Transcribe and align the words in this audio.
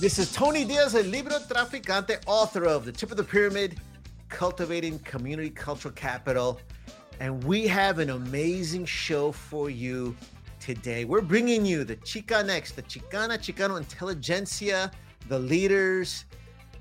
This 0.00 0.20
is 0.20 0.30
Tony 0.30 0.64
Diaz, 0.64 0.94
a 0.94 1.02
libro 1.02 1.40
traficante, 1.40 2.22
author 2.26 2.66
of 2.66 2.84
The 2.84 2.92
Tip 2.92 3.10
of 3.10 3.16
the 3.16 3.24
Pyramid, 3.24 3.80
Cultivating 4.28 5.00
Community 5.00 5.50
Cultural 5.50 5.92
Capital. 5.92 6.60
And 7.18 7.42
we 7.42 7.66
have 7.66 7.98
an 7.98 8.10
amazing 8.10 8.84
show 8.84 9.32
for 9.32 9.70
you 9.70 10.16
today. 10.60 11.04
We're 11.04 11.20
bringing 11.20 11.66
you 11.66 11.82
the 11.82 11.96
Chicanx, 11.96 12.76
the 12.76 12.82
Chicana 12.82 13.38
Chicano 13.38 13.76
intelligentsia, 13.76 14.92
the 15.28 15.40
leaders, 15.40 16.26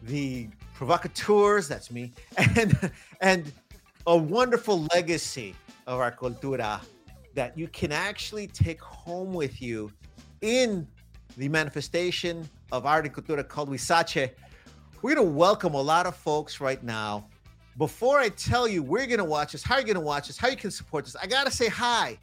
the 0.04 0.48
provocateurs, 0.76 1.68
that's 1.68 1.90
me, 1.90 2.14
and, 2.56 2.92
and 3.22 3.52
a 4.06 4.16
wonderful 4.16 4.86
legacy 4.94 5.56
of 5.88 6.00
our 6.00 6.12
cultura 6.12 6.82
that 7.34 7.58
you 7.58 7.68
can 7.70 7.92
actually 7.92 8.46
take 8.46 8.80
home 8.80 9.34
with 9.34 9.60
you 9.60 9.92
in 10.42 10.88
the 11.36 11.50
manifestation 11.50 12.48
of 12.72 12.86
art 12.86 13.06
and 13.06 13.14
cultura 13.14 13.48
called 13.48 13.70
Huizache. 13.70 14.32
We're 15.02 15.16
going 15.16 15.28
to 15.28 15.34
welcome 15.34 15.74
a 15.74 15.82
lot 15.82 16.06
of 16.06 16.16
folks 16.16 16.60
right 16.60 16.84
now. 16.84 17.28
Before 17.78 18.20
I 18.20 18.30
tell 18.30 18.68
you 18.68 18.84
you're 18.84 19.06
going 19.06 19.18
to 19.20 19.24
watch 19.24 19.52
this, 19.52 19.64
how 19.64 19.76
you're 19.76 19.86
going 19.86 19.96
to 19.96 20.02
watch 20.02 20.28
this, 20.28 20.38
how 20.38 20.48
you 20.48 20.58
can 20.58 20.72
support 20.72 21.06
this, 21.06 21.16
I 21.16 21.28
got 21.28 21.46
to 21.46 21.52
say 21.52 21.68
hi 21.68 22.18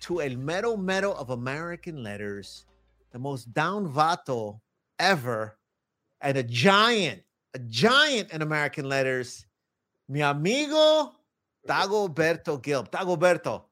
to 0.00 0.20
El 0.20 0.36
Mero 0.36 0.76
Mero 0.76 1.12
of 1.12 1.30
American 1.30 2.02
Letters, 2.02 2.66
the 3.10 3.18
most 3.18 3.52
down 3.54 3.90
vato 3.90 4.60
ever, 4.98 5.56
and 6.20 6.36
a 6.36 6.42
giant, 6.42 7.22
a 7.54 7.58
giant 7.58 8.30
in 8.32 8.42
American 8.42 8.88
Letters, 8.88 9.46
mi 10.08 10.20
amigo 10.20 11.12
Dagoberto 11.66 12.60
Gilb. 12.62 12.90
Dagoberto, 12.90 13.62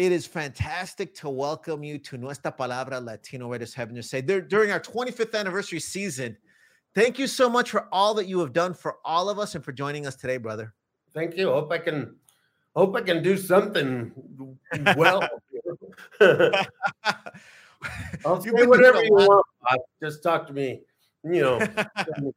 it 0.00 0.12
is 0.12 0.26
fantastic 0.26 1.14
to 1.14 1.28
welcome 1.28 1.84
you 1.84 1.98
to 1.98 2.16
Nuestra 2.16 2.50
Palabra 2.50 3.04
Latino 3.04 3.50
Writers 3.50 3.74
Heaven 3.74 3.94
to 3.96 4.02
say 4.02 4.22
during 4.22 4.70
our 4.70 4.80
25th 4.80 5.38
anniversary 5.38 5.78
season. 5.78 6.38
Thank 6.94 7.18
you 7.18 7.26
so 7.26 7.50
much 7.50 7.70
for 7.70 7.86
all 7.92 8.14
that 8.14 8.26
you 8.26 8.40
have 8.40 8.54
done 8.54 8.72
for 8.72 8.96
all 9.04 9.28
of 9.28 9.38
us 9.38 9.54
and 9.56 9.62
for 9.62 9.72
joining 9.72 10.06
us 10.06 10.16
today, 10.16 10.38
brother. 10.38 10.72
Thank 11.12 11.36
you. 11.36 11.50
Hope 11.50 11.70
I 11.70 11.76
can 11.76 12.16
hope 12.74 12.96
I 12.96 13.02
can 13.02 13.22
do 13.22 13.36
something 13.36 14.10
well. 14.96 15.28
I'll 18.24 18.40
say 18.40 18.52
whatever 18.52 19.04
you 19.04 19.12
want. 19.12 19.44
Just 20.02 20.22
talk 20.22 20.46
to 20.46 20.54
me. 20.54 20.80
You 21.24 21.42
know. 21.42 21.58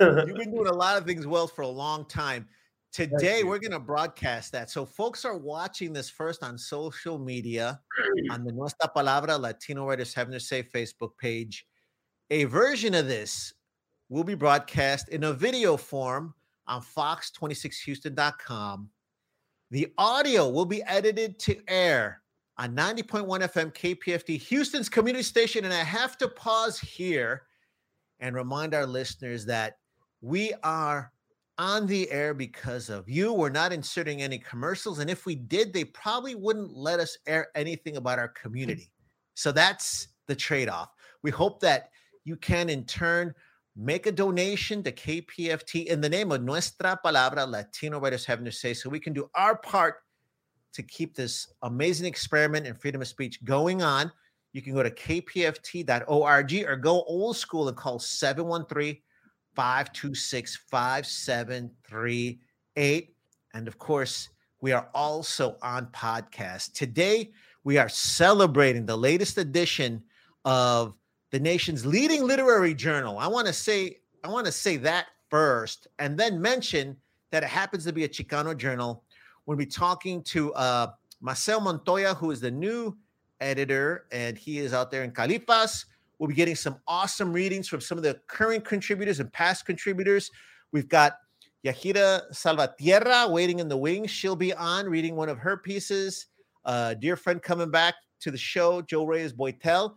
You've 0.00 0.34
been 0.34 0.54
doing 0.54 0.66
a 0.66 0.72
lot 0.72 0.96
of 0.96 1.04
things 1.04 1.26
well 1.26 1.46
for 1.46 1.60
a 1.60 1.68
long 1.68 2.06
time. 2.06 2.48
Today, 2.92 3.42
we're 3.42 3.58
going 3.58 3.72
to 3.72 3.80
broadcast 3.80 4.52
that. 4.52 4.68
So, 4.68 4.84
folks 4.84 5.24
are 5.24 5.38
watching 5.38 5.94
this 5.94 6.10
first 6.10 6.42
on 6.42 6.58
social 6.58 7.18
media 7.18 7.80
on 8.30 8.44
the 8.44 8.52
Nuestra 8.52 8.90
Palabra 8.94 9.40
Latino 9.40 9.86
Writers 9.86 10.12
Having 10.12 10.34
to 10.34 10.40
Say 10.40 10.62
Facebook 10.62 11.12
page. 11.18 11.66
A 12.30 12.44
version 12.44 12.94
of 12.94 13.08
this 13.08 13.54
will 14.10 14.24
be 14.24 14.34
broadcast 14.34 15.08
in 15.08 15.24
a 15.24 15.32
video 15.32 15.78
form 15.78 16.34
on 16.66 16.82
fox26houston.com. 16.82 18.90
The 19.70 19.90
audio 19.96 20.50
will 20.50 20.66
be 20.66 20.82
edited 20.82 21.38
to 21.40 21.56
air 21.68 22.20
on 22.58 22.76
90.1 22.76 23.26
FM 23.26 23.72
KPFT, 23.72 24.38
Houston's 24.38 24.90
community 24.90 25.22
station. 25.22 25.64
And 25.64 25.72
I 25.72 25.82
have 25.82 26.18
to 26.18 26.28
pause 26.28 26.78
here 26.78 27.44
and 28.20 28.36
remind 28.36 28.74
our 28.74 28.84
listeners 28.84 29.46
that 29.46 29.78
we 30.20 30.52
are 30.62 31.10
on 31.62 31.86
the 31.86 32.10
air 32.10 32.34
because 32.34 32.90
of 32.90 33.08
you. 33.08 33.32
We're 33.32 33.48
not 33.48 33.72
inserting 33.72 34.20
any 34.20 34.36
commercials. 34.36 34.98
And 34.98 35.08
if 35.08 35.26
we 35.26 35.36
did, 35.36 35.72
they 35.72 35.84
probably 35.84 36.34
wouldn't 36.34 36.76
let 36.76 36.98
us 36.98 37.16
air 37.24 37.50
anything 37.54 37.96
about 37.96 38.18
our 38.18 38.30
mm. 38.30 38.34
community. 38.34 38.90
So 39.34 39.52
that's 39.52 40.08
the 40.26 40.34
trade 40.34 40.68
off. 40.68 40.90
We 41.22 41.30
hope 41.30 41.60
that 41.60 41.90
you 42.24 42.34
can, 42.34 42.68
in 42.68 42.84
turn, 42.84 43.32
make 43.76 44.06
a 44.06 44.12
donation 44.12 44.82
to 44.82 44.90
KPFT 44.90 45.86
in 45.86 46.00
the 46.00 46.08
name 46.08 46.32
of 46.32 46.42
Nuestra 46.42 46.98
Palabra 47.04 47.48
Latino 47.48 48.00
Writers 48.00 48.24
Having 48.24 48.46
to 48.46 48.52
Say 48.52 48.74
so 48.74 48.90
we 48.90 48.98
can 48.98 49.12
do 49.12 49.30
our 49.36 49.56
part 49.56 49.98
to 50.74 50.82
keep 50.82 51.14
this 51.14 51.46
amazing 51.62 52.06
experiment 52.06 52.66
in 52.66 52.74
freedom 52.74 53.02
of 53.02 53.06
speech 53.06 53.42
going 53.44 53.82
on. 53.82 54.10
You 54.52 54.62
can 54.62 54.74
go 54.74 54.82
to 54.82 54.90
kpft.org 54.90 56.54
or 56.66 56.76
go 56.76 57.04
old 57.04 57.36
school 57.36 57.68
and 57.68 57.76
call 57.76 58.00
713- 58.00 58.98
526 59.54 60.56
5738. 60.56 63.14
And 63.54 63.68
of 63.68 63.78
course, 63.78 64.30
we 64.60 64.72
are 64.72 64.88
also 64.94 65.56
on 65.62 65.86
podcast. 65.86 66.72
Today, 66.72 67.30
we 67.64 67.78
are 67.78 67.88
celebrating 67.88 68.86
the 68.86 68.96
latest 68.96 69.38
edition 69.38 70.02
of 70.44 70.94
the 71.30 71.40
nation's 71.40 71.86
leading 71.86 72.24
literary 72.24 72.74
journal. 72.74 73.18
I 73.18 73.26
want 73.26 73.46
to 73.46 73.52
say, 73.52 73.98
I 74.24 74.28
want 74.28 74.46
to 74.46 74.52
say 74.52 74.76
that 74.78 75.06
first, 75.30 75.88
and 75.98 76.18
then 76.18 76.40
mention 76.40 76.96
that 77.30 77.42
it 77.42 77.48
happens 77.48 77.84
to 77.84 77.92
be 77.92 78.04
a 78.04 78.08
Chicano 78.08 78.56
journal. 78.56 79.04
We'll 79.46 79.56
be 79.56 79.66
talking 79.66 80.22
to 80.24 80.52
uh, 80.54 80.88
Maceo 81.20 81.60
Montoya, 81.60 82.14
who 82.14 82.30
is 82.30 82.40
the 82.40 82.50
new 82.50 82.96
editor, 83.40 84.06
and 84.12 84.36
he 84.36 84.58
is 84.58 84.72
out 84.72 84.90
there 84.90 85.04
in 85.04 85.10
Califas. 85.10 85.86
We'll 86.22 86.28
be 86.28 86.34
getting 86.34 86.54
some 86.54 86.76
awesome 86.86 87.32
readings 87.32 87.66
from 87.66 87.80
some 87.80 87.98
of 87.98 88.04
the 88.04 88.16
current 88.28 88.64
contributors 88.64 89.18
and 89.18 89.32
past 89.32 89.66
contributors. 89.66 90.30
We've 90.70 90.88
got 90.88 91.14
Yahaira 91.66 92.32
Salvatierra 92.32 93.26
waiting 93.28 93.58
in 93.58 93.66
the 93.66 93.76
wings. 93.76 94.12
She'll 94.12 94.36
be 94.36 94.54
on 94.54 94.86
reading 94.86 95.16
one 95.16 95.28
of 95.28 95.38
her 95.38 95.56
pieces. 95.56 96.28
Uh, 96.64 96.94
dear 96.94 97.16
friend 97.16 97.42
coming 97.42 97.72
back 97.72 97.96
to 98.20 98.30
the 98.30 98.38
show, 98.38 98.82
Joe 98.82 99.04
Reyes 99.04 99.32
Boitel. 99.32 99.94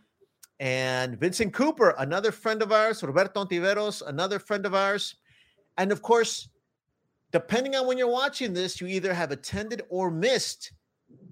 And 0.60 1.20
Vincent 1.20 1.54
Cooper, 1.54 1.94
another 2.00 2.32
friend 2.32 2.64
of 2.64 2.72
ours, 2.72 3.04
Roberto 3.04 3.46
Ontiveros, 3.46 4.02
another 4.08 4.40
friend 4.40 4.66
of 4.66 4.74
ours. 4.74 5.14
And 5.78 5.92
of 5.92 6.02
course, 6.02 6.50
depending 7.34 7.76
on 7.76 7.86
when 7.86 8.00
you're 8.00 8.08
watching 8.08 8.52
this, 8.52 8.82
you 8.82 8.88
either 8.88 9.14
have 9.14 9.30
attended 9.30 9.84
or 9.90 10.10
missed 10.10 10.72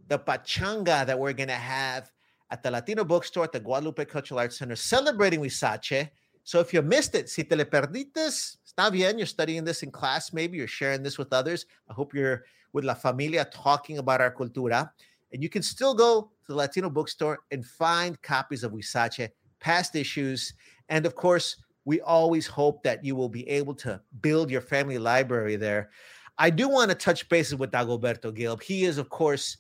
the 0.08 0.20
pachanga 0.20 1.04
that 1.04 1.18
we're 1.18 1.34
going 1.34 1.50
to 1.50 1.56
have 1.56 2.12
at 2.54 2.62
the 2.62 2.70
Latino 2.70 3.04
Bookstore 3.04 3.46
at 3.46 3.52
the 3.52 3.60
Guadalupe 3.60 4.06
Cultural 4.06 4.40
Arts 4.40 4.60
Center 4.60 4.76
celebrating 4.76 5.40
Huizache. 5.42 6.08
So 6.44 6.60
if 6.60 6.72
you 6.72 6.84
missed 6.84 7.16
it, 7.16 7.28
si 7.28 7.44
te 7.44 7.56
le 7.56 7.66
perdites, 7.66 8.58
está 8.64 8.92
bien. 8.92 9.18
You're 9.18 9.26
studying 9.26 9.64
this 9.64 9.82
in 9.82 9.90
class, 9.90 10.32
maybe 10.32 10.60
you're 10.60 10.68
sharing 10.68 11.02
this 11.02 11.18
with 11.18 11.34
others. 11.34 11.66
I 11.90 11.94
hope 11.94 12.14
you're 12.14 12.44
with 12.72 12.86
La 12.86 12.94
Familia 12.94 13.46
talking 13.46 13.98
about 13.98 14.22
our 14.22 14.32
cultura. 14.32 14.92
And 15.32 15.42
you 15.42 15.50
can 15.50 15.64
still 15.64 15.96
go 15.96 16.30
to 16.46 16.48
the 16.48 16.56
Latino 16.56 16.92
Bookstore 16.92 17.40
and 17.50 17.66
find 17.66 18.22
copies 18.22 18.64
of 18.64 18.72
Huizache, 18.72 19.30
past 19.60 19.96
issues. 19.96 20.54
And 20.90 21.08
of 21.08 21.16
course, 21.16 21.58
we 21.86 22.02
always 22.02 22.46
hope 22.46 22.84
that 22.84 23.04
you 23.04 23.16
will 23.16 23.30
be 23.30 23.50
able 23.50 23.74
to 23.76 24.00
build 24.22 24.52
your 24.52 24.62
family 24.62 25.00
library 25.00 25.56
there. 25.56 25.90
I 26.38 26.52
do 26.52 26.70
want 26.70 26.92
to 26.92 26.96
touch 26.96 27.28
bases 27.30 27.56
with 27.56 27.72
Dagoberto 27.72 28.32
Gilb. 28.32 28.62
He 28.62 28.84
is, 28.84 29.00
of 29.00 29.10
course, 29.10 29.58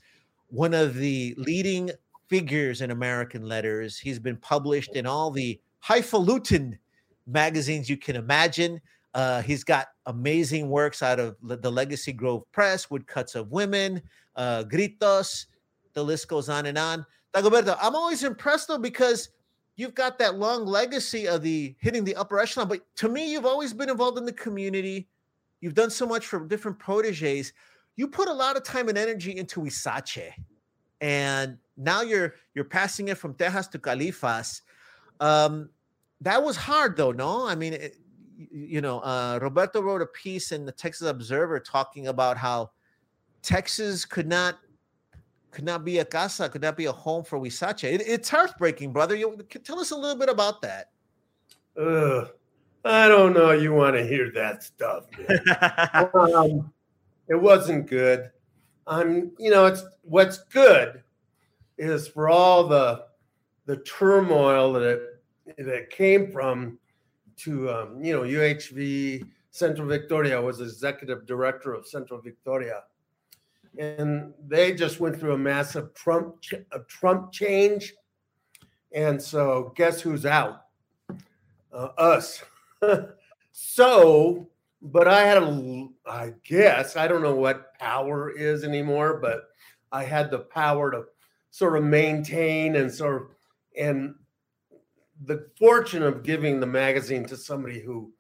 one 0.49 0.75
of 0.75 0.93
the 0.93 1.33
leading 1.39 1.89
figures 2.27 2.81
in 2.81 2.91
American 2.91 3.47
letters. 3.47 3.97
He's 3.99 4.19
been 4.19 4.37
published 4.37 4.95
in 4.95 5.05
all 5.05 5.31
the 5.31 5.59
highfalutin 5.79 6.77
magazines 7.27 7.89
you 7.89 7.97
can 7.97 8.15
imagine. 8.15 8.81
Uh, 9.13 9.41
he's 9.41 9.63
got 9.63 9.87
amazing 10.07 10.69
works 10.69 11.03
out 11.03 11.19
of 11.19 11.35
the 11.41 11.71
Legacy 11.71 12.11
Grove 12.11 12.43
Press, 12.51 12.89
Woodcuts 12.89 13.35
of 13.35 13.51
Women, 13.51 14.01
uh, 14.35 14.63
Gritos. 14.63 15.45
The 15.93 16.03
list 16.03 16.27
goes 16.27 16.49
on 16.49 16.65
and 16.65 16.77
on. 16.77 17.05
Dagoberto, 17.33 17.77
I'm 17.81 17.95
always 17.95 18.23
impressed 18.23 18.67
though 18.67 18.77
because 18.77 19.29
you've 19.75 19.95
got 19.95 20.17
that 20.19 20.35
long 20.35 20.65
legacy 20.65 21.27
of 21.27 21.41
the 21.41 21.75
hitting 21.79 22.03
the 22.03 22.15
upper 22.15 22.39
echelon. 22.39 22.67
But 22.67 22.81
to 22.97 23.09
me, 23.09 23.31
you've 23.31 23.45
always 23.45 23.73
been 23.73 23.89
involved 23.89 24.17
in 24.17 24.25
the 24.25 24.33
community. 24.33 25.07
You've 25.61 25.73
done 25.75 25.89
so 25.89 26.05
much 26.05 26.25
for 26.25 26.45
different 26.47 26.79
proteges. 26.79 27.53
You 27.95 28.07
put 28.07 28.27
a 28.27 28.33
lot 28.33 28.57
of 28.57 28.63
time 28.63 28.89
and 28.89 28.97
energy 28.97 29.37
into 29.37 29.61
Huizache 29.61 30.31
and 31.01 31.57
now 31.77 32.01
you're 32.01 32.35
you're 32.53 32.65
passing 32.65 33.07
it 33.07 33.17
from 33.17 33.33
Tejas 33.33 33.69
to 33.71 33.79
Califas. 33.79 34.61
Um, 35.19 35.69
that 36.21 36.43
was 36.43 36.55
hard 36.55 36.95
though, 36.97 37.11
no? 37.11 37.47
I 37.47 37.55
mean, 37.55 37.73
it, 37.73 37.97
you 38.51 38.81
know, 38.81 38.99
uh, 38.99 39.39
Roberto 39.41 39.81
wrote 39.81 40.01
a 40.01 40.07
piece 40.07 40.51
in 40.51 40.65
the 40.65 40.71
Texas 40.71 41.07
Observer 41.07 41.59
talking 41.59 42.07
about 42.07 42.37
how 42.37 42.71
Texas 43.41 44.05
could 44.05 44.27
not 44.27 44.57
could 45.51 45.65
not 45.65 45.85
be 45.85 45.99
a 45.99 46.05
casa, 46.05 46.49
could 46.49 46.63
not 46.63 46.75
be 46.75 46.85
a 46.85 46.91
home 46.91 47.23
for 47.23 47.39
Huizache. 47.39 47.83
It, 47.83 48.01
it's 48.05 48.29
heartbreaking, 48.29 48.91
brother. 48.91 49.15
You 49.15 49.37
tell 49.63 49.79
us 49.79 49.91
a 49.91 49.95
little 49.95 50.17
bit 50.17 50.29
about 50.29 50.61
that. 50.63 50.89
Ugh, 51.79 52.29
I 52.83 53.07
don't 53.07 53.33
know. 53.33 53.51
You 53.51 53.73
want 53.73 53.95
to 53.95 54.05
hear 54.05 54.31
that 54.31 54.63
stuff? 54.63 55.05
um, 56.15 56.71
it 57.27 57.35
wasn't 57.35 57.87
good. 57.87 58.31
I'm, 58.87 59.31
you 59.37 59.51
know, 59.51 59.65
it's 59.65 59.83
what's 60.01 60.39
good 60.39 61.03
is 61.89 62.07
for 62.07 62.29
all 62.29 62.67
the 62.67 63.05
the 63.65 63.77
turmoil 63.77 64.73
that 64.73 64.83
it, 64.83 65.65
that 65.65 65.89
came 65.89 66.31
from 66.31 66.77
to 67.37 67.69
um, 67.69 68.03
you 68.03 68.13
know 68.13 68.21
UHV 68.23 69.27
Centro 69.51 69.85
Victoria. 69.85 70.41
Was 70.41 70.61
executive 70.61 71.25
director 71.25 71.73
of 71.73 71.87
Centro 71.87 72.19
Victoria, 72.19 72.83
and 73.77 74.33
they 74.47 74.73
just 74.73 74.99
went 74.99 75.19
through 75.19 75.33
a 75.33 75.37
massive 75.37 75.93
Trump 75.93 76.35
a 76.71 76.79
Trump 76.87 77.31
change, 77.31 77.93
and 78.91 79.21
so 79.21 79.73
guess 79.75 80.01
who's 80.01 80.25
out? 80.25 80.65
Uh, 81.71 81.89
us. 81.97 82.43
so, 83.51 84.47
but 84.81 85.07
I 85.07 85.21
had 85.21 85.41
a, 85.41 85.87
I 86.05 86.33
guess 86.43 86.95
I 86.95 87.07
don't 87.07 87.23
know 87.23 87.35
what 87.35 87.73
power 87.79 88.29
is 88.29 88.63
anymore, 88.63 89.19
but 89.19 89.49
I 89.91 90.03
had 90.03 90.29
the 90.29 90.39
power 90.39 90.91
to 90.91 91.05
sort 91.53 91.77
of 91.77 91.83
maintain 91.83 92.75
and 92.75 92.91
sort 92.91 93.21
of 93.21 93.27
and 93.77 94.15
the 95.25 95.47
fortune 95.59 96.01
of 96.01 96.23
giving 96.23 96.59
the 96.59 96.65
magazine 96.65 97.25
to 97.25 97.37
somebody 97.37 97.79
who, 97.79 98.11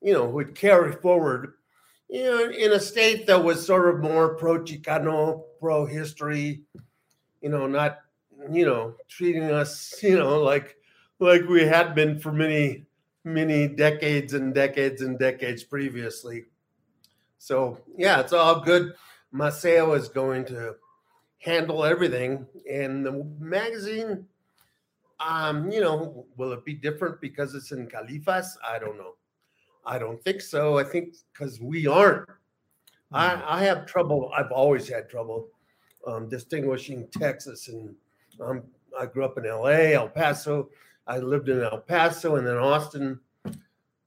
you 0.00 0.12
know, 0.12 0.28
who 0.28 0.34
would 0.34 0.54
carry 0.54 0.92
forward, 0.92 1.54
you 2.08 2.22
know, 2.22 2.48
in 2.48 2.70
a 2.70 2.78
state 2.78 3.26
that 3.26 3.42
was 3.42 3.66
sort 3.66 3.92
of 3.92 4.00
more 4.00 4.36
pro 4.36 4.60
Chicano, 4.60 5.42
pro 5.58 5.84
history, 5.84 6.62
you 7.40 7.48
know, 7.48 7.66
not, 7.66 7.98
you 8.52 8.64
know, 8.64 8.94
treating 9.08 9.50
us, 9.50 9.98
you 10.04 10.16
know, 10.16 10.40
like 10.40 10.76
like 11.18 11.42
we 11.48 11.62
had 11.62 11.96
been 11.96 12.20
for 12.20 12.30
many, 12.30 12.86
many 13.24 13.66
decades 13.66 14.32
and 14.32 14.54
decades 14.54 15.02
and 15.02 15.18
decades 15.18 15.64
previously. 15.64 16.44
So 17.38 17.80
yeah, 17.98 18.20
it's 18.20 18.32
all 18.32 18.60
good. 18.60 18.94
Maceo 19.32 19.94
is 19.94 20.08
going 20.08 20.44
to 20.46 20.76
handle 21.40 21.84
everything, 21.84 22.46
and 22.70 23.04
the 23.04 23.24
magazine 23.38 24.26
um, 25.20 25.70
you 25.70 25.80
know, 25.80 26.24
will 26.36 26.52
it 26.52 26.64
be 26.64 26.74
different 26.74 27.20
because 27.20 27.54
it's 27.54 27.72
in 27.72 27.86
Califas? 27.88 28.46
I 28.66 28.78
don't 28.78 28.96
know. 28.96 29.16
I 29.84 29.98
don't 29.98 30.22
think 30.24 30.40
so. 30.40 30.78
I 30.78 30.84
think 30.84 31.14
because 31.32 31.60
we 31.60 31.86
aren't. 31.86 32.28
I, 33.12 33.36
hmm. 33.36 33.42
I 33.46 33.64
have 33.64 33.86
trouble. 33.86 34.32
I've 34.36 34.52
always 34.52 34.88
had 34.88 35.10
trouble 35.10 35.48
um, 36.06 36.28
distinguishing 36.28 37.06
Texas 37.10 37.68
and 37.68 37.94
um, 38.40 38.62
I 38.98 39.06
grew 39.06 39.24
up 39.24 39.36
in 39.36 39.44
LA, 39.44 39.92
El 39.92 40.08
Paso. 40.08 40.70
I 41.06 41.18
lived 41.18 41.48
in 41.48 41.62
El 41.62 41.78
Paso 41.78 42.36
and 42.36 42.46
then 42.46 42.56
Austin. 42.56 43.20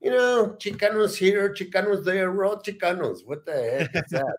You 0.01 0.09
know, 0.09 0.55
Chicanos 0.59 1.15
here, 1.15 1.53
Chicanos 1.53 2.03
there, 2.03 2.31
we're 2.31 2.45
all 2.45 2.61
Chicanos. 2.61 3.25
What 3.25 3.45
the 3.45 3.53
heck 3.53 4.03
is 4.03 4.11
that? 4.11 4.35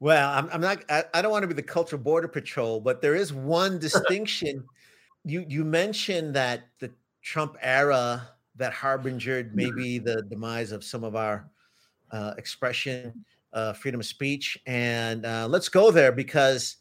Well, 0.00 0.30
I'm, 0.30 0.48
I'm 0.52 0.60
not, 0.60 0.84
I, 0.90 1.04
I 1.14 1.22
don't 1.22 1.30
want 1.30 1.42
to 1.42 1.48
be 1.48 1.54
the 1.54 1.62
cultural 1.62 2.02
border 2.02 2.28
patrol, 2.28 2.80
but 2.80 3.00
there 3.00 3.14
is 3.14 3.32
one 3.32 3.78
distinction. 3.78 4.64
You 5.24 5.44
you 5.48 5.64
mentioned 5.64 6.34
that 6.34 6.68
the 6.80 6.90
Trump 7.22 7.56
era 7.62 8.28
that 8.56 8.72
harbingered 8.72 9.54
maybe 9.54 9.98
the 9.98 10.22
demise 10.22 10.72
of 10.72 10.84
some 10.84 11.02
of 11.02 11.16
our 11.16 11.48
uh, 12.12 12.34
expression, 12.36 13.24
uh, 13.52 13.72
freedom 13.72 14.00
of 14.00 14.06
speech, 14.06 14.58
and 14.66 15.24
uh, 15.24 15.46
let's 15.48 15.68
go 15.68 15.90
there 15.90 16.12
because 16.12 16.76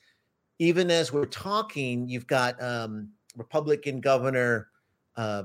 even 0.59 0.91
as 0.91 1.11
we're 1.11 1.25
talking, 1.25 2.07
you've 2.07 2.27
got 2.27 2.61
um, 2.61 3.09
Republican 3.37 3.99
Governor 3.99 4.67
uh, 5.15 5.43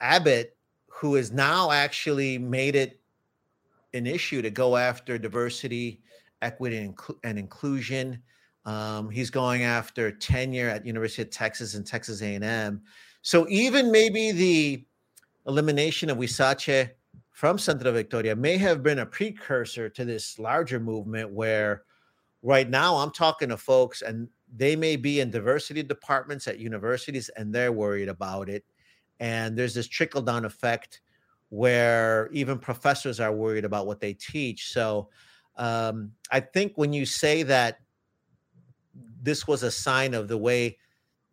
Abbott, 0.00 0.56
who 0.88 1.14
has 1.14 1.32
now 1.32 1.70
actually 1.70 2.38
made 2.38 2.74
it 2.74 3.00
an 3.92 4.06
issue 4.06 4.42
to 4.42 4.50
go 4.50 4.76
after 4.76 5.18
diversity, 5.18 6.00
equity, 6.42 6.92
and, 7.24 7.38
inclusion. 7.38 8.22
Um, 8.64 9.10
he's 9.10 9.30
going 9.30 9.62
after 9.62 10.10
tenure 10.10 10.68
at 10.68 10.84
University 10.84 11.22
of 11.22 11.30
Texas 11.30 11.74
and 11.74 11.86
Texas 11.86 12.20
A&M. 12.22 12.82
So 13.22 13.46
even 13.48 13.90
maybe 13.90 14.32
the 14.32 14.84
elimination 15.46 16.10
of 16.10 16.18
Huizache 16.18 16.90
from 17.30 17.58
Centro 17.58 17.92
Victoria 17.92 18.34
may 18.34 18.56
have 18.56 18.82
been 18.82 19.00
a 19.00 19.06
precursor 19.06 19.88
to 19.90 20.04
this 20.04 20.38
larger 20.38 20.80
movement 20.80 21.30
where 21.30 21.82
right 22.42 22.68
now 22.68 22.96
I'm 22.96 23.10
talking 23.10 23.50
to 23.50 23.56
folks 23.56 24.02
and 24.02 24.28
they 24.54 24.76
may 24.76 24.96
be 24.96 25.20
in 25.20 25.30
diversity 25.30 25.82
departments 25.82 26.48
at 26.48 26.58
universities 26.58 27.28
and 27.30 27.54
they're 27.54 27.72
worried 27.72 28.08
about 28.08 28.48
it. 28.48 28.64
And 29.20 29.56
there's 29.56 29.74
this 29.74 29.88
trickle 29.88 30.22
down 30.22 30.44
effect 30.44 31.00
where 31.48 32.28
even 32.32 32.58
professors 32.58 33.20
are 33.20 33.32
worried 33.32 33.64
about 33.64 33.86
what 33.86 34.00
they 34.00 34.14
teach. 34.14 34.72
So 34.72 35.08
um, 35.56 36.12
I 36.30 36.40
think 36.40 36.72
when 36.76 36.92
you 36.92 37.06
say 37.06 37.42
that 37.44 37.80
this 39.22 39.46
was 39.46 39.62
a 39.62 39.70
sign 39.70 40.14
of 40.14 40.28
the 40.28 40.38
way 40.38 40.78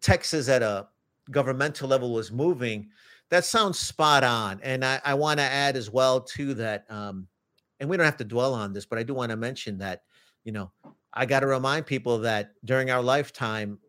Texas 0.02 0.50
at 0.50 0.62
a 0.62 0.88
governmental 1.31 1.88
level 1.88 2.12
was 2.12 2.31
moving. 2.31 2.90
That 3.30 3.46
sounds 3.46 3.80
spot 3.80 4.24
on. 4.24 4.60
And 4.64 4.84
I, 4.84 5.00
I 5.06 5.14
want 5.14 5.40
to 5.40 5.44
add 5.44 5.78
as 5.78 5.90
well 5.90 6.20
too 6.20 6.54
that, 6.56 6.86
um, 6.90 7.28
and 7.80 7.90
we 7.90 7.98
don't 7.98 8.06
have 8.06 8.18
to 8.18 8.24
dwell 8.24 8.54
on 8.54 8.74
this, 8.74 8.86
but 8.86 9.00
I 9.00 9.04
do 9.04 9.14
want 9.14 9.30
to 9.30 9.38
mention 9.38 9.78
that, 9.80 10.04
you 10.44 10.52
know, 10.52 10.72
I 11.14 11.25
got 11.25 11.42
to 11.42 11.48
remind 11.48 11.86
people 11.86 12.18
that 12.20 12.54
during 12.66 12.92
our 12.92 13.02
lifetime, 13.02 13.80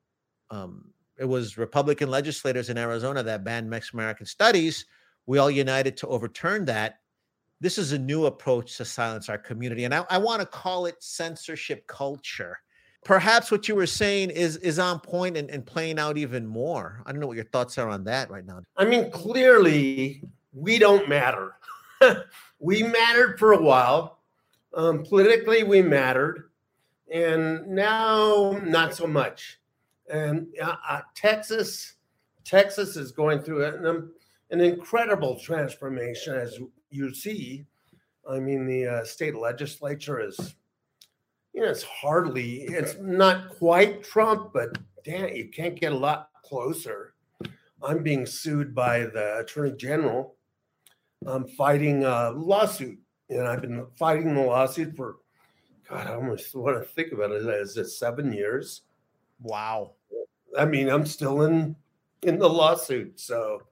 um, 0.50 0.92
it 1.18 1.24
was 1.24 1.56
Republican 1.56 2.10
legislators 2.10 2.70
in 2.70 2.78
Arizona 2.78 3.22
that 3.22 3.44
banned 3.44 3.68
Mexican 3.70 4.00
American 4.00 4.26
studies. 4.26 4.86
We 5.26 5.38
all 5.38 5.50
united 5.50 5.96
to 5.98 6.08
overturn 6.08 6.64
that. 6.66 7.00
This 7.64 7.78
is 7.78 7.92
a 7.92 7.98
new 7.98 8.26
approach 8.26 8.76
to 8.76 8.84
silence 8.84 9.28
our 9.28 9.38
community. 9.38 9.84
And 9.84 9.94
I, 9.94 10.04
I 10.10 10.18
want 10.18 10.40
to 10.40 10.46
call 10.46 10.86
it 10.86 11.02
censorship 11.02 11.86
culture 11.86 12.58
perhaps 13.04 13.50
what 13.50 13.68
you 13.68 13.74
were 13.74 13.86
saying 13.86 14.30
is 14.30 14.56
is 14.56 14.78
on 14.78 14.98
point 14.98 15.36
and, 15.36 15.50
and 15.50 15.64
playing 15.64 15.98
out 15.98 16.16
even 16.16 16.46
more. 16.46 17.02
I 17.06 17.12
don't 17.12 17.20
know 17.20 17.26
what 17.26 17.36
your 17.36 17.44
thoughts 17.44 17.78
are 17.78 17.88
on 17.88 18.04
that 18.04 18.30
right 18.30 18.44
now. 18.44 18.62
I 18.76 18.86
mean, 18.86 19.10
clearly 19.10 20.22
we 20.52 20.78
don't 20.78 21.08
matter. 21.08 21.56
we 22.58 22.82
mattered 22.82 23.38
for 23.38 23.52
a 23.52 23.62
while. 23.62 24.18
Um, 24.74 25.04
politically, 25.04 25.62
we 25.62 25.82
mattered, 25.82 26.50
and 27.12 27.64
now 27.68 28.58
not 28.64 28.94
so 28.94 29.06
much. 29.06 29.60
And 30.10 30.48
uh, 30.60 30.76
uh, 30.88 31.00
Texas, 31.14 31.94
Texas 32.44 32.96
is 32.96 33.12
going 33.12 33.40
through 33.40 33.64
an, 33.66 33.86
um, 33.86 34.12
an 34.50 34.60
incredible 34.60 35.38
transformation, 35.38 36.34
as 36.34 36.58
you 36.94 37.14
see. 37.14 37.66
I 38.28 38.38
mean, 38.38 38.66
the 38.66 38.86
uh, 38.86 39.04
state 39.04 39.34
legislature 39.34 40.20
is 40.20 40.54
you 41.54 41.62
know, 41.62 41.70
it's 41.70 41.84
hardly, 41.84 42.62
it's 42.62 42.96
not 43.00 43.48
quite 43.48 44.02
Trump, 44.02 44.52
but 44.52 44.76
damn, 45.04 45.28
you 45.28 45.48
can't 45.48 45.78
get 45.78 45.92
a 45.92 45.96
lot 45.96 46.30
closer. 46.42 47.14
I'm 47.82 48.02
being 48.02 48.26
sued 48.26 48.74
by 48.74 49.00
the 49.00 49.38
attorney 49.38 49.72
general. 49.76 50.34
I'm 51.24 51.46
fighting 51.46 52.04
a 52.04 52.30
lawsuit, 52.30 52.98
and 53.30 53.46
I've 53.46 53.62
been 53.62 53.86
fighting 53.96 54.34
the 54.34 54.40
lawsuit 54.40 54.96
for, 54.96 55.16
God, 55.88 56.08
I 56.08 56.14
almost 56.14 56.54
want 56.56 56.82
to 56.82 56.88
think 56.88 57.12
about 57.12 57.30
it. 57.30 57.46
Is 57.46 57.76
it 57.76 57.88
seven 57.88 58.32
years? 58.32 58.82
Wow. 59.40 59.92
I 60.58 60.64
mean, 60.64 60.88
I'm 60.88 61.06
still 61.06 61.42
in 61.42 61.76
in 62.22 62.38
the 62.38 62.48
lawsuit. 62.48 63.20
So, 63.20 63.62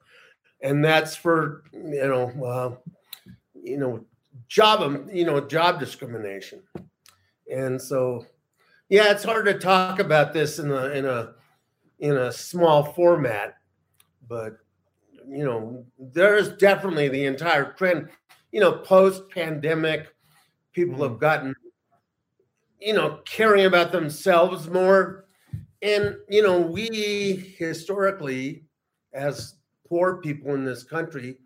and 0.62 0.84
that's 0.84 1.16
for 1.16 1.64
you 1.72 2.06
know, 2.06 2.44
uh, 2.44 2.90
you 3.62 3.78
know, 3.78 4.04
job, 4.48 5.08
you 5.12 5.24
know, 5.24 5.40
job 5.40 5.78
discrimination. 5.78 6.62
And 7.52 7.80
so, 7.80 8.26
yeah, 8.88 9.10
it's 9.10 9.24
hard 9.24 9.46
to 9.46 9.58
talk 9.58 9.98
about 9.98 10.32
this 10.32 10.58
in 10.58 10.70
a 10.70 10.86
in 10.86 11.06
a 11.06 11.34
in 11.98 12.16
a 12.16 12.32
small 12.32 12.82
format, 12.92 13.56
but 14.28 14.58
you 15.28 15.44
know, 15.44 15.84
there's 15.98 16.56
definitely 16.56 17.08
the 17.08 17.24
entire 17.24 17.72
trend. 17.72 18.08
You 18.50 18.60
know, 18.60 18.72
post 18.72 19.30
pandemic, 19.30 20.12
people 20.72 20.94
mm-hmm. 20.94 21.04
have 21.04 21.18
gotten, 21.18 21.54
you 22.80 22.92
know, 22.92 23.20
caring 23.24 23.66
about 23.66 23.92
themselves 23.92 24.68
more. 24.68 25.26
And, 25.80 26.16
you 26.28 26.42
know, 26.42 26.60
we 26.60 27.54
historically, 27.58 28.64
as 29.12 29.54
poor 29.88 30.18
people 30.18 30.54
in 30.54 30.64
this 30.64 30.84
country, 30.84 31.38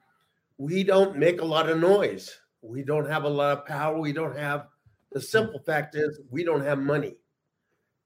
we 0.59 0.83
don't 0.83 1.17
make 1.17 1.41
a 1.41 1.45
lot 1.45 1.69
of 1.69 1.79
noise. 1.79 2.35
We 2.63 2.83
don't 2.83 3.09
have 3.09 3.25
a 3.25 3.29
lot 3.29 3.59
of 3.59 3.67
power. 3.67 3.99
We 3.99 4.13
don't 4.13 4.37
have 4.37 4.67
the 5.13 5.21
simple 5.21 5.61
fact 5.61 5.95
is 5.95 6.21
we 6.31 6.45
don't 6.45 6.65
have 6.65 6.79
money. 6.79 7.15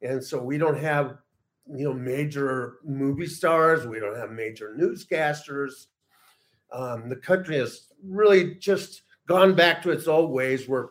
And 0.03 0.23
so 0.23 0.43
we 0.43 0.59
don't 0.59 0.79
have, 0.79 1.17
you 1.67 1.85
know, 1.85 1.93
major 1.93 2.79
movie 2.85 3.27
stars. 3.27 3.87
We 3.87 4.01
don't 4.01 4.17
have 4.17 4.31
major 4.31 4.77
newscasters. 4.79 5.87
Um, 6.73 7.09
the 7.09 7.17
country 7.17 7.59
has 7.59 7.87
really 8.05 8.55
just 8.57 9.03
gone 9.27 9.55
back 9.55 9.83
to 9.83 9.91
its 9.91 10.07
old 10.07 10.31
ways 10.31 10.69
where 10.69 10.91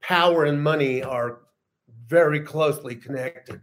power 0.00 0.44
and 0.44 0.62
money 0.62 1.02
are 1.02 1.40
very 2.06 2.40
closely 2.40 2.96
connected. 2.96 3.60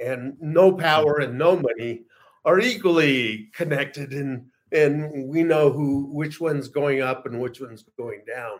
And 0.00 0.36
no 0.40 0.72
power 0.72 1.18
and 1.18 1.38
no 1.38 1.56
money 1.56 2.02
are 2.44 2.60
equally 2.60 3.50
connected 3.54 4.12
in, 4.12 4.50
and 4.74 5.28
we 5.28 5.44
know 5.44 5.70
who 5.70 6.06
which 6.12 6.40
one's 6.40 6.68
going 6.68 7.00
up 7.00 7.26
and 7.26 7.40
which 7.40 7.60
one's 7.60 7.84
going 7.96 8.22
down. 8.26 8.58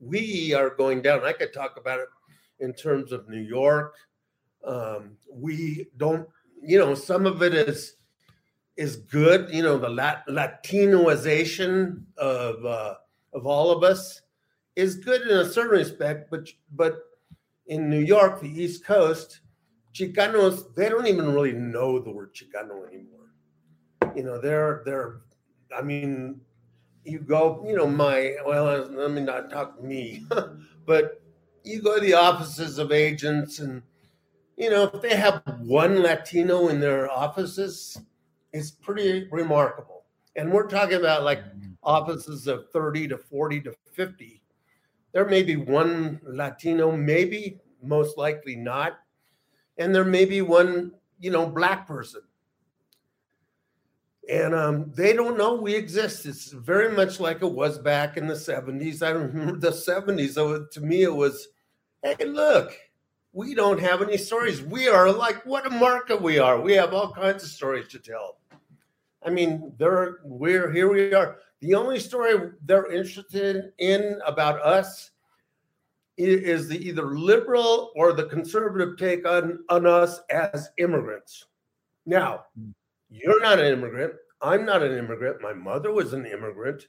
We 0.00 0.54
are 0.54 0.70
going 0.70 1.02
down. 1.02 1.24
I 1.24 1.32
could 1.32 1.52
talk 1.52 1.76
about 1.76 2.00
it 2.00 2.08
in 2.58 2.72
terms 2.72 3.12
of 3.12 3.28
New 3.28 3.40
York. 3.40 3.94
Um, 4.64 5.16
we 5.30 5.88
don't, 5.96 6.26
you 6.62 6.78
know, 6.78 6.94
some 6.94 7.26
of 7.26 7.42
it 7.42 7.54
is 7.54 7.96
is 8.76 8.96
good. 8.96 9.52
You 9.52 9.62
know, 9.62 9.76
the 9.76 9.88
Lat- 9.88 10.26
Latinoization 10.26 12.02
of 12.16 12.64
uh, 12.64 12.94
of 13.34 13.46
all 13.46 13.70
of 13.70 13.84
us 13.84 14.22
is 14.74 14.96
good 14.96 15.22
in 15.22 15.36
a 15.36 15.44
certain 15.44 15.72
respect, 15.72 16.30
but 16.30 16.48
but 16.72 17.00
in 17.66 17.90
New 17.90 18.00
York, 18.00 18.40
the 18.40 18.48
East 18.48 18.84
Coast, 18.84 19.40
Chicanos 19.92 20.74
they 20.74 20.88
don't 20.88 21.06
even 21.06 21.32
really 21.34 21.52
know 21.52 21.98
the 21.98 22.10
word 22.10 22.34
Chicano 22.34 22.88
anymore. 22.88 24.14
You 24.16 24.22
know, 24.22 24.40
they're 24.40 24.82
they're. 24.86 25.20
I 25.76 25.82
mean, 25.82 26.40
you 27.04 27.20
go. 27.20 27.64
You 27.66 27.76
know, 27.76 27.86
my 27.86 28.36
well, 28.46 28.86
let 28.90 29.10
me 29.10 29.22
not 29.22 29.50
talk 29.50 29.82
me, 29.82 30.26
but 30.86 31.22
you 31.64 31.82
go 31.82 31.94
to 31.96 32.00
the 32.00 32.14
offices 32.14 32.78
of 32.78 32.92
agents 32.92 33.58
and 33.58 33.82
you 34.56 34.70
know 34.70 34.90
if 34.92 35.00
they 35.00 35.14
have 35.14 35.42
one 35.60 36.02
latino 36.02 36.68
in 36.68 36.80
their 36.80 37.10
offices 37.10 37.98
it's 38.52 38.70
pretty 38.70 39.28
remarkable. 39.30 40.04
And 40.36 40.52
we're 40.52 40.66
talking 40.66 40.96
about 40.96 41.24
like 41.24 41.40
mm-hmm. 41.40 41.72
offices 41.82 42.46
of 42.46 42.70
30 42.70 43.08
to 43.08 43.18
40 43.18 43.60
to 43.62 43.74
50 43.92 44.42
there 45.12 45.26
may 45.26 45.42
be 45.42 45.56
one 45.56 46.20
latino 46.24 46.90
maybe 46.96 47.60
most 47.82 48.16
likely 48.16 48.56
not. 48.56 48.98
And 49.78 49.94
there 49.94 50.04
may 50.04 50.24
be 50.24 50.42
one 50.42 50.92
you 51.20 51.30
know 51.30 51.46
black 51.46 51.86
person 51.86 52.22
and 54.30 54.54
um, 54.54 54.92
they 54.94 55.12
don't 55.12 55.36
know 55.36 55.54
we 55.54 55.74
exist. 55.74 56.26
It's 56.26 56.52
very 56.52 56.94
much 56.94 57.18
like 57.18 57.42
it 57.42 57.50
was 57.50 57.78
back 57.78 58.16
in 58.16 58.26
the 58.26 58.34
70s. 58.34 59.02
I 59.02 59.10
remember 59.10 59.58
the 59.58 59.70
70s. 59.70 60.34
So 60.34 60.64
to 60.64 60.80
me, 60.80 61.02
it 61.02 61.14
was 61.14 61.48
hey, 62.02 62.24
look, 62.24 62.72
we 63.32 63.54
don't 63.54 63.80
have 63.80 64.02
any 64.02 64.16
stories. 64.16 64.62
We 64.62 64.88
are 64.88 65.10
like, 65.10 65.44
what 65.46 65.66
a 65.66 65.70
market 65.70 66.20
we 66.20 66.38
are. 66.38 66.60
We 66.60 66.72
have 66.74 66.92
all 66.92 67.12
kinds 67.12 67.44
of 67.44 67.50
stories 67.50 67.88
to 67.88 67.98
tell. 67.98 68.38
I 69.24 69.30
mean, 69.30 69.72
they're 69.78 70.18
we're 70.24 70.70
here 70.70 70.92
we 70.92 71.14
are. 71.14 71.38
The 71.60 71.74
only 71.74 72.00
story 72.00 72.50
they're 72.64 72.90
interested 72.90 73.72
in 73.78 74.20
about 74.26 74.60
us 74.60 75.10
is 76.18 76.68
the 76.68 76.86
either 76.86 77.16
liberal 77.16 77.92
or 77.96 78.12
the 78.12 78.24
conservative 78.24 78.98
take 78.98 79.26
on, 79.26 79.60
on 79.68 79.86
us 79.86 80.20
as 80.30 80.70
immigrants. 80.78 81.46
Now, 82.04 82.44
you're 83.12 83.40
not 83.40 83.58
an 83.58 83.66
immigrant. 83.66 84.14
I'm 84.40 84.64
not 84.64 84.82
an 84.82 84.96
immigrant. 84.96 85.40
My 85.40 85.52
mother 85.52 85.92
was 85.92 86.12
an 86.12 86.26
immigrant. 86.26 86.86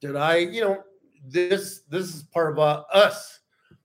Did 0.00 0.16
I, 0.16 0.36
you 0.36 0.62
know, 0.62 0.82
this 1.26 1.82
this 1.88 2.14
is 2.14 2.22
part 2.24 2.52
of 2.52 2.58
uh, 2.58 2.84
us 2.92 3.38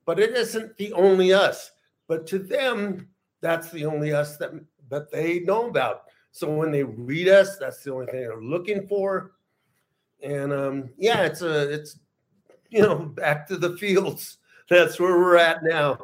but 0.06 0.20
it 0.20 0.36
isn't 0.36 0.78
the 0.78 0.94
only 0.94 1.34
us. 1.34 1.72
But 2.08 2.28
to 2.28 2.40
them, 2.40 3.08
that's 3.42 3.72
the 3.72 3.86
only 3.86 4.13
us 4.13 4.38
that, 4.38 4.52
that 4.90 5.12
they 5.12 5.40
know 5.40 5.70
about. 5.70 6.04
So 6.32 6.54
when 6.54 6.72
they 6.72 6.84
read 6.84 7.28
us, 7.28 7.58
that's 7.58 7.84
the 7.84 7.94
only 7.94 8.08
thing 8.08 8.22
they're 8.22 8.42
looking 8.42 8.88
for. 8.88 9.34
And 10.22 10.52
um, 10.52 10.90
yeah, 10.98 11.24
it's 11.24 11.42
a 11.42 11.72
it's 11.72 12.00
you 12.70 12.82
know 12.82 12.96
back 12.98 13.48
to 13.48 13.58
the 13.58 13.78
fields. 13.78 14.38
That's 14.70 14.98
where 14.98 15.18
we're 15.20 15.36
at 15.36 15.62
now. 15.62 16.00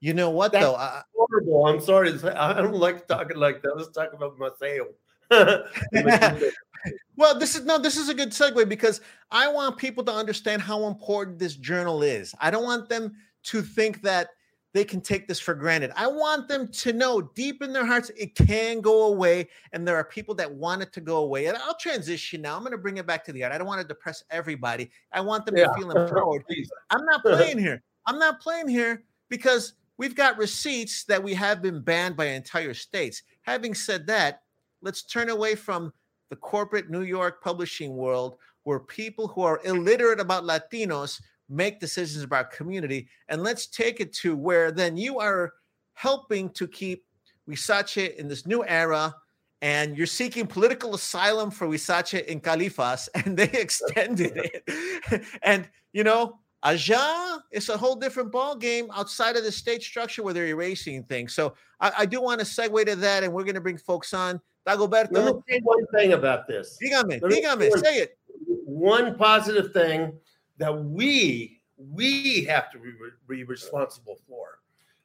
You 0.00 0.14
know 0.14 0.30
what 0.30 0.52
that's 0.52 0.64
though? 0.64 0.74
I, 0.74 1.02
horrible. 1.14 1.66
I'm 1.66 1.80
sorry. 1.82 2.18
I 2.24 2.54
don't 2.54 2.74
like 2.74 3.06
talking 3.06 3.36
like 3.36 3.60
that. 3.60 3.76
Let's 3.76 3.90
talk 3.90 4.14
about 4.14 4.38
my 4.38 4.48
sale. 4.58 4.86
well, 7.16 7.38
this 7.38 7.54
is 7.54 7.64
no, 7.64 7.78
this 7.78 7.96
is 7.96 8.08
a 8.08 8.14
good 8.14 8.30
segue 8.30 8.68
because 8.68 9.00
I 9.30 9.48
want 9.48 9.76
people 9.76 10.02
to 10.04 10.12
understand 10.12 10.62
how 10.62 10.86
important 10.86 11.38
this 11.38 11.56
journal 11.56 12.02
is. 12.02 12.34
I 12.40 12.50
don't 12.50 12.64
want 12.64 12.88
them 12.88 13.14
to 13.44 13.62
think 13.62 14.02
that 14.02 14.30
they 14.72 14.84
can 14.84 15.00
take 15.00 15.26
this 15.26 15.40
for 15.40 15.54
granted. 15.54 15.92
I 15.96 16.06
want 16.06 16.48
them 16.48 16.68
to 16.68 16.92
know 16.92 17.20
deep 17.20 17.62
in 17.62 17.72
their 17.72 17.84
hearts 17.84 18.10
it 18.16 18.34
can 18.34 18.80
go 18.80 19.06
away, 19.06 19.48
and 19.72 19.86
there 19.86 19.96
are 19.96 20.04
people 20.04 20.34
that 20.36 20.52
want 20.52 20.82
it 20.82 20.92
to 20.94 21.00
go 21.00 21.18
away. 21.18 21.46
And 21.46 21.56
I'll 21.58 21.76
transition 21.76 22.42
now. 22.42 22.56
I'm 22.56 22.62
going 22.62 22.72
to 22.72 22.78
bring 22.78 22.96
it 22.96 23.06
back 23.06 23.24
to 23.26 23.32
the 23.32 23.44
art. 23.44 23.52
I 23.52 23.58
don't 23.58 23.66
want 23.66 23.80
to 23.80 23.86
depress 23.86 24.24
everybody. 24.30 24.90
I 25.12 25.20
want 25.20 25.46
them 25.46 25.56
yeah. 25.56 25.66
to 25.66 25.74
feel 25.74 25.90
empowered. 25.90 26.44
I'm 26.90 27.04
not 27.04 27.22
playing 27.24 27.58
here. 27.58 27.82
I'm 28.06 28.18
not 28.18 28.40
playing 28.40 28.68
here 28.68 29.04
because 29.28 29.74
we've 29.98 30.14
got 30.14 30.38
receipts 30.38 31.04
that 31.04 31.22
we 31.22 31.34
have 31.34 31.62
been 31.62 31.80
banned 31.82 32.16
by 32.16 32.26
entire 32.26 32.74
states. 32.74 33.22
Having 33.42 33.74
said 33.74 34.06
that, 34.06 34.42
let's 34.82 35.02
turn 35.02 35.28
away 35.28 35.54
from 35.54 35.92
the 36.30 36.36
corporate 36.36 36.90
New 36.90 37.02
York 37.02 37.42
publishing 37.42 37.96
world 37.96 38.36
where 38.64 38.80
people 38.80 39.28
who 39.28 39.42
are 39.42 39.60
illiterate 39.64 40.20
about 40.20 40.44
Latinos 40.44 41.20
make 41.48 41.80
decisions 41.80 42.22
about 42.22 42.52
community. 42.52 43.08
And 43.28 43.42
let's 43.42 43.66
take 43.66 44.00
it 44.00 44.12
to 44.14 44.36
where 44.36 44.70
then 44.70 44.96
you 44.96 45.18
are 45.18 45.52
helping 45.94 46.50
to 46.50 46.68
keep 46.68 47.04
Huizache 47.48 48.14
in 48.14 48.28
this 48.28 48.46
new 48.46 48.64
era. 48.64 49.14
And 49.62 49.98
you're 49.98 50.06
seeking 50.06 50.46
political 50.46 50.94
asylum 50.94 51.50
for 51.50 51.66
Huizache 51.66 52.24
in 52.24 52.40
Califas, 52.40 53.08
and 53.14 53.36
they 53.36 53.50
extended 53.50 54.32
it. 54.64 55.24
and 55.42 55.68
you 55.92 56.04
know, 56.04 56.38
Aja 56.62 57.38
is 57.50 57.68
a 57.68 57.76
whole 57.76 57.96
different 57.96 58.30
ball 58.30 58.56
game 58.56 58.90
outside 58.94 59.36
of 59.36 59.44
the 59.44 59.52
state 59.52 59.82
structure 59.82 60.22
where 60.22 60.32
they're 60.32 60.46
erasing 60.46 61.02
things. 61.04 61.34
So 61.34 61.54
I, 61.80 61.92
I 61.98 62.06
do 62.06 62.22
want 62.22 62.40
to 62.40 62.46
segue 62.46 62.86
to 62.86 62.96
that, 62.96 63.22
and 63.22 63.32
we're 63.32 63.44
going 63.44 63.54
to 63.54 63.60
bring 63.60 63.78
folks 63.78 64.14
on. 64.14 64.40
Dagoberto. 64.66 65.12
Let 65.12 65.34
me 65.36 65.42
say 65.48 65.60
one 65.62 65.86
thing 65.94 66.12
about 66.12 66.46
this. 66.46 66.78
Dígame, 66.82 67.20
dígame, 67.20 67.70
say 67.78 67.98
it. 67.98 68.18
One 68.64 69.16
positive 69.16 69.72
thing 69.72 70.12
that 70.58 70.84
we 70.84 71.60
we 71.76 72.44
have 72.44 72.70
to 72.72 72.78
be, 72.78 72.92
be 73.28 73.44
responsible 73.44 74.18
for, 74.28 74.58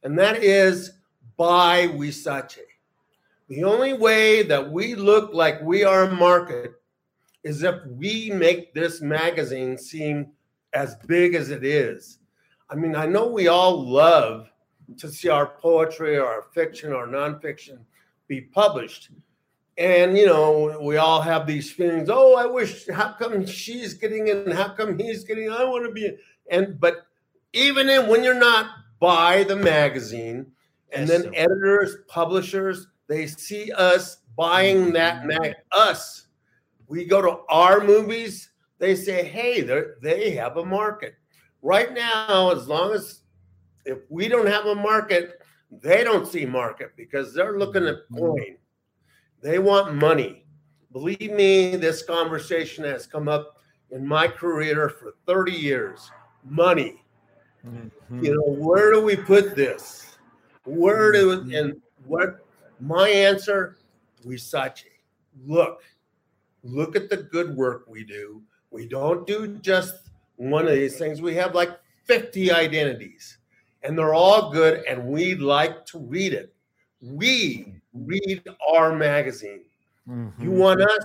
and 0.04 0.18
that 0.20 0.44
is 0.44 0.92
by 1.38 1.88
Huizache. 1.88 2.60
The 3.48 3.64
only 3.64 3.94
way 3.94 4.44
that 4.44 4.72
we 4.72 4.96
look 4.96 5.34
like 5.34 5.62
we 5.62 5.84
are 5.84 6.04
a 6.04 6.12
market 6.12 6.74
is 7.44 7.62
if 7.62 7.76
we 7.86 8.32
make 8.32 8.74
this 8.74 9.02
magazine 9.02 9.78
seem 9.78 10.32
as 10.74 10.96
big 11.08 11.36
as 11.36 11.52
it 11.52 11.64
is. 11.64 12.18
I 12.70 12.76
mean, 12.76 12.96
I 12.96 13.06
know 13.06 13.28
we 13.28 13.48
all 13.48 13.88
love 13.88 14.50
to 14.98 15.10
see 15.10 15.30
our 15.30 15.46
poetry 15.46 16.18
or 16.18 16.26
our 16.26 16.42
fiction 16.54 16.92
or 16.92 17.08
nonfiction 17.08 17.78
be 18.28 18.42
published, 18.42 19.10
and 19.78 20.18
you 20.18 20.26
know 20.26 20.80
we 20.82 20.98
all 20.98 21.22
have 21.22 21.46
these 21.46 21.72
feelings 21.72 22.10
oh 22.10 22.36
i 22.36 22.46
wish 22.46 22.88
how 22.90 23.12
come 23.12 23.46
she's 23.46 23.94
getting 23.94 24.28
in 24.28 24.50
how 24.52 24.70
come 24.70 24.98
he's 24.98 25.24
getting 25.24 25.50
i 25.52 25.64
want 25.64 25.86
to 25.86 25.92
be 25.92 26.06
in. 26.06 26.18
and 26.50 26.80
but 26.80 27.08
even 27.54 27.90
in, 27.90 28.08
when 28.08 28.24
you're 28.24 28.40
not 28.40 28.70
by 29.00 29.44
the 29.44 29.56
magazine 29.56 30.46
and 30.92 31.08
then 31.08 31.34
editors 31.36 31.98
publishers 32.08 32.88
they 33.08 33.28
see 33.28 33.72
us 33.74 34.20
buying 34.38 34.94
that 34.94 35.24
mm-hmm. 35.24 35.40
mag 35.42 35.56
us 35.74 36.28
we 36.88 37.04
go 37.04 37.22
to 37.22 37.40
our 37.50 37.84
movies 37.84 38.52
they 38.80 38.96
say 38.96 39.26
hey 39.26 39.62
they 39.62 39.84
they 40.02 40.32
have 40.32 40.56
a 40.56 40.66
market 40.66 41.16
right 41.62 41.94
now 41.94 42.52
as 42.52 42.68
long 42.68 42.94
as 42.94 43.22
if 43.86 44.00
we 44.10 44.30
don't 44.30 44.48
have 44.48 44.66
a 44.68 44.76
market 44.76 45.42
they 45.82 46.04
don't 46.04 46.28
see 46.28 46.46
market 46.46 46.92
because 46.96 47.34
they're 47.34 47.60
looking 47.60 47.86
at 47.86 47.96
mm-hmm. 47.96 48.20
coin 48.20 48.58
they 49.42 49.60
want 49.60 49.96
money. 49.96 50.46
Believe 50.92 51.32
me, 51.32 51.76
this 51.76 52.04
conversation 52.04 52.84
has 52.86 53.06
come 53.06 53.28
up 53.28 53.58
in 53.92 54.08
my 54.08 54.28
career 54.28 54.90
for 54.90 55.16
30 55.26 55.52
years. 55.52 56.10
Money. 56.44 57.04
Mm-hmm. 57.68 58.24
You 58.24 58.36
know, 58.36 58.56
where 58.64 58.92
do 58.92 59.02
we 59.02 59.16
put 59.16 59.56
this? 59.56 60.18
Where 60.66 61.12
do 61.12 61.38
mm-hmm. 61.38 61.56
and 61.56 61.82
what 62.06 62.46
my 62.80 63.10
answer, 63.10 63.78
Huizache. 64.26 64.86
Look, 65.46 65.84
look 66.64 66.96
at 66.96 67.10
the 67.10 67.18
good 67.18 67.56
work 67.56 67.86
we 67.88 68.04
do. 68.04 68.42
We 68.72 68.88
don't 68.88 69.26
do 69.26 69.58
just 69.60 70.10
one 70.38 70.68
of 70.68 70.74
these 70.74 70.98
things. 70.98 71.22
We 71.22 71.36
have 71.36 71.56
like 71.56 71.72
50 72.06 72.52
identities, 72.52 73.38
and 73.84 73.98
they're 73.98 74.14
all 74.14 74.52
good, 74.52 74.84
and 74.88 75.06
we 75.08 75.36
like 75.36 75.86
to 75.88 76.00
read 76.00 76.34
it. 76.34 76.54
We 77.02 77.74
read 77.96 78.44
our 78.74 78.96
magazine. 78.96 79.62
Mm-hmm. 80.08 80.44
You 80.44 80.52
want 80.52 80.82
us, 80.82 81.00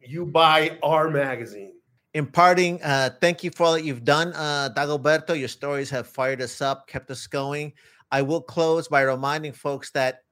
you 0.00 0.26
buy 0.26 0.78
our 0.82 1.08
magazine. 1.08 1.72
Imparting, 2.14 2.82
uh, 2.82 3.10
thank 3.20 3.44
you 3.44 3.50
for 3.50 3.64
all 3.64 3.72
that 3.74 3.84
you've 3.84 4.04
done, 4.04 4.32
uh, 4.34 4.70
Dagoberto. 4.74 5.38
Your 5.38 5.48
stories 5.48 5.90
have 5.90 6.06
fired 6.06 6.40
us 6.40 6.60
up, 6.62 6.86
kept 6.86 7.10
us 7.10 7.26
going. 7.26 7.72
I 8.10 8.22
will 8.22 8.40
close 8.40 8.88
by 8.88 9.02
reminding 9.02 9.52
folks 9.52 9.90
that 9.90 10.22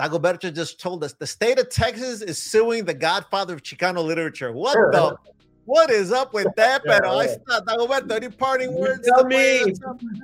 Dagoberto 0.00 0.54
just 0.54 0.80
told 0.80 1.04
us 1.04 1.12
the 1.14 1.26
state 1.26 1.58
of 1.58 1.68
Texas 1.68 2.22
is 2.22 2.38
suing 2.38 2.84
the 2.84 2.94
godfather 2.94 3.54
of 3.54 3.62
Chicano 3.62 4.04
literature. 4.04 4.52
What 4.52 4.74
the? 4.92 5.16
What 5.64 5.90
is 5.90 6.12
up 6.12 6.32
with 6.32 6.46
that? 6.54 6.82
yeah, 6.86 7.00
Pero 7.00 7.20
yeah. 7.20 7.36
I 7.48 7.60
Dagoberto, 7.60 8.12
any 8.12 8.28
parting 8.28 8.72
words? 8.72 9.06
Tell 9.06 9.24
me, 9.24 9.74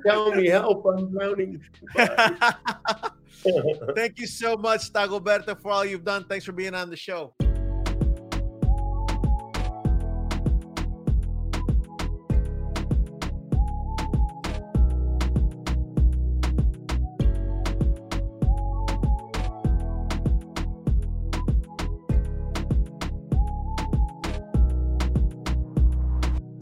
tell 0.06 0.32
me, 0.32 0.46
help! 0.46 0.86
I'm 0.86 1.10
drowning. 1.10 1.60
Thank 3.96 4.20
you 4.20 4.26
so 4.26 4.56
much, 4.56 4.92
Dagoberto, 4.92 5.60
for 5.60 5.72
all 5.72 5.84
you've 5.84 6.04
done. 6.04 6.24
Thanks 6.28 6.44
for 6.44 6.52
being 6.52 6.74
on 6.74 6.90
the 6.90 6.96
show. 6.96 7.34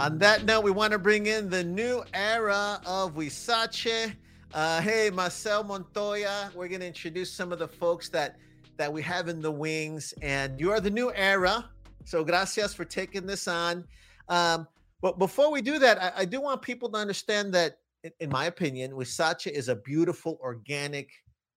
On 0.00 0.16
that 0.20 0.46
note, 0.46 0.64
we 0.64 0.70
want 0.70 0.92
to 0.92 0.98
bring 0.98 1.26
in 1.26 1.50
the 1.50 1.62
new 1.62 2.02
era 2.14 2.80
of 2.86 3.14
Huizache. 3.14 4.16
Uh, 4.52 4.80
hey, 4.80 5.10
Maceo 5.10 5.62
Montoya. 5.62 6.50
We're 6.56 6.66
going 6.66 6.80
to 6.80 6.86
introduce 6.86 7.32
some 7.32 7.52
of 7.52 7.60
the 7.60 7.68
folks 7.68 8.08
that 8.08 8.36
that 8.78 8.92
we 8.92 9.00
have 9.02 9.28
in 9.28 9.40
the 9.40 9.50
wings, 9.50 10.12
and 10.22 10.58
you 10.58 10.72
are 10.72 10.80
the 10.80 10.90
new 10.90 11.12
era. 11.14 11.70
So, 12.04 12.24
gracias 12.24 12.74
for 12.74 12.84
taking 12.84 13.26
this 13.26 13.46
on. 13.46 13.84
Um, 14.28 14.66
but 15.02 15.20
before 15.20 15.52
we 15.52 15.62
do 15.62 15.78
that, 15.78 16.02
I, 16.02 16.22
I, 16.22 16.24
do 16.24 16.40
want 16.40 16.62
people 16.62 16.88
to 16.90 16.96
understand 16.96 17.52
that, 17.54 17.78
in, 18.02 18.10
in 18.18 18.30
my 18.30 18.46
opinion, 18.46 18.90
Huizache 18.90 19.48
is 19.52 19.68
a 19.68 19.76
beautiful, 19.76 20.38
organic, 20.42 21.10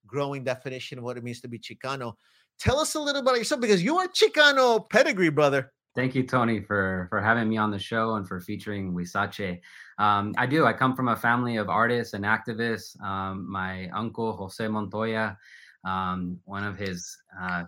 growing 0.05 0.43
definition 0.43 0.99
of 0.99 1.03
what 1.03 1.17
it 1.17 1.23
means 1.23 1.41
to 1.41 1.47
be 1.47 1.57
Chicano. 1.57 2.13
Tell 2.59 2.77
us 2.77 2.93
a 2.93 2.99
little 2.99 3.21
about 3.21 3.37
yourself 3.37 3.61
because 3.61 3.81
you 3.81 3.97
are 3.97 4.07
Chicano 4.07 4.87
pedigree, 4.87 5.29
brother. 5.29 5.71
Thank 5.95 6.15
you, 6.15 6.23
Tony, 6.23 6.59
for 6.59 7.07
for 7.09 7.21
having 7.21 7.47
me 7.47 7.57
on 7.57 7.69
the 7.69 7.77
show 7.77 8.15
and 8.15 8.27
for 8.27 8.41
featuring 8.41 8.93
Huizache. 8.93 9.59
Um, 9.99 10.33
I 10.37 10.47
do. 10.47 10.65
I 10.65 10.73
come 10.73 10.95
from 10.95 11.09
a 11.09 11.15
family 11.15 11.57
of 11.57 11.69
artists 11.69 12.15
and 12.15 12.25
activists. 12.25 12.99
Um, 13.03 13.49
my 13.49 13.89
uncle 13.89 14.35
Jose 14.35 14.67
Montoya, 14.67 15.37
um, 15.85 16.39
one 16.45 16.63
of 16.63 16.77
his 16.77 17.15
uh, 17.39 17.65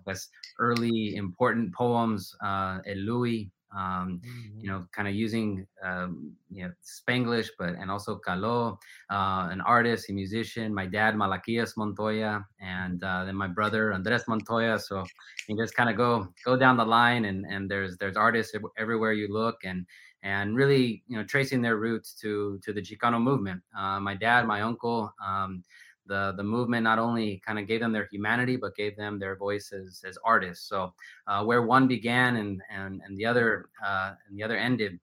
early 0.58 1.16
important 1.16 1.74
poems, 1.76 2.36
uh, 2.44 2.80
El 2.88 2.98
Louie, 2.98 3.52
um, 3.76 4.22
mm-hmm. 4.26 4.60
you 4.62 4.70
know, 4.70 4.86
kind 4.96 5.08
of 5.08 5.14
using 5.14 5.68
um, 5.84 6.34
you 6.50 6.64
know 6.64 6.72
Spanglish, 6.84 7.50
but 7.60 7.76
and 7.76 7.92
also 7.92 8.20
Caló, 8.26 8.78
uh, 9.10 9.50
an 9.52 9.62
artist, 9.62 10.10
a 10.10 10.14
musician. 10.14 10.74
My 10.74 10.86
dad 10.86 11.16
Malaquias 11.16 11.76
Montoya, 11.78 12.46
and 12.60 13.04
uh, 13.04 13.26
then 13.26 13.36
my 13.36 13.48
brother 13.48 13.94
Andres 13.94 14.28
Montoya. 14.28 14.80
So 14.80 15.04
you 15.48 15.58
just 15.58 15.76
kind 15.76 15.90
of 15.90 15.98
go 15.98 16.28
go 16.46 16.58
down 16.58 16.78
the 16.78 16.86
line, 16.86 17.26
and 17.26 17.46
and 17.46 17.70
there's 17.70 17.98
there's 17.98 18.18
artists 18.18 18.56
everywhere 18.78 19.14
you 19.14 19.28
look, 19.32 19.58
and 19.66 19.86
and 20.24 20.56
really 20.56 21.04
you 21.08 21.18
know 21.18 21.24
tracing 21.24 21.62
their 21.62 21.78
roots 21.78 22.14
to 22.22 22.60
to 22.64 22.74
the 22.74 22.82
Chicano 22.82 23.22
movement. 23.22 23.62
Uh, 23.78 24.00
my 24.00 24.16
dad, 24.16 24.48
my 24.48 24.62
uncle. 24.62 25.14
Um, 25.26 25.64
the 26.06 26.34
the 26.38 26.44
movement 26.44 26.84
not 26.84 27.00
only 27.00 27.40
kind 27.40 27.60
of 27.60 27.68
gave 27.68 27.80
them 27.80 27.92
their 27.92 28.08
humanity 28.12 28.56
but 28.58 28.76
gave 28.76 28.96
them 28.98 29.20
their 29.20 29.36
voices 29.36 30.04
as 30.06 30.18
artists. 30.24 30.68
So 30.68 30.94
uh, 31.28 31.44
where 31.44 31.64
one 31.64 31.88
began 31.88 32.36
and 32.38 32.62
and 32.70 33.02
and 33.04 33.18
the 33.18 33.26
other 33.26 33.70
uh, 33.84 34.16
and 34.28 34.38
the 34.38 34.44
other 34.44 34.58
ended 34.58 35.00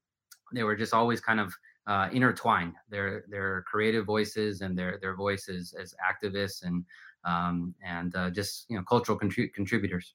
they 0.53 0.63
were 0.65 0.77
just 0.77 0.95
always 0.95 1.21
kind 1.21 1.41
of 1.41 1.55
uh, 1.87 2.09
intertwined. 2.13 2.75
Their 2.89 3.25
their 3.29 3.63
creative 3.63 4.07
voices 4.07 4.61
and 4.61 4.79
their 4.79 4.99
their 4.99 5.15
voices 5.17 5.73
as 5.75 5.95
activists 6.11 6.63
and 6.65 6.85
um, 7.25 7.75
and 7.83 8.15
uh, 8.15 8.31
just 8.31 8.69
you 8.71 8.77
know 8.77 8.85
cultural 8.85 9.19
contrib- 9.19 9.55
contributors. 9.55 10.15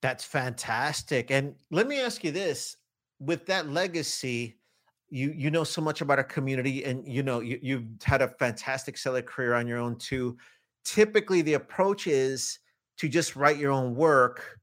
That's 0.00 0.24
fantastic. 0.24 1.30
And 1.30 1.56
let 1.70 1.86
me 1.86 2.00
ask 2.00 2.22
you 2.22 2.30
this. 2.30 2.76
With 3.20 3.46
that 3.46 3.68
legacy 3.68 4.60
you 5.10 5.32
you 5.34 5.50
know 5.50 5.64
so 5.64 5.80
much 5.80 6.00
about 6.00 6.18
our 6.18 6.24
community 6.24 6.84
and 6.84 7.06
you 7.06 7.22
know 7.22 7.40
you, 7.40 7.58
you've 7.62 7.84
had 8.02 8.22
a 8.22 8.28
fantastic 8.28 8.96
stellar 8.96 9.22
career 9.22 9.54
on 9.54 9.66
your 9.66 9.78
own 9.78 9.96
too. 9.96 10.36
Typically 10.84 11.42
the 11.42 11.54
approach 11.54 12.06
is 12.06 12.58
to 12.98 13.08
just 13.08 13.36
write 13.36 13.58
your 13.58 13.72
own 13.72 13.94
work. 13.94 14.58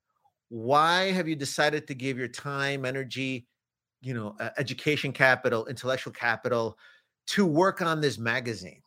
Why 0.49 1.12
have 1.12 1.27
you 1.27 1.36
decided 1.36 1.88
to 1.88 1.95
give 1.95 2.17
your 2.17 2.27
time 2.27 2.86
energy 2.86 3.47
you 4.01 4.13
know 4.13 4.36
uh, 4.39 4.49
education 4.58 5.12
capital 5.12 5.65
intellectual 5.67 6.13
capital 6.13 6.77
to 7.27 7.45
work 7.45 7.81
on 7.81 8.01
this 8.01 8.17
magazine? 8.17 8.81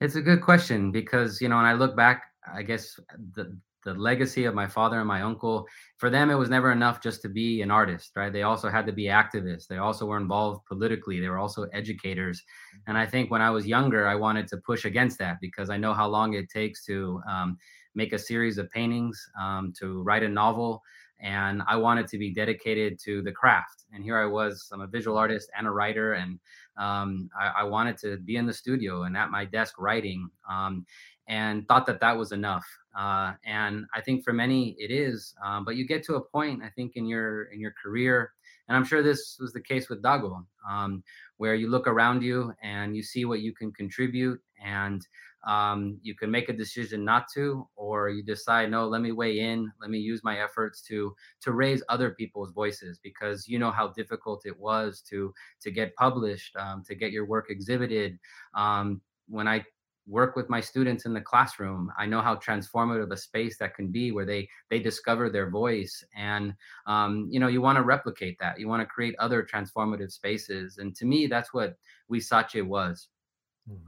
It's 0.00 0.16
a 0.16 0.22
good 0.22 0.42
question 0.42 0.90
because 0.90 1.40
you 1.40 1.48
know 1.48 1.56
when 1.56 1.64
i 1.64 1.72
look 1.72 1.96
back 1.96 2.22
i 2.52 2.62
guess 2.62 2.98
the 3.34 3.56
the 3.88 4.00
legacy 4.00 4.44
of 4.44 4.54
my 4.54 4.66
father 4.66 4.98
and 4.98 5.08
my 5.08 5.22
uncle. 5.22 5.66
For 5.96 6.10
them 6.10 6.30
it 6.30 6.34
was 6.34 6.50
never 6.50 6.70
enough 6.72 7.00
just 7.00 7.22
to 7.22 7.28
be 7.28 7.62
an 7.62 7.70
artist 7.70 8.12
right? 8.16 8.32
They 8.32 8.42
also 8.42 8.68
had 8.68 8.86
to 8.86 8.92
be 8.92 9.04
activists. 9.04 9.66
They 9.66 9.78
also 9.78 10.06
were 10.06 10.18
involved 10.18 10.66
politically. 10.66 11.20
They 11.20 11.28
were 11.28 11.38
also 11.38 11.64
educators. 11.72 12.42
And 12.86 12.96
i 12.98 13.06
think 13.06 13.30
when 13.30 13.42
i 13.42 13.50
was 13.50 13.66
younger 13.66 14.06
i 14.06 14.14
wanted 14.14 14.46
to 14.48 14.56
push 14.58 14.84
against 14.84 15.18
that 15.18 15.36
because 15.40 15.70
i 15.70 15.76
know 15.76 15.94
how 15.94 16.08
long 16.08 16.34
it 16.34 16.48
takes 16.50 16.84
to 16.86 17.20
um, 17.28 17.56
make 17.94 18.12
a 18.12 18.18
series 18.18 18.58
of 18.58 18.70
paintings 18.70 19.16
um, 19.40 19.72
to 19.78 20.02
write 20.02 20.22
a 20.22 20.28
novel. 20.28 20.82
And 21.20 21.62
i 21.66 21.76
wanted 21.76 22.06
to 22.08 22.18
be 22.18 22.30
dedicated 22.32 22.98
to 23.06 23.22
the 23.22 23.32
craft. 23.32 23.84
And 23.92 24.04
here 24.04 24.18
i 24.18 24.26
was 24.26 24.68
i'm 24.72 24.82
a 24.82 24.86
visual 24.86 25.16
artist 25.16 25.50
and 25.56 25.66
a 25.66 25.70
writer. 25.70 26.12
And 26.12 26.38
um, 26.76 27.30
I, 27.38 27.62
I, 27.62 27.64
wanted 27.64 27.96
to 28.04 28.18
be 28.18 28.36
in 28.36 28.46
the 28.46 28.52
studio 28.52 29.02
and 29.02 29.16
at 29.16 29.30
my 29.30 29.44
desk 29.44 29.80
writing 29.80 30.30
um, 30.48 30.86
and 31.28 31.66
thought 31.68 31.86
that 31.86 32.00
that 32.00 32.16
was 32.16 32.32
enough. 32.32 32.66
Uh, 32.98 33.30
and 33.44 33.86
I 33.94 34.00
think 34.00 34.24
for 34.24 34.32
many 34.32 34.74
it 34.78 34.90
is. 34.90 35.34
Um, 35.44 35.64
but 35.64 35.76
you 35.76 35.86
get 35.86 36.02
to 36.06 36.16
a 36.16 36.26
point, 36.36 36.62
I 36.66 36.70
think, 36.76 36.90
in 36.96 37.06
your 37.06 37.44
in 37.52 37.60
your 37.60 37.74
career, 37.82 38.32
and 38.66 38.76
I'm 38.76 38.84
sure 38.84 39.02
this 39.02 39.38
was 39.38 39.52
the 39.52 39.66
case 39.70 39.88
with 39.88 40.02
Dago, 40.02 40.44
um, 40.68 41.02
where 41.36 41.54
you 41.54 41.68
look 41.70 41.86
around 41.86 42.22
you 42.22 42.52
and 42.62 42.96
you 42.96 43.02
see 43.02 43.24
what 43.24 43.40
you 43.40 43.52
can 43.54 43.70
contribute, 43.72 44.40
and 44.64 45.00
um, 45.46 46.00
you 46.02 46.14
can 46.20 46.30
make 46.30 46.48
a 46.48 46.60
decision 46.64 47.04
not 47.04 47.26
to, 47.34 47.68
or 47.76 48.10
you 48.10 48.22
decide, 48.24 48.68
no, 48.70 48.88
let 48.88 49.00
me 49.00 49.12
weigh 49.12 49.38
in, 49.38 49.70
let 49.80 49.90
me 49.90 49.98
use 49.98 50.20
my 50.24 50.36
efforts 50.46 50.82
to 50.88 51.14
to 51.44 51.52
raise 51.52 51.82
other 51.88 52.10
people's 52.10 52.52
voices, 52.52 52.98
because 53.08 53.46
you 53.46 53.58
know 53.60 53.70
how 53.70 53.88
difficult 54.00 54.40
it 54.44 54.58
was 54.58 55.00
to 55.10 55.32
to 55.62 55.70
get 55.70 55.94
published, 55.94 56.56
um, 56.56 56.82
to 56.88 56.94
get 56.96 57.12
your 57.12 57.26
work 57.26 57.46
exhibited. 57.48 58.18
Um, 58.54 59.00
when 59.28 59.46
I 59.46 59.64
work 60.08 60.36
with 60.36 60.48
my 60.48 60.60
students 60.60 61.04
in 61.04 61.12
the 61.12 61.20
classroom. 61.20 61.92
I 61.98 62.06
know 62.06 62.20
how 62.20 62.36
transformative 62.36 63.12
a 63.12 63.16
space 63.16 63.58
that 63.58 63.74
can 63.74 63.88
be 63.88 64.10
where 64.10 64.24
they 64.24 64.48
they 64.70 64.78
discover 64.78 65.28
their 65.28 65.50
voice 65.50 66.04
and 66.16 66.54
um, 66.86 67.28
you 67.30 67.38
know 67.38 67.48
you 67.48 67.60
want 67.60 67.76
to 67.76 67.82
replicate 67.84 68.38
that. 68.40 68.58
You 68.58 68.68
want 68.68 68.80
to 68.80 68.86
create 68.86 69.14
other 69.18 69.42
transformative 69.42 70.10
spaces. 70.10 70.78
And 70.78 70.96
to 70.96 71.04
me 71.04 71.26
that's 71.26 71.52
what 71.52 71.76
Huizache 72.10 72.66
was. 72.66 73.08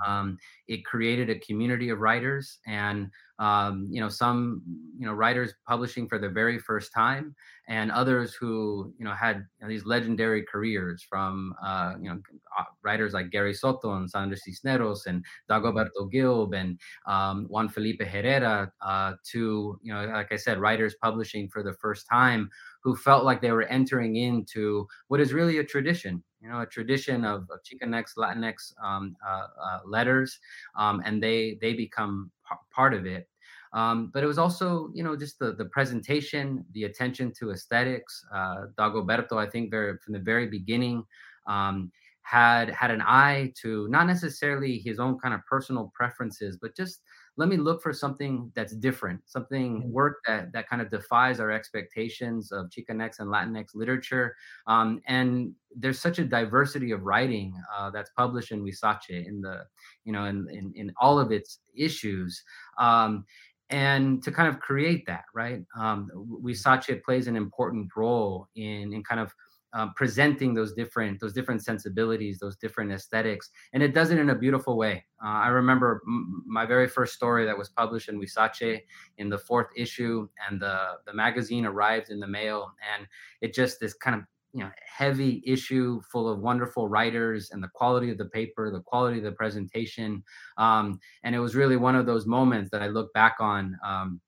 Um, 0.06 0.38
it 0.68 0.84
created 0.84 1.30
a 1.30 1.38
community 1.38 1.90
of 1.90 2.00
writers 2.00 2.58
and 2.66 3.10
um, 3.38 3.88
you 3.90 4.00
know 4.00 4.08
some 4.08 4.62
you 4.98 5.06
know 5.06 5.12
writers 5.12 5.54
publishing 5.66 6.08
for 6.08 6.18
the 6.18 6.28
very 6.28 6.58
first 6.58 6.92
time 6.92 7.34
and 7.68 7.90
others 7.90 8.34
who 8.34 8.92
you 8.98 9.04
know 9.04 9.12
had 9.12 9.36
you 9.36 9.62
know, 9.62 9.68
these 9.68 9.86
legendary 9.86 10.42
careers 10.42 11.02
from 11.08 11.54
uh, 11.64 11.94
you 12.00 12.10
know 12.10 12.20
uh, 12.58 12.64
writers 12.82 13.12
like 13.14 13.30
Gary 13.30 13.54
Soto 13.54 13.94
and 13.94 14.10
Sandra 14.10 14.36
Cisneros 14.36 15.06
and 15.06 15.24
Dagoberto 15.50 16.10
Gilb 16.12 16.54
and 16.54 16.78
um, 17.06 17.46
Juan 17.48 17.68
Felipe 17.68 18.02
Herrera 18.02 18.70
uh, 18.82 19.14
to 19.32 19.78
you 19.82 19.92
know 19.94 20.04
like 20.06 20.32
I 20.32 20.36
said 20.36 20.58
writers 20.58 20.94
publishing 21.00 21.48
for 21.48 21.62
the 21.62 21.74
first 21.74 22.06
time 22.10 22.50
who 22.82 22.96
felt 22.96 23.24
like 23.24 23.40
they 23.40 23.52
were 23.52 23.64
entering 23.64 24.16
into 24.16 24.86
what 25.08 25.20
is 25.20 25.32
really 25.32 25.58
a 25.58 25.64
tradition 25.64 26.22
you 26.40 26.48
know, 26.48 26.60
a 26.60 26.66
tradition 26.66 27.24
of, 27.24 27.42
of 27.50 27.60
Chicanx, 27.62 28.16
Latinx 28.16 28.72
um, 28.82 29.16
uh, 29.26 29.46
uh, 29.62 29.78
letters, 29.86 30.38
um, 30.76 31.02
and 31.04 31.22
they 31.22 31.58
they 31.60 31.74
become 31.74 32.30
p- 32.48 32.56
part 32.70 32.94
of 32.94 33.06
it. 33.06 33.28
Um, 33.72 34.10
but 34.12 34.24
it 34.24 34.26
was 34.26 34.38
also, 34.38 34.90
you 34.94 35.04
know, 35.04 35.16
just 35.16 35.38
the 35.38 35.52
the 35.54 35.66
presentation, 35.66 36.64
the 36.72 36.84
attention 36.84 37.32
to 37.38 37.50
aesthetics. 37.52 38.24
Uh, 38.34 38.66
Dagoberto, 38.78 39.36
I 39.36 39.48
think, 39.48 39.70
very 39.70 39.98
from 39.98 40.14
the 40.14 40.18
very 40.18 40.46
beginning, 40.46 41.04
um, 41.46 41.92
had 42.22 42.70
had 42.70 42.90
an 42.90 43.02
eye 43.02 43.52
to 43.62 43.86
not 43.88 44.06
necessarily 44.06 44.78
his 44.78 44.98
own 44.98 45.18
kind 45.18 45.34
of 45.34 45.40
personal 45.46 45.92
preferences, 45.94 46.56
but 46.60 46.76
just 46.76 47.02
let 47.36 47.48
me 47.48 47.56
look 47.56 47.82
for 47.82 47.92
something 47.92 48.50
that's 48.54 48.74
different, 48.74 49.20
something 49.26 49.80
mm-hmm. 49.80 49.92
work 49.92 50.18
that 50.26 50.52
that 50.52 50.68
kind 50.68 50.82
of 50.82 50.90
defies 50.90 51.40
our 51.40 51.50
expectations 51.50 52.52
of 52.52 52.70
Chicanx 52.70 53.20
and 53.20 53.28
Latinx 53.28 53.74
literature. 53.74 54.36
Um, 54.66 55.00
and 55.06 55.52
there's 55.74 56.00
such 56.00 56.18
a 56.18 56.24
diversity 56.24 56.90
of 56.90 57.02
writing 57.02 57.54
uh, 57.74 57.90
that's 57.90 58.10
published 58.10 58.52
in 58.52 58.62
Huizache 58.62 59.26
in 59.26 59.40
the, 59.40 59.64
you 60.04 60.12
know, 60.12 60.24
in 60.24 60.48
in, 60.50 60.72
in 60.74 60.92
all 61.00 61.18
of 61.18 61.32
its 61.32 61.60
issues. 61.74 62.42
Um, 62.78 63.24
and 63.70 64.20
to 64.24 64.32
kind 64.32 64.48
of 64.48 64.58
create 64.58 65.06
that, 65.06 65.24
right? 65.32 65.62
Um, 65.78 66.10
Huizache 66.44 67.02
plays 67.04 67.28
an 67.28 67.36
important 67.36 67.88
role 67.96 68.48
in 68.56 68.92
in 68.92 69.04
kind 69.04 69.20
of 69.20 69.32
um, 69.72 69.92
presenting 69.96 70.54
those 70.54 70.72
different 70.72 71.20
those 71.20 71.32
different 71.32 71.64
sensibilities 71.64 72.38
those 72.38 72.56
different 72.56 72.90
aesthetics 72.90 73.50
and 73.72 73.82
it 73.82 73.94
does 73.94 74.10
it 74.10 74.18
in 74.18 74.30
a 74.30 74.34
beautiful 74.34 74.76
way. 74.76 75.04
Uh, 75.24 75.28
i 75.28 75.48
remember 75.48 76.02
m- 76.06 76.42
my 76.46 76.66
very 76.66 76.88
first 76.88 77.14
story 77.14 77.44
that 77.44 77.56
was 77.56 77.68
published 77.68 78.08
in 78.08 78.20
Huizache 78.20 78.80
in 79.18 79.28
the 79.28 79.38
fourth 79.38 79.68
issue 79.76 80.28
and 80.48 80.60
the 80.60 80.76
the 81.06 81.12
magazine 81.12 81.66
arrived 81.66 82.10
in 82.10 82.20
the 82.20 82.26
mail 82.26 82.72
and 82.94 83.06
it 83.40 83.54
just 83.54 83.80
this 83.80 83.94
kind 83.94 84.16
of 84.16 84.22
you 84.52 84.64
know 84.64 84.70
heavy 84.84 85.42
issue 85.46 86.00
full 86.10 86.28
of 86.28 86.40
wonderful 86.40 86.88
writers 86.88 87.50
and 87.52 87.62
the 87.62 87.68
quality 87.68 88.10
of 88.10 88.18
the 88.18 88.24
paper 88.26 88.70
the 88.70 88.80
quality 88.80 89.18
of 89.18 89.24
the 89.24 89.32
presentation. 89.32 90.22
Um, 90.56 90.98
and 91.22 91.34
it 91.34 91.38
was 91.38 91.54
really 91.54 91.76
one 91.76 91.94
of 91.94 92.06
those 92.06 92.26
moments 92.26 92.70
that 92.70 92.82
i 92.82 92.88
look 92.88 93.12
back 93.12 93.36
on 93.40 93.78
um, 93.84 94.20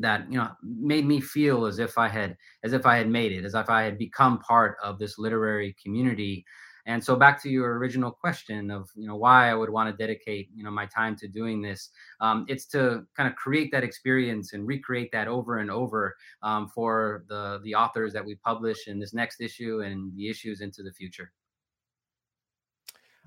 that 0.00 0.30
you 0.30 0.38
know 0.38 0.50
made 0.62 1.06
me 1.06 1.20
feel 1.20 1.66
as 1.66 1.78
if 1.78 1.96
I 1.98 2.08
had 2.08 2.36
as 2.64 2.72
if 2.72 2.86
I 2.86 2.96
had 2.96 3.08
made 3.08 3.32
it, 3.32 3.44
as 3.44 3.54
if 3.54 3.68
I 3.70 3.82
had 3.82 3.98
become 3.98 4.38
part 4.40 4.76
of 4.82 4.98
this 4.98 5.18
literary 5.18 5.76
community. 5.82 6.44
and 6.86 7.04
so 7.04 7.14
back 7.14 7.40
to 7.42 7.50
your 7.50 7.76
original 7.78 8.10
question 8.10 8.70
of 8.70 8.88
you 8.96 9.06
know 9.06 9.18
why 9.24 9.50
i 9.50 9.54
would 9.54 9.72
want 9.76 9.88
to 9.90 10.04
dedicate 10.04 10.48
you 10.58 10.64
know 10.64 10.70
my 10.70 10.86
time 10.86 11.14
to 11.14 11.28
doing 11.28 11.60
this 11.60 11.90
um, 12.26 12.46
it's 12.48 12.66
to 12.74 12.80
kind 13.16 13.28
of 13.28 13.34
create 13.36 13.68
that 13.70 13.84
experience 13.84 14.54
and 14.54 14.66
recreate 14.66 15.10
that 15.12 15.28
over 15.28 15.58
and 15.58 15.70
over 15.70 16.02
um, 16.42 16.62
for 16.74 17.24
the 17.28 17.60
the 17.66 17.74
authors 17.82 18.14
that 18.14 18.24
we 18.24 18.34
publish 18.36 18.88
in 18.88 18.98
this 18.98 19.12
next 19.12 19.42
issue 19.48 19.74
and 19.86 19.98
the 20.16 20.26
issues 20.32 20.62
into 20.62 20.82
the 20.82 20.92
future 20.92 21.28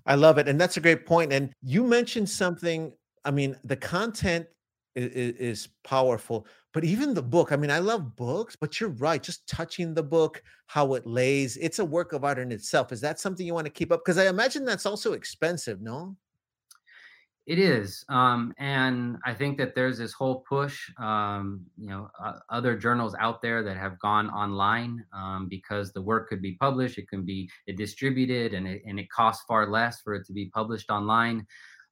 I 0.05 0.15
love 0.15 0.37
it. 0.37 0.47
And 0.47 0.59
that's 0.59 0.77
a 0.77 0.81
great 0.81 1.05
point. 1.05 1.31
And 1.31 1.53
you 1.61 1.83
mentioned 1.83 2.29
something. 2.29 2.91
I 3.25 3.31
mean, 3.31 3.55
the 3.63 3.77
content 3.77 4.47
is, 4.95 5.35
is, 5.35 5.67
powerful, 5.83 6.47
but 6.73 6.83
even 6.83 7.13
the 7.13 7.21
book. 7.21 7.51
I 7.51 7.55
mean, 7.55 7.71
I 7.71 7.79
love 7.79 8.15
books, 8.15 8.55
but 8.55 8.79
you're 8.79 8.89
right. 8.89 9.21
Just 9.21 9.47
touching 9.47 9.93
the 9.93 10.03
book, 10.03 10.41
how 10.67 10.93
it 10.93 11.05
lays, 11.05 11.57
it's 11.57 11.79
a 11.79 11.85
work 11.85 12.13
of 12.13 12.23
art 12.23 12.39
in 12.39 12.51
itself. 12.51 12.91
Is 12.91 13.01
that 13.01 13.19
something 13.19 13.45
you 13.45 13.53
want 13.53 13.65
to 13.65 13.71
keep 13.71 13.91
up? 13.91 14.01
Because 14.03 14.17
I 14.17 14.27
imagine 14.27 14.65
that's 14.65 14.85
also 14.85 15.13
expensive, 15.13 15.81
no? 15.81 16.15
It 17.45 17.59
is, 17.59 18.05
um, 18.07 18.53
and 18.57 19.17
I 19.25 19.33
think 19.33 19.57
that 19.57 19.75
there's 19.75 19.97
this 19.97 20.13
whole 20.13 20.45
push. 20.47 20.89
Um, 20.97 21.65
you 21.77 21.89
know, 21.89 22.09
uh, 22.23 22.39
other 22.49 22.77
journals 22.77 23.15
out 23.19 23.41
there 23.41 23.63
that 23.63 23.75
have 23.75 23.99
gone 23.99 24.29
online 24.29 25.03
um, 25.11 25.49
because 25.49 25.91
the 25.91 26.01
work 26.01 26.29
could 26.29 26.41
be 26.41 26.53
published, 26.53 26.97
it 26.97 27.09
can 27.09 27.25
be 27.25 27.49
distributed, 27.75 28.53
and 28.53 28.65
it, 28.65 28.81
and 28.85 28.97
it 28.97 29.09
costs 29.09 29.43
far 29.45 29.69
less 29.69 29.99
for 29.99 30.13
it 30.13 30.25
to 30.27 30.31
be 30.31 30.45
published 30.53 30.89
online. 30.89 31.45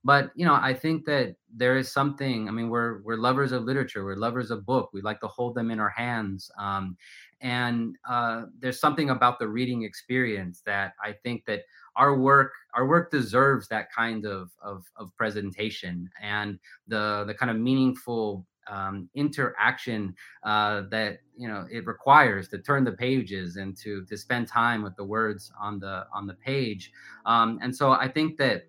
But 0.03 0.31
you 0.35 0.45
know, 0.45 0.55
I 0.55 0.73
think 0.73 1.05
that 1.05 1.35
there 1.53 1.77
is 1.77 1.91
something. 1.91 2.47
I 2.47 2.51
mean, 2.51 2.69
we're 2.69 3.01
we're 3.03 3.17
lovers 3.17 3.51
of 3.51 3.63
literature. 3.63 4.03
We're 4.03 4.15
lovers 4.15 4.49
of 4.49 4.65
book. 4.65 4.89
We 4.93 5.01
like 5.01 5.19
to 5.21 5.27
hold 5.27 5.53
them 5.53 5.69
in 5.69 5.79
our 5.79 5.89
hands, 5.89 6.49
um, 6.57 6.97
and 7.41 7.95
uh, 8.09 8.43
there's 8.59 8.79
something 8.79 9.11
about 9.11 9.37
the 9.37 9.47
reading 9.47 9.83
experience 9.83 10.61
that 10.65 10.93
I 11.03 11.13
think 11.13 11.45
that 11.45 11.61
our 11.95 12.17
work 12.17 12.53
our 12.73 12.87
work 12.87 13.11
deserves 13.11 13.67
that 13.67 13.91
kind 13.91 14.25
of 14.25 14.51
of, 14.61 14.85
of 14.95 15.15
presentation 15.17 16.09
and 16.21 16.57
the 16.87 17.23
the 17.27 17.33
kind 17.33 17.51
of 17.51 17.57
meaningful 17.57 18.45
um, 18.67 19.09
interaction 19.15 20.15
uh, 20.43 20.83
that 20.89 21.19
you 21.35 21.47
know 21.47 21.67
it 21.71 21.85
requires 21.85 22.47
to 22.49 22.59
turn 22.59 22.83
the 22.83 22.91
pages 22.91 23.57
and 23.57 23.75
to 23.77 24.05
to 24.05 24.17
spend 24.17 24.47
time 24.47 24.83
with 24.83 24.95
the 24.95 25.03
words 25.03 25.51
on 25.59 25.79
the 25.79 26.05
on 26.13 26.27
the 26.27 26.35
page 26.35 26.91
um, 27.25 27.59
and 27.61 27.75
so 27.75 27.91
i 27.91 28.07
think 28.07 28.37
that 28.37 28.63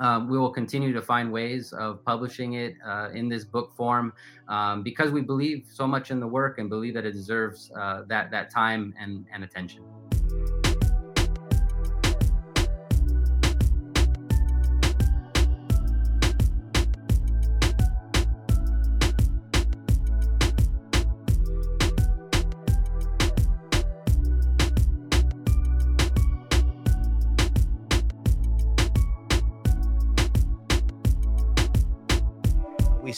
um, 0.00 0.28
we 0.28 0.38
will 0.38 0.50
continue 0.50 0.92
to 0.92 1.02
find 1.02 1.32
ways 1.32 1.72
of 1.72 2.04
publishing 2.04 2.54
it 2.54 2.74
uh, 2.86 3.10
in 3.12 3.28
this 3.28 3.44
book 3.44 3.74
form 3.76 4.12
um, 4.48 4.82
because 4.82 5.10
we 5.10 5.20
believe 5.20 5.66
so 5.72 5.86
much 5.86 6.10
in 6.10 6.20
the 6.20 6.26
work 6.26 6.58
and 6.58 6.68
believe 6.68 6.94
that 6.94 7.04
it 7.04 7.12
deserves 7.12 7.70
uh, 7.78 8.02
that 8.06 8.30
that 8.30 8.50
time 8.50 8.94
and, 8.98 9.26
and 9.32 9.44
attention. 9.44 9.82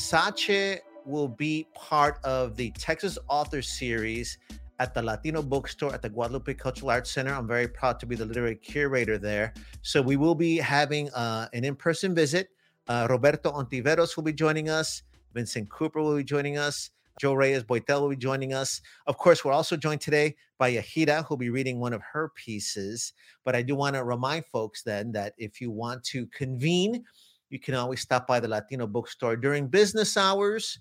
Huizache 0.08 0.78
will 1.04 1.28
be 1.28 1.66
part 1.74 2.18
of 2.24 2.56
the 2.56 2.70
Texas 2.70 3.18
Author 3.28 3.60
Series 3.60 4.38
at 4.78 4.94
the 4.94 5.02
Latino 5.02 5.42
Bookstore 5.42 5.92
at 5.92 6.00
the 6.00 6.08
Guadalupe 6.08 6.54
Cultural 6.54 6.90
Arts 6.92 7.10
Center. 7.10 7.34
I'm 7.34 7.46
very 7.46 7.68
proud 7.68 8.00
to 8.00 8.06
be 8.06 8.16
the 8.16 8.24
literary 8.24 8.56
curator 8.56 9.18
there. 9.18 9.52
So 9.82 10.00
we 10.00 10.16
will 10.16 10.34
be 10.34 10.56
having 10.56 11.10
uh, 11.10 11.48
an 11.52 11.62
in-person 11.62 12.14
visit. 12.14 12.48
Uh, 12.88 13.06
Roberto 13.10 13.52
Ontiveros 13.52 14.16
will 14.16 14.24
be 14.24 14.32
joining 14.32 14.70
us. 14.70 15.02
Vincent 15.34 15.68
Cooper 15.68 16.00
will 16.00 16.16
be 16.16 16.24
joining 16.24 16.56
us. 16.56 16.88
Joe 17.20 17.34
Reyes 17.34 17.64
Boitel 17.64 18.00
will 18.00 18.08
be 18.10 18.16
joining 18.16 18.54
us. 18.54 18.80
Of 19.06 19.18
course, 19.18 19.44
we're 19.44 19.52
also 19.52 19.76
joined 19.76 20.00
today 20.00 20.36
by 20.56 20.72
Yahaira, 20.72 21.26
who'll 21.26 21.36
be 21.36 21.50
reading 21.50 21.80
one 21.80 21.92
of 21.92 22.00
her 22.12 22.32
pieces. 22.34 23.12
But 23.44 23.54
I 23.54 23.60
do 23.60 23.74
want 23.74 23.94
to 23.96 24.04
remind 24.04 24.46
folks 24.46 24.84
then 24.84 25.12
that 25.12 25.34
if 25.36 25.60
you 25.60 25.70
want 25.70 26.02
to 26.04 26.26
convene 26.28 27.04
you 27.50 27.58
can 27.58 27.74
always 27.74 28.00
stop 28.00 28.26
by 28.26 28.40
the 28.40 28.48
Latino 28.48 28.86
bookstore 28.86 29.36
during 29.36 29.68
business 29.68 30.16
hours. 30.16 30.78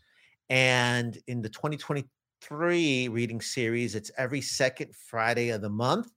And 0.49 1.17
in 1.27 1.41
the 1.41 1.49
2023 1.49 3.07
reading 3.09 3.41
series, 3.41 3.95
it's 3.95 4.11
every 4.17 4.41
second 4.41 4.95
Friday 4.95 5.49
of 5.49 5.61
the 5.61 5.69
month. 5.69 6.11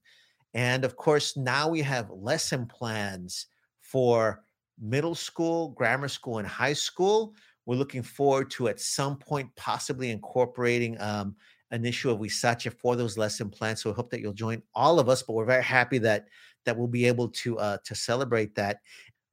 And 0.53 0.83
of 0.83 0.95
course, 0.95 1.37
now 1.37 1.69
we 1.69 1.81
have 1.81 2.09
lesson 2.09 2.65
plans 2.65 3.47
for 3.79 4.43
middle 4.79 5.15
school, 5.15 5.69
grammar 5.69 6.07
school, 6.07 6.39
and 6.39 6.47
high 6.47 6.73
school. 6.73 7.33
We're 7.65 7.75
looking 7.75 8.03
forward 8.03 8.49
to 8.51 8.67
at 8.67 8.79
some 8.79 9.17
point 9.17 9.49
possibly 9.55 10.11
incorporating 10.11 10.99
um, 10.99 11.35
an 11.71 11.85
issue 11.85 12.09
of 12.09 12.19
Huizache 12.19 12.73
for 12.73 12.95
those 12.95 13.17
lesson 13.17 13.49
plans. 13.49 13.81
So 13.81 13.91
I 13.91 13.93
hope 13.93 14.09
that 14.11 14.19
you'll 14.19 14.33
join 14.33 14.61
all 14.75 14.99
of 14.99 15.07
us. 15.07 15.23
But 15.23 15.33
we're 15.33 15.45
very 15.45 15.63
happy 15.63 15.97
that 15.99 16.27
that 16.65 16.77
we'll 16.77 16.87
be 16.87 17.05
able 17.05 17.29
to 17.29 17.57
uh, 17.59 17.77
to 17.85 17.95
celebrate 17.95 18.55
that. 18.55 18.79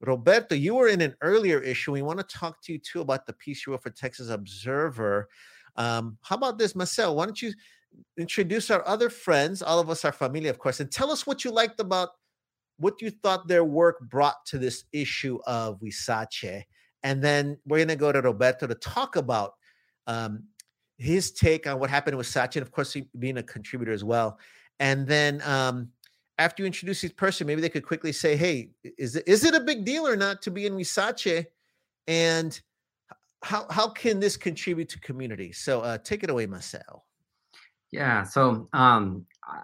Roberto, 0.01 0.55
you 0.55 0.75
were 0.75 0.87
in 0.87 1.01
an 1.01 1.15
earlier 1.21 1.59
issue. 1.59 1.91
We 1.91 2.01
want 2.01 2.19
to 2.19 2.37
talk 2.37 2.61
to 2.63 2.73
you 2.73 2.79
too 2.79 3.01
about 3.01 3.25
the 3.25 3.33
piece 3.33 3.65
you 3.65 3.73
wrote 3.73 3.83
for 3.83 3.89
Texas 3.89 4.29
Observer. 4.29 5.27
Um, 5.75 6.17
how 6.21 6.35
about 6.35 6.57
this, 6.57 6.75
Maceo? 6.75 7.13
Why 7.13 7.25
don't 7.25 7.41
you 7.41 7.53
introduce 8.17 8.69
our 8.69 8.85
other 8.87 9.09
friends? 9.09 9.61
All 9.61 9.79
of 9.79 9.89
us 9.89 10.05
are 10.05 10.11
familiar, 10.11 10.49
of 10.49 10.59
course, 10.59 10.79
and 10.79 10.91
tell 10.91 11.11
us 11.11 11.27
what 11.27 11.43
you 11.43 11.51
liked 11.51 11.79
about 11.79 12.09
what 12.77 13.01
you 13.01 13.11
thought 13.11 13.47
their 13.47 13.65
work 13.65 13.99
brought 14.01 14.45
to 14.45 14.57
this 14.57 14.85
issue 14.93 15.37
of 15.45 15.79
Huizache. 15.81 16.63
And 17.03 17.21
then 17.21 17.57
we're 17.65 17.79
going 17.79 17.89
to 17.89 17.95
go 17.95 18.11
to 18.11 18.21
Roberto 18.21 18.67
to 18.67 18.75
talk 18.75 19.15
about 19.15 19.53
um, 20.07 20.43
his 20.97 21.31
take 21.31 21.67
on 21.67 21.79
what 21.79 21.89
happened 21.89 22.17
with 22.17 22.27
Sachi, 22.27 22.57
and 22.57 22.63
of 22.63 22.71
course, 22.71 22.95
being 23.17 23.37
a 23.37 23.43
contributor 23.43 23.91
as 23.91 24.03
well. 24.03 24.39
And 24.79 25.07
then 25.07 25.41
um, 25.43 25.89
after 26.39 26.63
you 26.63 26.67
introduce 26.67 27.01
this 27.01 27.11
person, 27.11 27.45
maybe 27.45 27.61
they 27.61 27.69
could 27.69 27.85
quickly 27.85 28.11
say, 28.11 28.35
"Hey, 28.35 28.71
is 28.97 29.15
it 29.15 29.27
is 29.27 29.43
it 29.43 29.53
a 29.53 29.59
big 29.59 29.85
deal 29.85 30.07
or 30.07 30.15
not 30.15 30.41
to 30.43 30.51
be 30.51 30.65
in 30.65 30.73
Huizache?" 30.73 31.45
And 32.07 32.59
how 33.43 33.67
how 33.69 33.89
can 33.89 34.19
this 34.19 34.37
contribute 34.37 34.89
to 34.89 34.99
community? 35.01 35.51
So 35.51 35.81
uh, 35.81 35.97
take 35.99 36.23
it 36.23 36.29
away, 36.29 36.47
Maceo. 36.47 37.03
Yeah. 37.91 38.23
So 38.23 38.67
um, 38.73 39.25
uh, 39.47 39.61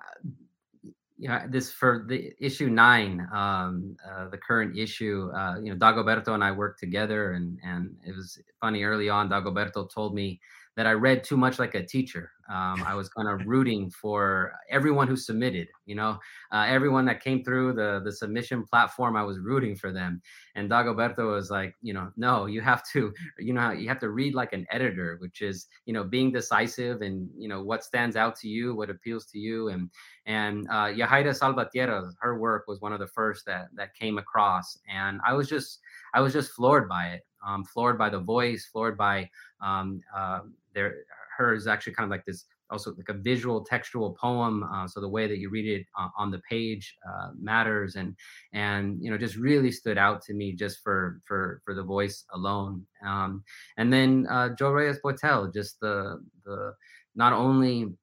yeah, 1.17 1.47
this 1.47 1.71
for 1.71 2.05
the 2.07 2.33
issue 2.39 2.69
nine, 2.69 3.25
um, 3.33 3.95
uh, 4.07 4.27
the 4.29 4.38
current 4.38 4.77
issue. 4.77 5.31
Uh, 5.33 5.59
you 5.61 5.73
know, 5.73 5.77
Dagoberto 5.77 6.33
and 6.33 6.43
I 6.43 6.51
worked 6.51 6.79
together, 6.79 7.33
and 7.33 7.57
and 7.63 7.95
it 8.05 8.13
was 8.13 8.38
funny 8.59 8.83
early 8.83 9.09
on. 9.09 9.29
Dagoberto 9.29 9.89
told 9.89 10.13
me 10.13 10.41
that 10.75 10.85
I 10.85 10.91
read 10.91 11.23
too 11.23 11.38
much 11.38 11.57
like 11.57 11.75
a 11.75 11.85
teacher. 11.85 12.31
Um, 12.47 12.83
I 12.83 12.93
was 12.93 13.09
kind 13.09 13.27
of 13.27 13.47
rooting 13.47 13.89
for 13.89 14.53
everyone 14.69 15.07
who 15.07 15.15
submitted, 15.15 15.67
you 15.88 15.95
know, 15.95 16.19
uh, 16.51 16.65
everyone 16.67 17.05
that 17.05 17.23
came 17.23 17.43
through 17.43 17.73
the 17.73 18.01
the 18.03 18.11
submission 18.11 18.63
platform. 18.63 19.15
I 19.15 19.23
was 19.23 19.39
rooting 19.39 19.75
for 19.75 19.91
them. 19.91 20.21
And 20.53 20.69
Dagoberto 20.69 21.31
was 21.31 21.49
like, 21.49 21.73
you 21.81 21.93
know, 21.93 22.11
no, 22.17 22.45
you 22.45 22.61
have 22.61 22.83
to, 22.93 23.11
you 23.39 23.53
know, 23.53 23.71
you 23.71 23.88
have 23.88 23.99
to 23.99 24.09
read 24.09 24.35
like 24.35 24.53
an 24.53 24.67
editor, 24.69 25.17
which 25.21 25.41
is, 25.41 25.67
you 25.85 25.93
know, 25.93 26.03
being 26.03 26.31
decisive 26.31 27.01
and 27.01 27.29
you 27.35 27.47
know 27.47 27.63
what 27.63 27.83
stands 27.83 28.15
out 28.15 28.35
to 28.38 28.47
you, 28.47 28.75
what 28.75 28.91
appeals 28.91 29.25
to 29.27 29.39
you. 29.39 29.69
And 29.69 29.89
and 30.27 30.67
uh, 30.69 30.88
Yahaira 30.93 31.35
Salvatierra, 31.35 32.11
her 32.19 32.38
work 32.38 32.65
was 32.67 32.79
one 32.79 32.93
of 32.93 32.99
the 32.99 33.07
first 33.07 33.45
that 33.47 33.69
that 33.75 33.95
came 33.95 34.19
across, 34.19 34.77
and 34.88 35.19
I 35.25 35.33
was 35.33 35.49
just 35.49 35.79
I 36.13 36.21
was 36.21 36.33
just 36.33 36.51
floored 36.51 36.88
by 36.88 37.07
it. 37.07 37.25
Um, 37.45 37.63
floored 37.63 37.97
by 37.97 38.10
the 38.10 38.19
voice, 38.19 38.65
floored 38.71 38.97
by 38.97 39.29
um, 39.62 40.01
uh, 40.15 40.39
is 41.38 41.67
actually 41.67 41.93
kind 41.93 42.05
of 42.05 42.12
like 42.12 42.25
this 42.25 42.45
also 42.71 42.93
like 42.95 43.10
a 43.10 43.13
visual 43.13 43.63
textual 43.63 44.13
poem 44.19 44.63
uh, 44.63 44.88
so 44.88 44.99
the 44.99 45.08
way 45.08 45.27
that 45.27 45.38
you 45.38 45.49
read 45.49 45.67
it 45.67 45.86
uh, 45.99 46.08
on 46.17 46.31
the 46.31 46.41
page 46.49 46.97
uh, 47.08 47.29
matters. 47.39 47.95
And 47.95 48.15
and 48.53 48.97
you 49.01 49.12
know 49.12 49.17
just 49.17 49.36
really 49.36 49.71
stood 49.71 49.97
out 49.97 50.21
to 50.23 50.34
me 50.34 50.53
just 50.53 50.79
for 50.84 51.19
for 51.25 51.62
for 51.63 51.73
the 51.73 51.84
voice 51.84 52.25
alone. 52.34 52.86
Um, 53.05 53.43
and 53.77 53.91
then 53.91 54.27
uh, 54.29 54.49
joe 54.58 54.71
reyes 54.71 54.99
boitel 55.03 55.53
just 55.53 55.79
the 55.79 56.21
the 56.43 56.73
not 57.15 57.34
only 57.34 57.93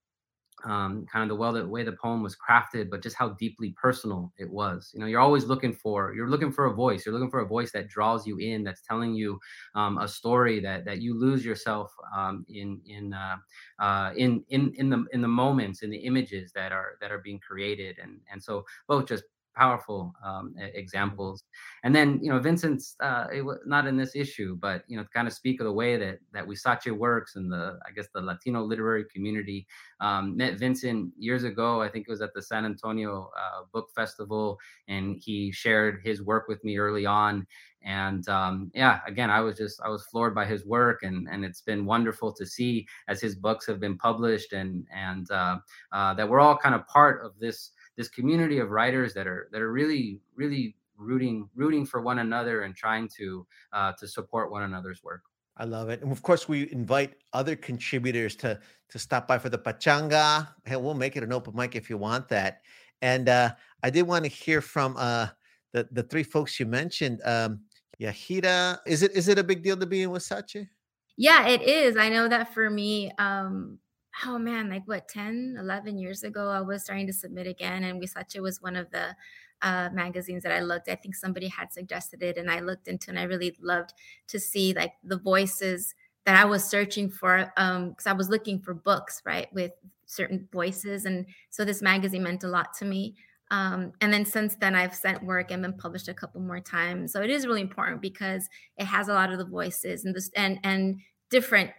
um, 0.64 1.06
kind 1.12 1.22
of 1.22 1.28
the 1.28 1.34
well 1.34 1.52
the 1.52 1.66
way 1.66 1.82
the 1.82 1.92
poem 1.92 2.22
was 2.22 2.36
crafted, 2.36 2.90
but 2.90 3.02
just 3.02 3.16
how 3.16 3.30
deeply 3.30 3.74
personal 3.80 4.32
it 4.38 4.50
was. 4.50 4.90
You 4.94 5.00
know, 5.00 5.06
you're 5.06 5.20
always 5.20 5.44
looking 5.44 5.72
for 5.72 6.14
you're 6.14 6.28
looking 6.28 6.52
for 6.52 6.66
a 6.66 6.74
voice. 6.74 7.04
You're 7.04 7.14
looking 7.14 7.30
for 7.30 7.40
a 7.40 7.46
voice 7.46 7.72
that 7.72 7.88
draws 7.88 8.26
you 8.26 8.38
in, 8.38 8.64
that's 8.64 8.82
telling 8.82 9.14
you 9.14 9.38
um, 9.74 9.98
a 9.98 10.08
story 10.08 10.60
that 10.60 10.84
that 10.84 11.00
you 11.00 11.18
lose 11.18 11.44
yourself 11.44 11.92
um, 12.16 12.44
in 12.48 12.80
in 12.86 13.12
uh, 13.12 13.36
uh, 13.78 14.12
in 14.16 14.44
in 14.50 14.72
in 14.76 14.90
the 14.90 15.04
in 15.12 15.20
the 15.20 15.28
moments 15.28 15.82
in 15.82 15.90
the 15.90 15.98
images 15.98 16.52
that 16.54 16.72
are 16.72 16.96
that 17.00 17.10
are 17.10 17.18
being 17.18 17.40
created. 17.40 17.98
And 18.02 18.20
and 18.30 18.42
so 18.42 18.64
both 18.88 19.06
just 19.06 19.24
powerful 19.54 20.14
um, 20.24 20.54
examples. 20.74 21.44
And 21.84 21.94
then, 21.94 22.18
you 22.22 22.30
know, 22.30 22.38
Vincent's 22.38 22.96
uh, 23.00 23.26
it 23.32 23.42
was 23.42 23.58
not 23.66 23.86
in 23.86 23.96
this 23.96 24.14
issue, 24.14 24.56
but 24.60 24.84
you 24.88 24.96
know, 24.96 25.04
kind 25.12 25.26
of 25.26 25.34
speak 25.34 25.60
of 25.60 25.64
the 25.64 25.72
way 25.72 25.96
that 25.96 26.18
that 26.32 26.46
Huizache 26.46 26.96
works 26.96 27.36
and 27.36 27.50
the, 27.50 27.78
I 27.86 27.90
guess, 27.92 28.08
the 28.14 28.20
Latino 28.20 28.62
literary 28.62 29.04
community. 29.12 29.66
Um, 30.00 30.36
met 30.36 30.58
Vincent 30.58 31.12
years 31.16 31.44
ago. 31.44 31.80
I 31.80 31.88
think 31.88 32.06
it 32.08 32.10
was 32.10 32.22
at 32.22 32.34
the 32.34 32.42
San 32.42 32.64
Antonio 32.64 33.30
uh, 33.38 33.62
Book 33.72 33.90
Festival, 33.94 34.58
and 34.88 35.16
he 35.20 35.52
shared 35.52 36.00
his 36.02 36.22
work 36.22 36.48
with 36.48 36.62
me 36.64 36.78
early 36.78 37.06
on. 37.06 37.46
And 37.84 38.28
um, 38.28 38.70
yeah, 38.74 39.00
again, 39.06 39.30
I 39.30 39.40
was 39.40 39.56
just 39.56 39.80
I 39.82 39.88
was 39.88 40.04
floored 40.04 40.34
by 40.34 40.44
his 40.44 40.64
work, 40.64 41.02
and 41.02 41.28
and 41.30 41.44
it's 41.44 41.62
been 41.62 41.84
wonderful 41.84 42.32
to 42.32 42.46
see 42.46 42.86
as 43.08 43.20
his 43.20 43.34
books 43.34 43.66
have 43.66 43.80
been 43.80 43.98
published, 43.98 44.52
and 44.52 44.86
and 44.94 45.30
uh, 45.30 45.58
uh 45.92 46.14
that 46.14 46.28
we're 46.28 46.40
all 46.40 46.56
kind 46.56 46.74
of 46.74 46.86
part 46.86 47.24
of 47.24 47.32
this 47.38 47.70
this 47.96 48.08
community 48.08 48.58
of 48.58 48.70
writers 48.70 49.14
that 49.14 49.26
are 49.26 49.48
that 49.52 49.60
are 49.60 49.72
really 49.72 50.20
really 50.34 50.76
rooting 50.96 51.48
rooting 51.54 51.84
for 51.84 52.00
one 52.00 52.20
another 52.20 52.62
and 52.62 52.74
trying 52.74 53.08
to 53.16 53.46
uh, 53.72 53.92
to 53.98 54.06
support 54.06 54.50
one 54.50 54.62
another's 54.62 55.02
work. 55.02 55.22
I 55.56 55.64
love 55.64 55.90
it, 55.90 56.02
and 56.02 56.10
of 56.10 56.22
course, 56.22 56.48
we 56.48 56.70
invite 56.72 57.14
other 57.32 57.56
contributors 57.56 58.36
to 58.36 58.58
to 58.88 58.98
stop 58.98 59.28
by 59.28 59.38
for 59.38 59.50
the 59.50 59.58
pachanga. 59.58 60.48
Hey, 60.64 60.76
we'll 60.76 60.94
make 60.94 61.16
it 61.16 61.22
an 61.22 61.32
open 61.32 61.54
mic 61.54 61.76
if 61.76 61.90
you 61.90 61.98
want 61.98 62.28
that. 62.28 62.62
And 63.02 63.28
uh, 63.28 63.54
I 63.82 63.90
did 63.90 64.02
want 64.02 64.24
to 64.24 64.30
hear 64.30 64.60
from 64.60 64.96
uh, 64.96 65.28
the 65.72 65.88
the 65.92 66.04
three 66.04 66.22
folks 66.22 66.58
you 66.58 66.66
mentioned. 66.66 67.20
Um, 67.24 67.60
Yahaira, 68.00 68.78
is 68.86 69.02
it 69.02 69.12
is 69.12 69.28
it 69.28 69.38
a 69.38 69.44
big 69.44 69.62
deal 69.62 69.76
to 69.76 69.86
be 69.86 70.02
in 70.02 70.10
Huizache? 70.10 70.68
Yeah, 71.16 71.46
it 71.46 71.62
is. 71.62 71.96
I 71.96 72.08
know 72.08 72.28
that 72.28 72.54
for 72.54 72.70
me, 72.70 73.12
um, 73.18 73.78
oh 74.24 74.38
man, 74.38 74.68
like 74.70 74.86
what, 74.86 75.08
10, 75.08 75.56
11 75.58 75.98
years 75.98 76.22
ago, 76.22 76.48
I 76.48 76.60
was 76.60 76.84
starting 76.84 77.06
to 77.06 77.12
submit 77.12 77.46
again. 77.46 77.84
And 77.84 78.00
Huizache 78.00 78.40
was 78.40 78.60
one 78.60 78.76
of 78.76 78.90
the 78.90 79.16
uh, 79.62 79.90
magazines 79.92 80.42
that 80.42 80.52
I 80.52 80.60
looked. 80.60 80.88
I 80.88 80.96
think 80.96 81.14
somebody 81.14 81.48
had 81.48 81.72
suggested 81.72 82.22
it 82.22 82.36
and 82.36 82.50
I 82.50 82.60
looked 82.60 82.88
into 82.88 83.10
and 83.10 83.18
I 83.18 83.24
really 83.24 83.56
loved 83.60 83.92
to 84.28 84.38
see 84.38 84.74
like 84.74 84.92
the 85.02 85.18
voices 85.18 85.94
that 86.26 86.38
I 86.38 86.44
was 86.44 86.64
searching 86.64 87.10
for. 87.10 87.52
Um, 87.56 87.94
cause 87.94 88.06
I 88.06 88.12
was 88.12 88.28
looking 88.28 88.60
for 88.60 88.74
books, 88.74 89.22
right, 89.24 89.52
with 89.52 89.72
certain 90.06 90.48
voices. 90.52 91.04
And 91.04 91.26
so 91.50 91.64
this 91.64 91.82
magazine 91.82 92.22
meant 92.22 92.44
a 92.44 92.48
lot 92.48 92.74
to 92.74 92.84
me. 92.84 93.16
Um, 93.50 93.92
and 94.00 94.12
then 94.12 94.24
since 94.24 94.54
then, 94.56 94.74
I've 94.74 94.94
sent 94.94 95.22
work 95.24 95.50
and 95.50 95.62
been 95.62 95.74
published 95.74 96.08
a 96.08 96.14
couple 96.14 96.40
more 96.40 96.60
times. 96.60 97.12
So 97.12 97.20
it 97.20 97.30
is 97.30 97.46
really 97.46 97.60
important 97.60 98.00
because 98.00 98.48
it 98.78 98.84
has 98.84 99.08
a 99.08 99.14
lot 99.14 99.30
of 99.30 99.38
the 99.38 99.44
voices 99.44 100.04
and 100.04 100.14
this 100.14 100.30
and 100.34 100.58
and 100.64 101.00
different 101.28 101.70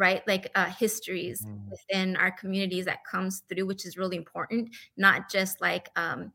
right? 0.00 0.26
Like 0.26 0.50
uh, 0.54 0.64
histories 0.64 1.44
mm. 1.44 1.60
within 1.70 2.16
our 2.16 2.32
communities 2.32 2.86
that 2.86 3.04
comes 3.04 3.42
through 3.48 3.66
which 3.66 3.86
is 3.86 3.96
really 3.96 4.16
important 4.16 4.74
not 4.96 5.30
just 5.30 5.60
like 5.60 5.90
um, 5.94 6.32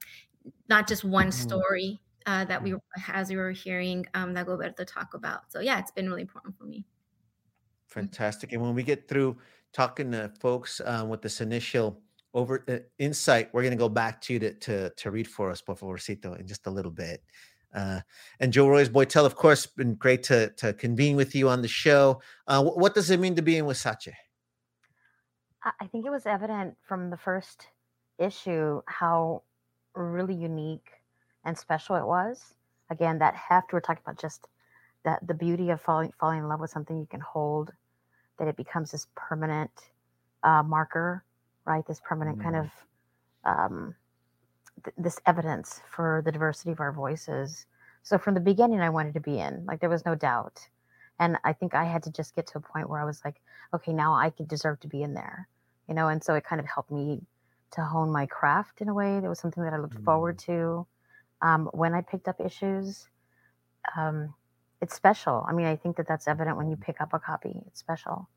not 0.69 0.87
just 0.87 1.03
one 1.03 1.27
mm-hmm. 1.27 1.47
story 1.49 2.01
uh, 2.27 2.45
that 2.45 2.61
we 2.63 2.75
as 3.11 3.29
we 3.29 3.35
were 3.35 3.51
hearing 3.51 4.05
um, 4.13 4.33
Dagoberto 4.33 4.85
talk 4.85 5.15
about. 5.15 5.51
So 5.51 5.59
yeah 5.59 5.79
it's 5.79 5.91
been 5.91 6.07
really 6.07 6.21
important 6.21 6.55
for 6.57 6.65
me. 6.65 6.85
Fantastic 7.87 8.53
and 8.53 8.61
when 8.61 8.75
we 8.75 8.83
get 8.83 9.07
through 9.09 9.37
talking 9.73 10.11
to 10.11 10.31
folks 10.39 10.79
um, 10.85 11.09
with 11.09 11.21
this 11.21 11.41
initial 11.41 11.99
over 12.33 12.63
uh, 12.67 12.77
insight 12.99 13.49
we're 13.51 13.63
going 13.63 13.71
to 13.71 13.77
go 13.77 13.89
back 13.89 14.21
to 14.21 14.33
you 14.33 14.39
to, 14.39 14.53
to, 14.53 14.89
to 14.91 15.11
read 15.11 15.27
for 15.27 15.49
us 15.49 15.61
por 15.61 15.75
favorcito 15.75 16.39
in 16.39 16.45
just 16.45 16.67
a 16.67 16.69
little 16.69 16.91
bit 16.91 17.21
uh, 17.73 18.01
and 18.39 18.53
Joe 18.53 18.67
Reyes 18.67 18.89
Boitel, 18.89 19.25
of 19.25 19.35
course, 19.35 19.65
been 19.65 19.95
great 19.95 20.23
to 20.23 20.49
to 20.57 20.73
convene 20.73 21.15
with 21.15 21.35
you 21.35 21.49
on 21.49 21.61
the 21.61 21.67
show. 21.67 22.21
Uh, 22.47 22.61
what, 22.63 22.77
what 22.77 22.95
does 22.95 23.09
it 23.09 23.19
mean 23.19 23.35
to 23.35 23.41
be 23.41 23.57
in 23.57 23.65
Huizache? 23.65 24.13
I 25.63 25.87
think 25.87 26.05
it 26.05 26.11
was 26.11 26.25
evident 26.27 26.75
from 26.87 27.09
the 27.09 27.17
first 27.17 27.69
issue 28.19 28.81
how 28.85 29.41
really 29.95 30.35
unique 30.35 30.91
and 31.43 31.57
special 31.57 31.95
it 31.95 32.05
was. 32.05 32.53
Again, 32.89 33.17
that 33.19 33.35
heft 33.35 33.73
we're 33.73 33.79
talking 33.79 34.03
about 34.05 34.19
just 34.19 34.47
that 35.03 35.25
the 35.25 35.33
beauty 35.33 35.69
of 35.69 35.81
falling 35.81 36.13
falling 36.19 36.39
in 36.39 36.47
love 36.47 36.59
with 36.59 36.69
something 36.69 36.97
you 36.97 37.07
can 37.07 37.21
hold, 37.21 37.71
that 38.37 38.47
it 38.47 38.57
becomes 38.57 38.91
this 38.91 39.07
permanent 39.15 39.71
uh, 40.43 40.61
marker, 40.63 41.23
right? 41.65 41.85
This 41.87 42.01
permanent 42.03 42.39
mm. 42.39 42.43
kind 42.43 42.55
of 42.55 42.69
um, 43.43 43.95
th- 44.85 44.95
this 44.97 45.19
evidence 45.25 45.81
for 45.89 46.21
the 46.23 46.31
diversity 46.31 46.71
of 46.71 46.79
our 46.79 46.93
voices. 46.93 47.65
So 48.03 48.17
from 48.17 48.33
the 48.33 48.39
beginning, 48.39 48.79
I 48.79 48.89
wanted 48.89 49.15
to 49.15 49.19
be 49.19 49.39
in. 49.39 49.65
Like 49.65 49.81
there 49.81 49.89
was 49.89 50.05
no 50.05 50.15
doubt, 50.15 50.67
and 51.19 51.37
I 51.43 51.53
think 51.53 51.75
I 51.75 51.83
had 51.83 52.03
to 52.03 52.11
just 52.11 52.35
get 52.35 52.47
to 52.47 52.59
a 52.59 52.61
point 52.61 52.89
where 52.89 53.01
I 53.01 53.05
was 53.05 53.21
like, 53.25 53.41
okay, 53.73 53.91
now 53.91 54.15
I 54.15 54.29
could 54.29 54.47
deserve 54.47 54.79
to 54.81 54.87
be 54.87 55.03
in 55.03 55.13
there, 55.13 55.49
you 55.89 55.95
know. 55.95 56.07
And 56.07 56.23
so 56.23 56.35
it 56.35 56.45
kind 56.45 56.61
of 56.61 56.67
helped 56.67 56.91
me 56.91 57.21
to 57.71 57.81
hone 57.83 58.11
my 58.11 58.25
craft 58.25 58.81
in 58.81 58.89
a 58.89 58.93
way. 58.93 59.19
That 59.19 59.27
was 59.27 59.39
something 59.39 59.63
that 59.63 59.73
I 59.73 59.77
looked 59.77 59.95
mm-hmm. 59.95 60.05
forward 60.05 60.37
mm. 60.37 60.45
to 60.45 60.87
um, 61.41 61.69
when 61.73 61.93
I 61.93 62.01
picked 62.01 62.27
up 62.27 62.39
issues. 62.39 63.07
Um, 63.97 64.33
it's 64.81 64.95
special. 64.95 65.45
I 65.47 65.53
mean, 65.53 65.65
I 65.65 65.75
think 65.75 65.97
that 65.97 66.07
that's 66.07 66.27
evident 66.27 66.57
when 66.57 66.69
you 66.69 66.75
pick 66.75 67.01
up 67.01 67.13
a 67.13 67.19
copy. 67.19 67.61
It's 67.67 67.79
special. 67.79 68.29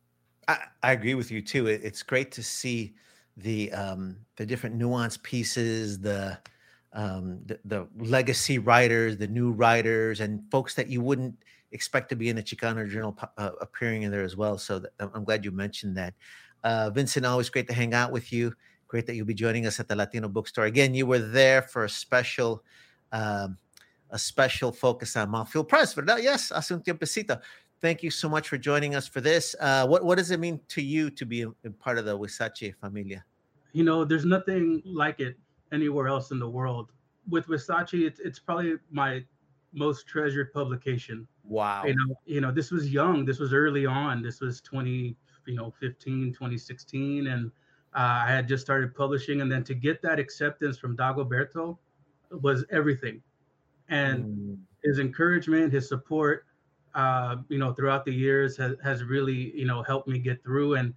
I, 0.47 0.59
I 0.83 0.93
agree 0.93 1.15
with 1.15 1.31
you 1.31 1.43
too. 1.43 1.67
It, 1.67 1.83
it's 1.85 2.03
great 2.03 2.33
to 2.33 2.43
see 2.43 2.95
the 3.39 3.73
um, 3.73 4.17
the 4.37 4.47
different 4.47 4.77
nuance 4.77 5.19
pieces, 5.23 5.99
the, 5.99 6.39
um, 6.93 7.41
the, 7.47 7.59
the 7.65 7.87
legacy 7.99 8.59
writers, 8.59 9.17
the 9.17 9.27
new 9.27 9.51
writers, 9.51 10.21
and 10.21 10.43
folks 10.51 10.75
that 10.75 10.89
you 10.89 11.01
wouldn't 11.01 11.35
expect 11.73 12.09
to 12.11 12.17
be 12.17 12.29
in 12.29 12.37
the 12.37 12.43
Chicano 12.43 12.89
Journal 12.89 13.17
uh, 13.37 13.51
appearing 13.61 14.03
in 14.03 14.11
there 14.11 14.23
as 14.23 14.37
well. 14.37 14.59
So 14.59 14.81
that, 14.81 14.93
I'm 14.99 15.25
glad 15.25 15.45
you 15.45 15.51
mentioned 15.51 15.97
that. 15.97 16.15
Uh, 16.65 16.91
Vincent, 16.91 17.27
always 17.27 17.49
great 17.51 17.69
to 17.69 17.75
hang 17.75 17.95
out 17.95 18.13
with 18.13 18.33
you. 18.33 18.55
Great 18.89 19.07
that 19.07 19.15
you'll 19.15 19.27
be 19.27 19.35
joining 19.35 19.67
us 19.67 19.79
at 19.81 19.89
the 19.89 19.97
Latino 19.97 20.29
Bookstore 20.29 20.65
again. 20.65 20.95
You 20.95 21.07
were 21.07 21.19
there 21.19 21.63
for 21.63 21.85
a 21.85 21.89
special. 21.89 22.63
Um, 23.13 23.59
a 24.11 24.19
special 24.19 24.73
focus 24.73 25.17
on 25.17 25.29
Mouthfeel 25.29 25.69
Press, 25.69 25.95
¿verdad? 25.95 26.23
Yes, 26.23 26.51
hace 26.51 26.71
un 26.71 26.81
tiempecito. 26.81 27.43
Thank 27.81 28.03
you 28.03 28.11
so 28.11 28.27
much 28.27 28.49
for 28.49 28.57
joining 28.57 28.95
us 28.95 29.07
for 29.07 29.21
this. 29.21 29.55
Uh, 29.61 29.87
what, 29.87 30.03
what 30.03 30.17
does 30.17 30.31
it 30.31 30.41
mean 30.41 30.61
to 30.69 30.81
you 30.81 31.11
to 31.11 31.27
be 31.27 31.43
a, 31.43 31.49
a 31.65 31.71
part 31.79 31.99
of 31.99 32.07
the 32.07 32.19
Huizache 32.19 32.75
familia? 32.81 33.23
You 33.73 33.85
know, 33.85 34.05
there's 34.05 34.25
nothing 34.25 34.83
like 34.85 35.21
it 35.21 35.37
anywhere 35.73 36.09
else 36.09 36.31
in 36.31 36.39
the 36.39 36.49
world. 36.49 36.93
With 37.29 37.47
Huizache, 37.47 38.07
it's 38.07 38.21
it's 38.21 38.39
probably 38.39 38.77
my 38.91 39.25
most 39.73 40.07
treasured 40.07 40.53
publication. 40.53 41.27
Wow. 41.45 41.85
You 41.85 41.95
know, 41.95 42.15
you 42.25 42.41
know, 42.41 42.51
this 42.51 42.71
was 42.71 42.91
young. 42.91 43.25
This 43.25 43.39
was 43.39 43.53
early 43.53 43.87
on. 43.87 44.23
This 44.23 44.41
was 44.41 44.61
20, 44.61 45.17
you 45.47 45.55
know, 45.55 45.73
15, 45.81 46.33
2016. 46.33 47.27
And 47.27 47.51
uh, 47.95 48.23
I 48.25 48.31
had 48.31 48.49
just 48.49 48.65
started 48.65 48.95
publishing. 48.95 49.41
And 49.41 49.51
then 49.51 49.65
to 49.65 49.75
get 49.75 50.03
that 50.03 50.19
acceptance 50.19 50.79
from 50.79 50.97
Dagoberto 50.97 51.79
was 52.31 52.65
everything. 52.71 53.23
And 53.89 54.25
mm. 54.25 54.59
his 54.85 54.99
encouragement, 54.99 55.73
his 55.73 55.89
support, 55.89 56.45
uh, 56.95 57.37
you 57.49 57.59
know, 57.59 57.73
throughout 57.73 58.05
the 58.05 58.13
years 58.13 58.57
has, 58.57 58.77
has 58.83 59.05
really, 59.05 59.57
you 59.57 59.67
know, 59.67 59.83
helped 59.83 60.09
me 60.09 60.19
get 60.19 60.43
through. 60.43 60.75
And 60.75 60.95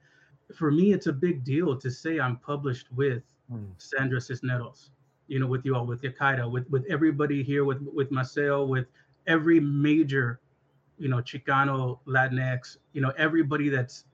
for 0.55 0.71
me, 0.71 0.93
it's 0.93 1.07
a 1.07 1.13
big 1.13 1.43
deal 1.43 1.75
to 1.77 1.89
say 1.89 2.19
I'm 2.19 2.37
published 2.37 2.91
with 2.91 3.23
mm. 3.51 3.67
Sandra 3.77 4.19
Cisneros, 4.19 4.91
you 5.27 5.39
know, 5.39 5.47
with 5.47 5.65
you 5.65 5.75
all, 5.75 5.85
with 5.85 6.01
Yahaira, 6.01 6.49
with 6.49 6.69
with 6.69 6.85
everybody 6.89 7.43
here, 7.43 7.65
with 7.65 7.81
with 7.81 8.11
Maceo, 8.11 8.65
with 8.65 8.87
every 9.27 9.59
major, 9.59 10.39
you 10.97 11.09
know, 11.09 11.17
Chicano, 11.17 11.99
Latinx, 12.07 12.77
you 12.93 13.01
know, 13.01 13.11
everybody 13.17 13.69
that's 13.69 14.05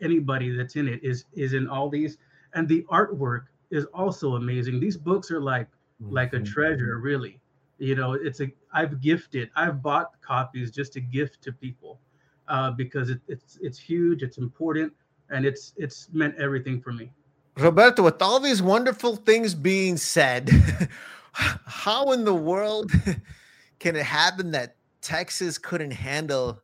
anybody 0.00 0.54
that's 0.54 0.76
in 0.76 0.88
it 0.88 1.02
is 1.02 1.24
is 1.32 1.54
in 1.54 1.68
all 1.68 1.88
these, 1.88 2.18
and 2.54 2.68
the 2.68 2.84
artwork 2.90 3.44
is 3.70 3.84
also 3.86 4.36
amazing. 4.36 4.80
These 4.80 4.96
books 4.96 5.30
are 5.30 5.40
like 5.40 5.68
mm-hmm. 6.02 6.12
like 6.12 6.32
a 6.32 6.40
treasure, 6.40 6.98
really. 6.98 7.40
You 7.78 7.96
know, 7.96 8.12
it's 8.12 8.40
a 8.40 8.52
I've 8.72 9.00
gifted, 9.00 9.50
I've 9.56 9.82
bought 9.82 10.20
copies 10.20 10.70
just 10.70 10.92
to 10.94 11.00
gift 11.00 11.42
to 11.42 11.52
people 11.52 12.00
uh, 12.48 12.70
because 12.70 13.10
it, 13.10 13.20
it's 13.28 13.58
it's 13.60 13.78
huge, 13.78 14.22
it's 14.22 14.38
important 14.38 14.92
and 15.32 15.44
it's 15.44 15.72
it's 15.76 16.08
meant 16.12 16.36
everything 16.36 16.80
for 16.80 16.92
me. 16.92 17.10
Roberto, 17.58 18.02
with 18.02 18.22
all 18.22 18.40
these 18.40 18.62
wonderful 18.62 19.16
things 19.16 19.54
being 19.54 19.96
said, 19.96 20.50
how 21.32 22.12
in 22.12 22.24
the 22.24 22.34
world 22.34 22.90
can 23.78 23.96
it 23.96 24.04
happen 24.04 24.50
that 24.52 24.76
Texas 25.02 25.58
couldn't 25.58 25.90
handle 25.90 26.62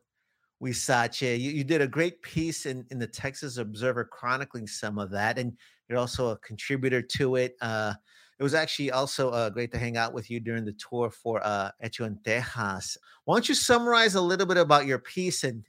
Huizache? 0.61 1.39
You, 1.39 1.51
you 1.51 1.63
did 1.63 1.81
a 1.81 1.87
great 1.87 2.21
piece 2.21 2.65
in, 2.65 2.85
in 2.89 2.97
the 2.97 3.07
Texas 3.07 3.57
Observer 3.57 4.05
chronicling 4.05 4.65
some 4.65 4.97
of 4.97 5.11
that, 5.11 5.37
and 5.37 5.55
you're 5.87 5.99
also 5.99 6.29
a 6.29 6.37
contributor 6.37 7.01
to 7.01 7.35
it. 7.35 7.55
Uh, 7.61 7.93
it 8.39 8.43
was 8.43 8.53
actually 8.53 8.89
also 8.89 9.29
uh, 9.31 9.49
great 9.49 9.71
to 9.73 9.77
hang 9.77 9.97
out 9.97 10.13
with 10.13 10.31
you 10.31 10.39
during 10.39 10.63
the 10.63 10.73
tour 10.73 11.11
for 11.11 11.45
uh, 11.45 11.71
en 11.81 12.19
Texas. 12.23 12.97
Why 13.25 13.35
don't 13.35 13.49
you 13.49 13.55
summarize 13.55 14.15
a 14.15 14.21
little 14.21 14.47
bit 14.47 14.57
about 14.57 14.85
your 14.85 14.99
piece 14.99 15.43
and 15.43 15.63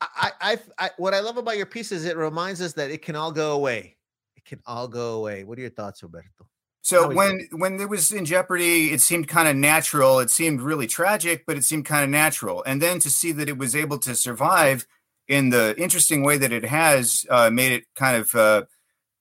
I, 0.00 0.32
I, 0.40 0.58
I, 0.78 0.90
what 0.98 1.14
I 1.14 1.20
love 1.20 1.36
about 1.36 1.56
your 1.56 1.66
piece 1.66 1.92
is 1.92 2.04
it 2.04 2.16
reminds 2.16 2.60
us 2.60 2.72
that 2.74 2.90
it 2.90 3.02
can 3.02 3.16
all 3.16 3.32
go 3.32 3.52
away. 3.52 3.96
It 4.36 4.44
can 4.44 4.60
all 4.66 4.88
go 4.88 5.14
away. 5.14 5.44
What 5.44 5.58
are 5.58 5.62
your 5.62 5.70
thoughts, 5.70 6.02
Roberto? 6.02 6.46
So 6.82 7.14
when 7.14 7.48
when 7.52 7.80
it 7.80 7.88
was 7.88 8.12
in 8.12 8.26
jeopardy, 8.26 8.92
it 8.92 9.00
seemed 9.00 9.26
kind 9.26 9.48
of 9.48 9.56
natural. 9.56 10.18
It 10.18 10.28
seemed 10.28 10.60
really 10.60 10.86
tragic, 10.86 11.46
but 11.46 11.56
it 11.56 11.64
seemed 11.64 11.86
kind 11.86 12.04
of 12.04 12.10
natural. 12.10 12.62
And 12.64 12.82
then 12.82 12.98
to 13.00 13.10
see 13.10 13.32
that 13.32 13.48
it 13.48 13.56
was 13.56 13.74
able 13.74 13.96
to 14.00 14.14
survive 14.14 14.86
in 15.26 15.48
the 15.48 15.74
interesting 15.78 16.22
way 16.22 16.36
that 16.36 16.52
it 16.52 16.66
has 16.66 17.24
uh, 17.30 17.48
made 17.48 17.72
it 17.72 17.84
kind 17.94 18.18
of 18.18 18.34
uh, 18.34 18.64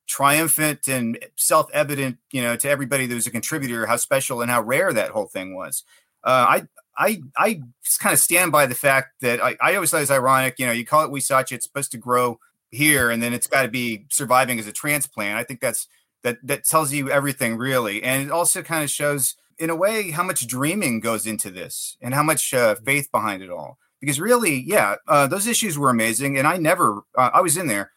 triumphant 0.08 0.90
and 0.90 1.18
self-evident, 1.38 2.18
you 2.34 2.42
know, 2.42 2.58
to 2.58 2.70
everybody 2.70 3.06
that 3.06 3.16
was 3.16 3.28
a 3.28 3.32
contributor 3.32 3.86
how 3.86 3.96
special 3.96 4.42
and 4.42 4.52
how 4.52 4.62
rare 4.62 4.92
that 4.92 5.12
whole 5.12 5.28
thing 5.28 5.56
was. 5.56 5.86
Uh, 6.26 6.46
I 6.50 6.68
I 6.98 7.22
I 7.38 7.62
just 7.84 8.00
kind 8.00 8.14
of 8.14 8.20
stand 8.20 8.52
by 8.52 8.66
the 8.66 8.76
fact 8.76 9.22
that 9.22 9.44
I, 9.44 9.56
I 9.62 9.76
always 9.76 9.92
thought 9.92 9.98
it 9.98 10.02
was 10.02 10.12
ironic. 10.12 10.60
You 10.60 10.68
know, 10.68 10.72
you 10.72 10.86
call 10.86 11.04
it 11.04 11.12
Huizache, 11.12 11.52
it's 11.52 11.66
supposed 11.66 11.92
to 11.92 11.98
grow 11.98 12.40
here, 12.72 13.10
and 13.10 13.22
then 13.22 13.34
it's 13.34 13.48
got 13.48 13.64
to 13.64 13.68
be 13.68 14.06
surviving 14.10 14.60
as 14.60 14.68
a 14.68 14.72
transplant. 14.72 15.38
I 15.38 15.44
think 15.44 15.60
that's 15.60 15.88
that 16.24 16.38
that 16.44 16.66
tells 16.66 16.94
you 16.94 17.10
everything 17.10 17.58
really, 17.58 18.04
and 18.04 18.24
it 18.24 18.32
also 18.32 18.62
kind 18.62 18.84
of 18.84 18.90
shows 18.90 19.36
in 19.58 19.70
a 19.70 19.76
way 19.76 20.12
how 20.12 20.24
much 20.24 20.48
dreaming 20.48 21.00
goes 21.00 21.28
into 21.28 21.50
this 21.52 21.98
and 22.02 22.14
how 22.14 22.24
much 22.24 22.54
uh, 22.54 22.76
faith 22.76 23.12
behind 23.12 23.44
it 23.44 23.52
all. 23.52 23.78
Because 24.00 24.20
really, 24.20 24.56
yeah, 24.56 24.96
uh, 25.08 25.28
those 25.28 25.48
issues 25.48 25.78
were 25.78 25.90
amazing, 25.90 26.38
and 26.38 26.46
I 26.46 26.58
never, 26.58 27.04
uh, 27.18 27.30
I 27.34 27.42
was 27.42 27.56
in 27.56 27.68
there. 27.68 27.92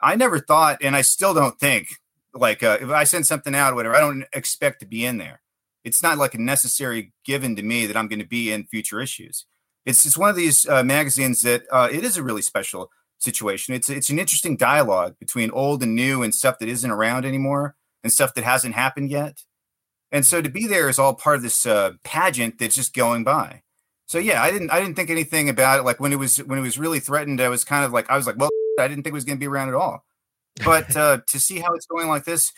I 0.00 0.16
never 0.16 0.40
thought, 0.40 0.78
and 0.82 0.96
I 0.96 1.02
still 1.02 1.34
don't 1.34 1.60
think, 1.60 2.00
like 2.34 2.64
uh, 2.64 2.78
if 2.80 2.90
I 2.90 3.04
send 3.04 3.26
something 3.26 3.54
out 3.54 3.72
or 3.72 3.76
whatever, 3.76 3.94
I 3.94 4.00
don't 4.00 4.24
expect 4.32 4.80
to 4.80 4.86
be 4.86 5.04
in 5.04 5.18
there 5.18 5.41
it's 5.84 6.02
not 6.02 6.18
like 6.18 6.34
a 6.34 6.40
necessary 6.40 7.12
given 7.24 7.56
to 7.56 7.62
me 7.62 7.86
that 7.86 7.96
I'm 7.96 8.08
going 8.08 8.20
to 8.20 8.26
be 8.26 8.52
in 8.52 8.64
future 8.64 9.00
issues. 9.00 9.46
It's 9.84 10.02
just 10.02 10.18
one 10.18 10.30
of 10.30 10.36
these 10.36 10.68
uh, 10.68 10.84
magazines 10.84 11.42
that 11.42 11.64
uh, 11.72 11.88
it 11.90 12.04
is 12.04 12.16
a 12.16 12.22
really 12.22 12.42
special 12.42 12.90
situation. 13.18 13.74
It's 13.74 13.88
it's 13.88 14.10
an 14.10 14.18
interesting 14.18 14.56
dialogue 14.56 15.16
between 15.18 15.50
old 15.50 15.82
and 15.82 15.94
new 15.94 16.22
and 16.22 16.34
stuff 16.34 16.58
that 16.58 16.68
isn't 16.68 16.90
around 16.90 17.24
anymore 17.24 17.74
and 18.02 18.12
stuff 18.12 18.34
that 18.34 18.44
hasn't 18.44 18.74
happened 18.74 19.10
yet. 19.10 19.42
And 20.10 20.26
so 20.26 20.42
to 20.42 20.50
be 20.50 20.66
there 20.66 20.88
is 20.88 20.98
all 20.98 21.14
part 21.14 21.36
of 21.36 21.42
this 21.42 21.66
uh, 21.66 21.92
pageant 22.04 22.58
that's 22.58 22.76
just 22.76 22.94
going 22.94 23.24
by. 23.24 23.62
So 24.06 24.18
yeah, 24.18 24.42
I 24.42 24.50
didn't 24.50 24.70
I 24.70 24.80
didn't 24.80 24.94
think 24.94 25.10
anything 25.10 25.48
about 25.48 25.80
it. 25.80 25.84
Like 25.84 25.98
when 25.98 26.12
it 26.12 26.18
was 26.18 26.36
when 26.36 26.58
it 26.58 26.62
was 26.62 26.78
really 26.78 27.00
threatened, 27.00 27.40
I 27.40 27.48
was 27.48 27.64
kind 27.64 27.84
of 27.84 27.92
like 27.92 28.10
I 28.10 28.16
was 28.16 28.26
like, 28.26 28.36
well, 28.38 28.50
I 28.78 28.86
didn't 28.86 29.04
think 29.04 29.12
it 29.12 29.14
was 29.14 29.24
going 29.24 29.38
to 29.38 29.40
be 29.40 29.48
around 29.48 29.68
at 29.68 29.74
all. 29.74 30.04
But 30.64 30.94
uh, 30.94 31.20
to 31.28 31.40
see 31.40 31.60
how 31.60 31.72
it's 31.72 31.86
going 31.86 32.08
like 32.08 32.24
this, 32.24 32.52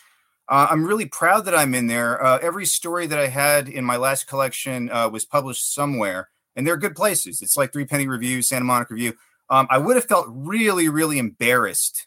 uh, 0.48 0.66
I'm 0.70 0.84
really 0.84 1.06
proud 1.06 1.44
that 1.46 1.54
I'm 1.54 1.74
in 1.74 1.86
there. 1.86 2.22
Uh, 2.22 2.38
every 2.42 2.66
story 2.66 3.06
that 3.06 3.18
I 3.18 3.28
had 3.28 3.68
in 3.68 3.84
my 3.84 3.96
last 3.96 4.26
collection 4.26 4.90
uh, 4.90 5.08
was 5.08 5.24
published 5.24 5.74
somewhere, 5.74 6.28
and 6.54 6.66
they're 6.66 6.76
good 6.76 6.94
places. 6.94 7.40
It's 7.42 7.56
like 7.56 7.72
Three 7.72 7.86
Penny 7.86 8.06
Review, 8.06 8.42
Santa 8.42 8.64
Monica 8.64 8.94
Review. 8.94 9.14
Um, 9.50 9.66
I 9.70 9.78
would 9.78 9.96
have 9.96 10.06
felt 10.06 10.26
really, 10.28 10.88
really 10.88 11.18
embarrassed, 11.18 12.06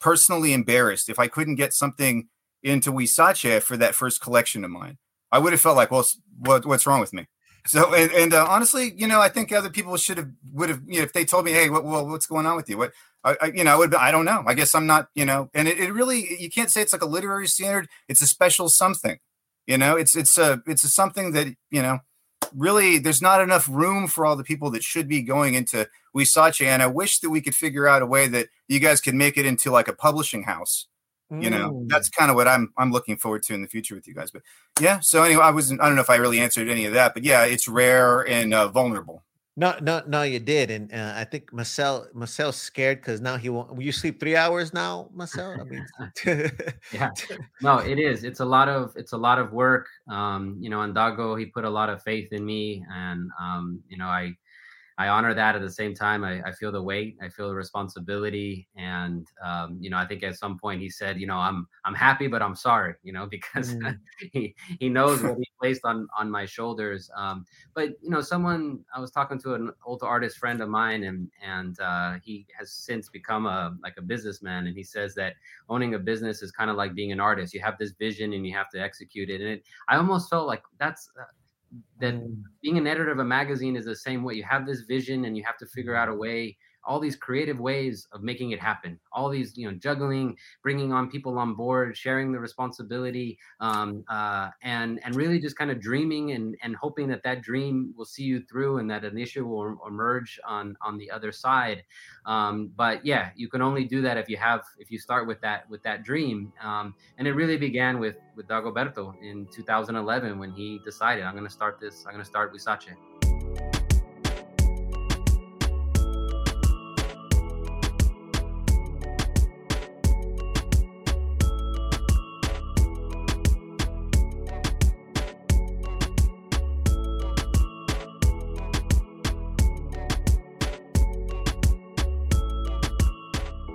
personally 0.00 0.52
embarrassed, 0.52 1.08
if 1.08 1.18
I 1.18 1.28
couldn't 1.28 1.56
get 1.56 1.72
something 1.72 2.28
into 2.62 2.92
Huizache 2.92 3.62
for 3.62 3.76
that 3.76 3.94
first 3.94 4.20
collection 4.20 4.64
of 4.64 4.70
mine. 4.70 4.98
I 5.30 5.38
would 5.38 5.52
have 5.52 5.60
felt 5.60 5.76
like, 5.76 5.90
well, 5.90 6.06
what, 6.38 6.64
what's 6.64 6.86
wrong 6.86 7.00
with 7.00 7.12
me? 7.12 7.26
So, 7.66 7.94
and, 7.94 8.10
and 8.12 8.34
uh, 8.34 8.46
honestly, 8.48 8.92
you 8.96 9.06
know, 9.06 9.20
I 9.20 9.28
think 9.28 9.50
other 9.50 9.70
people 9.70 9.96
should 9.96 10.18
have 10.18 10.30
would 10.52 10.68
have, 10.68 10.82
you 10.86 10.98
know, 10.98 11.04
if 11.04 11.12
they 11.12 11.24
told 11.24 11.44
me, 11.44 11.52
hey, 11.52 11.70
what, 11.70 11.84
well, 11.84 12.06
what's 12.06 12.26
going 12.26 12.46
on 12.46 12.56
with 12.56 12.68
you? 12.68 12.76
What, 12.76 12.92
I, 13.24 13.36
I 13.40 13.46
you 13.46 13.64
know, 13.64 13.72
I 13.72 13.76
would, 13.76 13.94
I 13.94 14.10
don't 14.10 14.24
know. 14.24 14.44
I 14.46 14.54
guess 14.54 14.74
I'm 14.74 14.86
not, 14.86 15.08
you 15.14 15.24
know, 15.24 15.50
and 15.54 15.66
it, 15.68 15.78
it 15.78 15.92
really, 15.92 16.40
you 16.40 16.50
can't 16.50 16.70
say 16.70 16.82
it's 16.82 16.92
like 16.92 17.02
a 17.02 17.06
literary 17.06 17.46
standard. 17.46 17.88
It's 18.08 18.22
a 18.22 18.26
special 18.26 18.68
something, 18.68 19.18
you 19.66 19.78
know. 19.78 19.96
It's 19.96 20.16
it's 20.16 20.38
a 20.38 20.62
it's 20.66 20.84
a 20.84 20.88
something 20.88 21.32
that 21.32 21.48
you 21.70 21.82
know, 21.82 22.00
really, 22.54 22.98
there's 22.98 23.22
not 23.22 23.40
enough 23.40 23.68
room 23.68 24.06
for 24.06 24.26
all 24.26 24.36
the 24.36 24.44
people 24.44 24.70
that 24.70 24.82
should 24.82 25.08
be 25.08 25.22
going 25.22 25.54
into 25.54 25.88
Huizache, 26.14 26.66
and 26.66 26.82
I 26.82 26.86
wish 26.86 27.20
that 27.20 27.30
we 27.30 27.40
could 27.40 27.54
figure 27.54 27.88
out 27.88 28.02
a 28.02 28.06
way 28.06 28.28
that 28.28 28.48
you 28.68 28.80
guys 28.80 29.00
could 29.00 29.14
make 29.14 29.36
it 29.36 29.46
into 29.46 29.70
like 29.70 29.88
a 29.88 29.94
publishing 29.94 30.44
house 30.44 30.86
you 31.40 31.50
know 31.50 31.70
mm. 31.70 31.88
that's 31.88 32.08
kind 32.08 32.30
of 32.30 32.36
what 32.36 32.46
i'm 32.46 32.72
i'm 32.76 32.92
looking 32.92 33.16
forward 33.16 33.42
to 33.42 33.54
in 33.54 33.62
the 33.62 33.68
future 33.68 33.94
with 33.94 34.06
you 34.06 34.14
guys 34.14 34.30
but 34.30 34.42
yeah 34.80 35.00
so 35.00 35.22
anyway 35.22 35.42
i 35.42 35.50
wasn't 35.50 35.80
i 35.80 35.86
don't 35.86 35.94
know 35.94 36.02
if 36.02 36.10
i 36.10 36.16
really 36.16 36.38
answered 36.38 36.68
any 36.68 36.84
of 36.84 36.92
that 36.92 37.14
but 37.14 37.24
yeah 37.24 37.44
it's 37.44 37.66
rare 37.66 38.26
and 38.28 38.52
uh, 38.52 38.68
vulnerable 38.68 39.22
no 39.56 39.76
no 39.80 40.02
no 40.06 40.22
you 40.22 40.40
did 40.40 40.70
and 40.70 40.92
uh, 40.92 41.12
i 41.14 41.24
think 41.24 41.52
marcel 41.52 42.06
marcel's 42.12 42.56
scared 42.56 43.00
because 43.00 43.20
now 43.20 43.36
he 43.36 43.48
won't 43.48 43.72
will 43.74 43.82
you 43.82 43.92
sleep 43.92 44.18
three 44.18 44.34
hours 44.34 44.74
now 44.74 45.08
marcel? 45.14 45.56
I 45.60 45.64
mean 45.64 45.86
yeah. 46.92 47.10
no 47.62 47.78
it 47.78 47.98
is 47.98 48.24
it's 48.24 48.40
a 48.40 48.44
lot 48.44 48.68
of 48.68 48.92
it's 48.96 49.12
a 49.12 49.16
lot 49.16 49.38
of 49.38 49.52
work 49.52 49.86
um 50.10 50.56
you 50.58 50.70
know 50.70 50.80
and 50.82 50.94
dago 50.94 51.38
he 51.38 51.46
put 51.46 51.64
a 51.64 51.70
lot 51.70 51.88
of 51.88 52.02
faith 52.02 52.32
in 52.32 52.44
me 52.44 52.84
and 52.92 53.30
um 53.40 53.80
you 53.88 53.96
know 53.96 54.06
i 54.06 54.32
I 54.96 55.08
honor 55.08 55.34
that 55.34 55.56
at 55.56 55.60
the 55.60 55.70
same 55.70 55.92
time. 55.92 56.22
I, 56.22 56.40
I 56.42 56.52
feel 56.52 56.70
the 56.70 56.82
weight, 56.82 57.16
I 57.20 57.28
feel 57.28 57.48
the 57.48 57.54
responsibility, 57.54 58.68
and 58.76 59.26
um, 59.44 59.76
you 59.80 59.90
know, 59.90 59.96
I 59.96 60.06
think 60.06 60.22
at 60.22 60.36
some 60.36 60.56
point 60.56 60.80
he 60.80 60.88
said, 60.88 61.18
you 61.18 61.26
know, 61.26 61.36
I'm 61.36 61.66
I'm 61.84 61.94
happy, 61.94 62.28
but 62.28 62.42
I'm 62.42 62.54
sorry, 62.54 62.94
you 63.02 63.12
know, 63.12 63.26
because 63.30 63.74
mm. 63.74 63.98
he 64.32 64.54
he 64.78 64.88
knows 64.88 65.22
what 65.22 65.36
he 65.36 65.48
placed 65.60 65.84
on 65.84 66.06
on 66.16 66.30
my 66.30 66.44
shoulders. 66.44 67.10
Um, 67.16 67.44
but 67.74 67.90
you 68.02 68.10
know, 68.10 68.20
someone 68.20 68.84
I 68.94 69.00
was 69.00 69.10
talking 69.10 69.40
to 69.40 69.54
an 69.54 69.72
old 69.84 70.02
artist 70.04 70.38
friend 70.38 70.60
of 70.60 70.68
mine, 70.68 71.04
and 71.04 71.28
and 71.44 71.78
uh, 71.80 72.14
he 72.22 72.46
has 72.56 72.70
since 72.72 73.08
become 73.08 73.46
a 73.46 73.76
like 73.82 73.94
a 73.98 74.02
businessman, 74.02 74.68
and 74.68 74.76
he 74.76 74.84
says 74.84 75.14
that 75.16 75.34
owning 75.68 75.94
a 75.94 75.98
business 75.98 76.40
is 76.40 76.52
kind 76.52 76.70
of 76.70 76.76
like 76.76 76.94
being 76.94 77.10
an 77.10 77.20
artist. 77.20 77.52
You 77.52 77.60
have 77.62 77.78
this 77.78 77.92
vision 77.98 78.32
and 78.32 78.46
you 78.46 78.54
have 78.54 78.70
to 78.70 78.80
execute 78.80 79.28
it, 79.28 79.40
and 79.40 79.50
it, 79.50 79.64
I 79.88 79.96
almost 79.96 80.30
felt 80.30 80.46
like 80.46 80.62
that's. 80.78 81.10
Mm. 82.02 82.42
being 82.62 82.78
an 82.78 82.86
editor 82.86 83.10
of 83.10 83.18
a 83.18 83.24
magazine 83.24 83.76
is 83.76 83.84
the 83.84 83.96
same 83.96 84.22
way. 84.22 84.34
You 84.34 84.44
have 84.44 84.66
this 84.66 84.80
vision 84.82 85.24
and 85.24 85.36
you 85.36 85.42
have 85.44 85.56
to 85.58 85.66
figure 85.66 85.94
out 85.94 86.08
a 86.08 86.14
way 86.14 86.56
all 86.86 87.00
these 87.00 87.16
creative 87.16 87.60
ways 87.60 88.06
of 88.12 88.22
making 88.22 88.50
it 88.50 88.60
happen 88.60 88.98
all 89.12 89.28
these 89.28 89.56
you 89.56 89.70
know 89.70 89.76
juggling 89.76 90.36
bringing 90.62 90.92
on 90.92 91.10
people 91.10 91.38
on 91.38 91.54
board 91.54 91.96
sharing 91.96 92.32
the 92.32 92.38
responsibility 92.38 93.38
um, 93.60 94.04
uh, 94.08 94.50
and 94.62 95.00
and 95.04 95.14
really 95.14 95.38
just 95.38 95.56
kind 95.56 95.70
of 95.70 95.80
dreaming 95.80 96.32
and 96.32 96.56
and 96.62 96.76
hoping 96.76 97.08
that 97.08 97.22
that 97.22 97.42
dream 97.42 97.92
will 97.96 98.04
see 98.04 98.22
you 98.22 98.40
through 98.42 98.78
and 98.78 98.90
that 98.90 99.04
an 99.04 99.18
issue 99.18 99.46
will 99.46 99.78
emerge 99.86 100.38
on 100.46 100.76
on 100.80 100.96
the 100.98 101.10
other 101.10 101.32
side 101.32 101.82
um, 102.26 102.70
but 102.76 103.04
yeah 103.04 103.30
you 103.36 103.48
can 103.48 103.62
only 103.62 103.84
do 103.84 104.00
that 104.02 104.16
if 104.16 104.28
you 104.28 104.36
have 104.36 104.62
if 104.78 104.90
you 104.90 104.98
start 104.98 105.26
with 105.26 105.40
that 105.40 105.68
with 105.68 105.82
that 105.82 106.02
dream 106.02 106.52
um, 106.62 106.94
and 107.18 107.28
it 107.28 107.32
really 107.32 107.56
began 107.56 107.98
with 107.98 108.16
with 108.36 108.46
dagoberto 108.48 109.14
in 109.22 109.46
2011 109.52 110.38
when 110.38 110.50
he 110.50 110.80
decided 110.84 111.24
i'm 111.24 111.34
going 111.34 111.44
to 111.44 111.50
start 111.52 111.78
this 111.80 112.04
i'm 112.06 112.12
going 112.12 112.22
to 112.22 112.28
start 112.28 112.52
Huizache. 112.54 112.94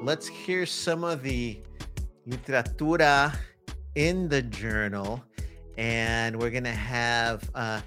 Let's 0.02 0.28
hear 0.28 0.66
some 0.66 1.04
of 1.04 1.24
the 1.24 1.60
literatura 2.26 3.38
in 3.96 4.30
the 4.30 4.42
journal. 4.42 5.22
And 5.78 6.40
we're 6.40 6.52
going 6.52 6.64
to 6.64 6.72
have 6.72 7.50
uh, 7.54 7.82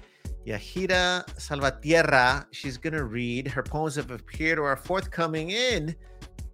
Yahaira 0.45 1.27
Salvatierra. 1.39 2.45
She's 2.51 2.77
going 2.77 2.93
to 2.93 3.05
read. 3.05 3.47
Her 3.47 3.63
poems 3.63 3.95
have 3.95 4.11
appeared 4.11 4.59
or 4.59 4.67
are 4.67 4.75
forthcoming 4.75 5.49
in. 5.49 5.95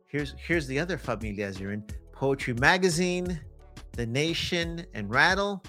Here's, 0.08 0.34
here's 0.38 0.66
the 0.66 0.80
other 0.80 0.98
familias 0.98 1.60
you're 1.60 1.74
in 1.74 1.84
Poetry 2.14 2.54
Magazine, 2.54 3.38
The 3.92 4.06
Nation, 4.06 4.86
and 4.94 5.10
Rattle. 5.10 5.62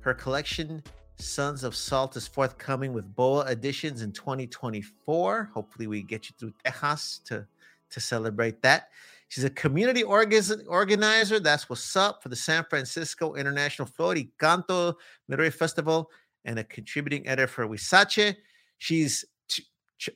Her 0.00 0.14
collection, 0.14 0.82
Sons 1.16 1.64
of 1.64 1.76
Salt, 1.76 2.16
is 2.16 2.26
forthcoming 2.26 2.94
with 2.94 3.14
BOA 3.14 3.44
editions 3.50 4.00
in 4.00 4.12
2024. 4.12 5.50
Hopefully, 5.52 5.86
we 5.86 6.02
get 6.02 6.30
you 6.30 6.34
through 6.38 6.54
Tejas 6.64 7.22
to, 7.24 7.46
to 7.90 8.00
celebrate 8.00 8.62
that. 8.62 8.88
She's 9.34 9.42
a 9.42 9.50
community 9.50 10.04
organizer. 10.04 11.40
That's 11.40 11.68
what's 11.68 11.96
up 11.96 12.22
for 12.22 12.28
the 12.28 12.36
San 12.36 12.64
Francisco 12.70 13.34
International 13.34 13.88
Flor 13.88 14.14
y 14.14 14.28
Canto 14.38 14.94
Literary 15.28 15.50
Festival 15.50 16.08
and 16.44 16.56
a 16.60 16.62
contributing 16.62 17.26
editor 17.26 17.48
for 17.48 17.66
Huizache. 17.66 18.36
She's 18.78 19.24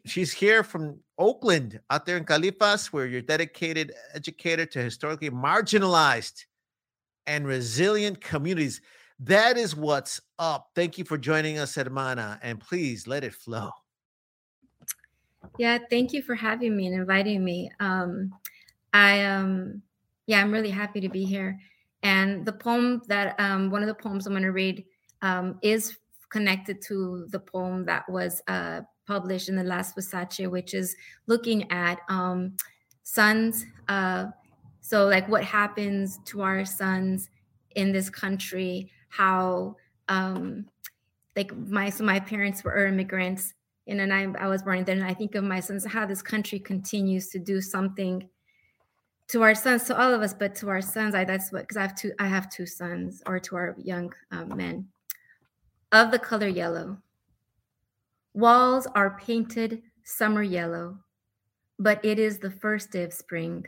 she's 0.07 0.33
here 0.33 0.63
from 0.63 1.01
Oakland, 1.19 1.81
out 1.91 2.07
there 2.07 2.17
in 2.17 2.25
Califas, 2.27 2.93
where 2.93 3.07
you're 3.07 3.21
dedicated 3.21 3.93
educator 4.15 4.65
to 4.67 4.81
historically 4.81 5.31
marginalized 5.31 6.45
and 7.27 7.45
resilient 7.45 8.21
communities. 8.21 8.81
That 9.19 9.59
is 9.59 9.75
what's 9.75 10.21
up. 10.39 10.71
Thank 10.77 10.97
you 10.97 11.05
for 11.05 11.19
joining 11.19 11.59
us, 11.59 11.75
Hermana, 11.75 12.39
and 12.41 12.61
please 12.61 13.09
let 13.09 13.25
it 13.25 13.35
flow. 13.35 13.73
Yeah, 15.59 15.79
thank 15.91 16.13
you 16.13 16.23
for 16.23 16.37
having 16.37 16.77
me 16.77 16.87
and 16.87 16.95
inviting 16.95 17.43
me. 17.43 17.73
Um, 17.81 18.33
I 18.99 19.25
um 19.25 19.83
yeah, 20.27 20.41
I'm 20.41 20.53
really 20.53 20.71
happy 20.71 21.01
to 21.01 21.09
be 21.09 21.25
here. 21.25 21.59
And 22.03 22.45
the 22.45 22.53
poem 22.53 23.01
that 23.07 23.39
um 23.39 23.71
one 23.71 23.83
of 23.83 23.89
the 23.89 23.95
poems 23.95 24.27
I'm 24.27 24.35
to 24.43 24.49
read 24.49 24.85
um 25.23 25.59
is 25.63 25.97
connected 26.31 26.83
to 26.89 27.27
the 27.31 27.39
poem 27.39 27.85
that 27.87 28.09
was 28.09 28.43
uh 28.49 28.83
published 29.07 29.49
in 29.49 29.57
the 29.57 29.65
last 29.65 29.97
Huizache, 29.97 30.51
which 30.51 30.75
is 30.75 30.97
looking 31.27 31.71
at 31.71 32.01
um 32.09 32.57
sons 33.05 33.65
uh 33.89 34.27
so 34.81 35.07
like 35.07 35.29
what 35.29 35.45
happens 35.45 36.19
to 36.25 36.43
our 36.43 36.65
sons 36.65 37.31
in 37.77 37.93
this 37.93 38.11
country, 38.11 38.91
how 39.09 39.77
um 40.09 40.67
like 41.37 41.57
my 41.57 41.89
so 41.89 42.03
my 42.03 42.19
parents 42.19 42.65
were 42.65 42.87
immigrants 42.87 43.55
and 43.87 44.01
then 44.01 44.11
I, 44.11 44.25
I 44.45 44.49
was 44.49 44.63
born 44.63 44.85
there 44.85 44.97
and 44.97 45.05
I 45.05 45.15
think 45.15 45.37
of 45.37 45.45
my 45.45 45.61
sons 45.61 45.87
how 45.87 46.05
this 46.05 46.21
country 46.21 46.59
continues 46.59 47.29
to 47.29 47.39
do 47.39 47.61
something 47.61 48.29
to 49.29 49.43
our 49.43 49.55
sons, 49.55 49.85
to 49.85 50.01
all 50.01 50.13
of 50.13 50.23
us, 50.23 50.33
but 50.33 50.55
to 50.57 50.69
our 50.69 50.81
sons, 50.81 51.15
I 51.15 51.25
that's 51.25 51.53
what 51.53 51.63
because 51.63 51.77
I 51.77 51.83
have 51.83 51.95
two, 51.95 52.13
I 52.19 52.27
have 52.27 52.51
two 52.51 52.67
sons, 52.67 53.23
or 53.27 53.39
to 53.41 53.57
our 53.57 53.77
young 53.79 54.13
um, 54.31 54.57
men, 54.57 54.89
of 55.93 56.11
the 56.11 56.19
color 56.19 56.49
yellow. 56.49 56.99
Walls 58.35 58.87
are 58.95 59.19
painted 59.19 59.83
summer 60.05 60.43
yellow, 60.43 60.99
but 61.79 62.03
it 62.05 62.19
is 62.19 62.39
the 62.39 62.51
first 62.51 62.91
day 62.91 63.03
of 63.03 63.13
spring, 63.13 63.67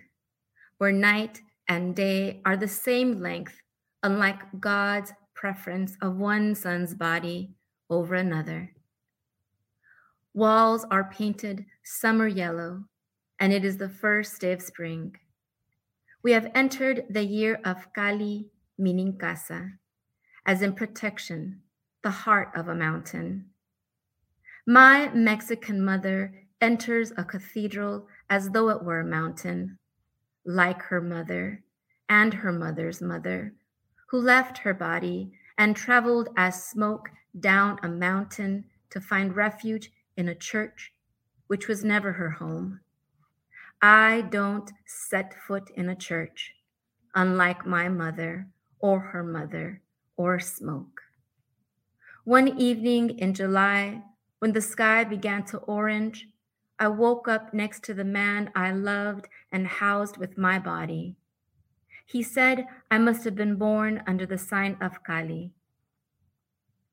where 0.79 0.93
night 0.93 1.41
and 1.69 1.95
day 1.95 2.41
are 2.45 2.57
the 2.57 2.69
same 2.69 3.21
length, 3.21 3.61
unlike 4.03 4.41
God's 4.61 5.13
preference 5.35 5.97
of 6.03 6.17
one 6.17 6.55
son's 6.55 6.95
body 6.95 7.51
over 7.91 8.15
another. 8.15 8.73
Walls 10.33 10.87
are 10.91 11.11
painted 11.11 11.67
summer 11.83 12.29
yellow, 12.29 12.85
and 13.41 13.53
it 13.53 13.65
is 13.65 13.77
the 13.77 13.89
first 13.89 14.41
day 14.41 14.53
of 14.53 14.63
spring. 14.63 15.15
We 16.23 16.33
have 16.33 16.51
entered 16.55 17.07
the 17.09 17.25
year 17.25 17.61
of 17.65 17.93
Calli, 17.95 18.51
meaning 18.77 19.17
casa, 19.17 19.73
as 20.45 20.61
in 20.61 20.75
protection, 20.75 21.63
the 22.03 22.11
heart 22.11 22.51
of 22.55 22.69
a 22.69 22.75
mountain. 22.75 23.47
My 24.67 25.11
Mexican 25.15 25.83
mother 25.83 26.35
enters 26.61 27.13
a 27.17 27.25
cathedral 27.25 28.07
as 28.29 28.51
though 28.51 28.69
it 28.69 28.83
were 28.85 29.01
a 29.01 29.05
mountain, 29.05 29.79
like 30.45 30.83
her 30.83 31.01
mother 31.01 31.63
and 32.09 32.35
her 32.35 32.53
mother's 32.53 33.01
mother, 33.01 33.55
who 34.09 34.19
left 34.19 34.59
her 34.59 34.75
body 34.75 35.33
and 35.57 35.75
traveled 35.75 36.29
as 36.37 36.65
smoke 36.65 37.11
down 37.39 37.79
a 37.83 37.89
mountain 37.89 38.65
to 38.91 39.01
find 39.01 39.37
refuge 39.37 39.91
in 40.17 40.29
a 40.29 40.35
church, 40.35 40.93
which 41.47 41.67
was 41.67 41.83
never 41.83 42.13
her 42.13 42.31
home. 42.31 42.81
I 43.83 44.23
don't 44.31 44.71
set 44.87 45.35
foot 45.47 45.71
in 45.75 45.89
a 45.89 45.95
church, 45.97 46.55
unlike 47.15 47.65
my 47.65 47.89
mother 47.89 48.49
or 48.79 49.01
her 49.01 49.25
mother 49.25 49.81
or 50.19 50.39
smoke. 50.39 51.01
One 52.25 52.49
evening 52.61 53.19
in 53.19 53.33
July, 53.33 54.03
when 54.39 54.53
the 54.53 54.61
sky 54.61 55.05
began 55.05 55.45
to 55.47 55.59
orange, 55.59 56.29
I 56.79 56.89
woke 56.89 57.27
up 57.27 57.55
next 57.55 57.83
to 57.85 57.95
the 57.95 58.05
man 58.05 58.51
I 58.55 58.71
loved 58.73 59.29
and 59.51 59.67
housed 59.67 60.19
with 60.19 60.37
my 60.37 60.59
body. 60.59 61.17
He 62.05 62.23
said 62.23 62.67
I 62.91 62.99
must 62.99 63.25
have 63.25 63.35
been 63.35 63.57
born 63.57 64.03
under 64.07 64.27
the 64.27 64.39
sign 64.39 64.77
of 64.83 65.03
Calli. 65.05 65.53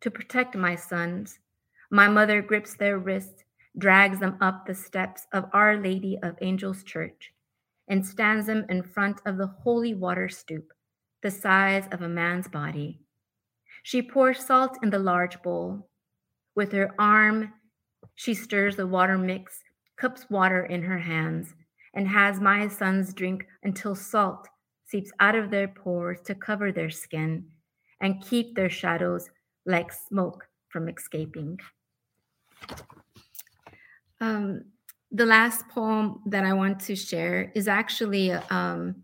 To 0.02 0.12
protect 0.12 0.56
my 0.56 0.76
sons, 0.76 1.40
my 1.90 2.08
mother 2.08 2.42
grips 2.42 2.76
their 2.76 2.98
wrists 2.98 3.44
drags 3.78 4.20
them 4.20 4.38
up 4.42 4.66
the 4.66 4.74
steps 4.76 5.28
of 5.34 5.46
Our 5.54 5.78
Lady 5.78 6.18
of 6.24 6.36
Angels 6.42 6.84
Church, 6.84 7.32
and 7.88 8.06
stands 8.06 8.48
them 8.48 8.66
in 8.70 8.84
front 8.84 9.22
of 9.26 9.38
the 9.38 9.48
holy 9.48 9.94
water 9.94 10.30
stoop, 10.30 10.74
the 11.22 11.32
size 11.32 11.88
of 11.92 12.02
a 12.02 12.10
man's 12.10 12.48
body. 12.48 13.00
She 13.84 14.02
pours 14.02 14.46
salt 14.46 14.78
in 14.82 14.90
the 14.90 15.00
large 15.00 15.42
bowl. 15.42 15.90
With 16.56 16.72
her 16.72 16.94
arm, 17.00 17.54
she 18.16 18.34
stirs 18.34 18.76
the 18.76 18.88
water 18.88 19.18
mix, 19.18 19.64
cups 19.96 20.26
water 20.30 20.66
in 20.66 20.82
her 20.84 20.98
hands, 20.98 21.54
and 21.94 22.08
has 22.08 22.40
my 22.40 22.68
sons 22.68 23.14
drink 23.14 23.46
until 23.64 23.96
salt 23.96 24.48
seeps 24.86 25.12
out 25.20 25.36
of 25.36 25.50
their 25.52 25.68
pores 25.68 26.20
to 26.22 26.36
cover 26.36 26.72
their 26.72 26.90
skin 26.90 27.46
and 28.02 28.24
keep 28.24 28.56
their 28.56 28.70
shadows 28.70 29.30
like 29.66 29.92
smoke 29.92 30.48
from 30.70 30.88
escaping. 30.88 31.60
Um, 34.20 34.64
the 35.12 35.26
last 35.26 35.68
poem 35.70 36.22
that 36.26 36.44
I 36.44 36.54
want 36.54 36.80
to 36.82 36.96
share 36.96 37.52
is 37.56 37.68
actually 37.68 38.32
um, 38.32 39.04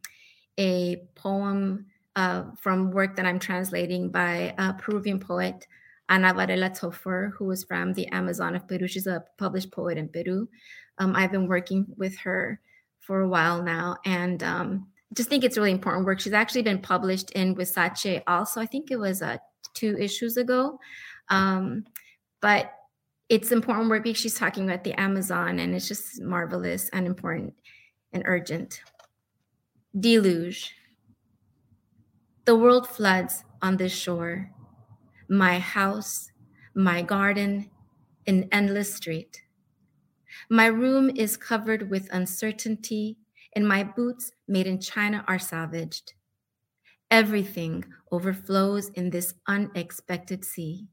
a 0.60 0.98
poem 1.16 1.86
uh, 2.16 2.44
from 2.60 2.92
work 2.92 3.16
that 3.16 3.26
I'm 3.26 3.40
translating 3.40 4.10
by 4.10 4.54
a 4.58 4.74
Peruvian 4.74 5.20
poet, 5.20 5.66
Ana 6.10 6.34
Varela 6.34 6.70
Tafur, 6.70 7.32
who 7.38 7.50
is 7.52 7.64
from 7.64 7.94
the 7.94 8.08
Amazon 8.08 8.56
of 8.56 8.68
Peru. 8.68 8.88
She's 8.88 9.08
a 9.08 9.24
published 9.38 9.72
poet 9.72 9.98
in 9.98 10.10
Peru. 10.10 10.48
Um, 11.00 11.16
I've 11.16 11.32
been 11.32 11.48
working 11.48 11.88
with 11.98 12.18
her 12.20 12.60
for 13.00 13.22
a 13.22 13.28
while 13.28 13.64
now, 13.64 13.98
and 14.06 14.44
um, 14.44 14.88
just 15.14 15.30
think 15.30 15.44
it's 15.44 15.58
really 15.58 15.72
important 15.72 16.06
work. 16.06 16.20
She's 16.20 16.34
actually 16.34 16.62
been 16.64 16.80
published 16.80 17.32
in 17.32 17.56
Huizache 17.56 18.22
also. 18.28 18.62
I 18.62 18.66
think 18.66 18.92
it 18.92 18.98
was 18.98 19.22
uh, 19.22 19.38
two 19.74 19.98
issues 19.98 20.38
ago. 20.38 20.80
Um, 21.30 21.86
but 22.42 22.74
it's 23.34 23.52
important 23.52 23.90
work 23.90 24.04
because 24.04 24.22
she's 24.22 24.36
talking 24.36 24.70
about 24.70 24.84
the 24.84 24.94
Amazon 24.94 25.58
and 25.58 25.74
it's 25.74 25.88
just 25.88 26.22
marvelous 26.22 26.88
and 26.90 27.08
important 27.08 27.56
and 28.12 28.22
urgent. 28.28 28.84
Deluge. 30.00 30.76
The 32.46 32.56
world 32.56 32.88
floods 32.88 33.44
on 33.60 33.78
this 33.78 33.92
shore. 33.92 34.52
My 35.28 35.58
house, 35.58 36.30
my 36.76 37.02
garden, 37.02 37.72
an 38.28 38.50
endless 38.52 38.94
street. 38.94 39.42
My 40.48 40.68
room 40.68 41.10
is 41.10 41.36
covered 41.36 41.90
with 41.90 42.14
uncertainty, 42.14 43.18
and 43.56 43.68
my 43.68 43.84
boots 43.84 44.32
made 44.48 44.68
in 44.68 44.80
China 44.80 45.26
are 45.28 45.40
salvaged. 45.40 46.14
Everything 47.10 47.84
overflows 48.12 48.90
in 48.90 49.10
this 49.10 49.34
unexpected 49.48 50.46
sea. 50.46 50.88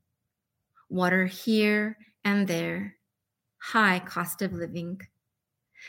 Water 0.88 1.26
here 1.26 1.99
and 2.25 2.47
there, 2.47 2.97
high 3.59 4.01
cost 4.01 4.43
of 4.43 4.53
living. 4.53 5.01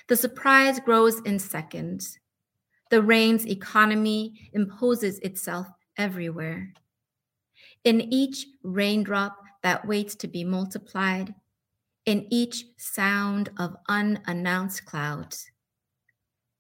The 0.08 0.16
surprise 0.16 0.80
grows 0.80 1.20
in 1.22 1.40
seconds. 1.40 2.20
The 2.90 3.02
rain's 3.02 3.48
economy 3.48 4.50
imposes 4.54 5.20
itself 5.20 5.68
everywhere. 5.98 6.74
In 7.84 8.02
each 8.14 8.46
raindrop 8.64 9.38
that 9.64 9.88
waits 9.88 10.16
to 10.16 10.28
be 10.28 10.44
multiplied, 10.44 11.34
in 12.06 12.28
each 12.30 12.66
sound 12.78 13.50
of 13.58 13.76
unannounced 13.88 14.86
clouds, 14.86 15.52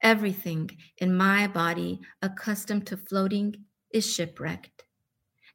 everything 0.01 0.69
in 0.97 1.15
my 1.15 1.47
body 1.47 1.99
accustomed 2.21 2.87
to 2.87 2.97
floating 2.97 3.55
is 3.91 4.11
shipwrecked, 4.11 4.85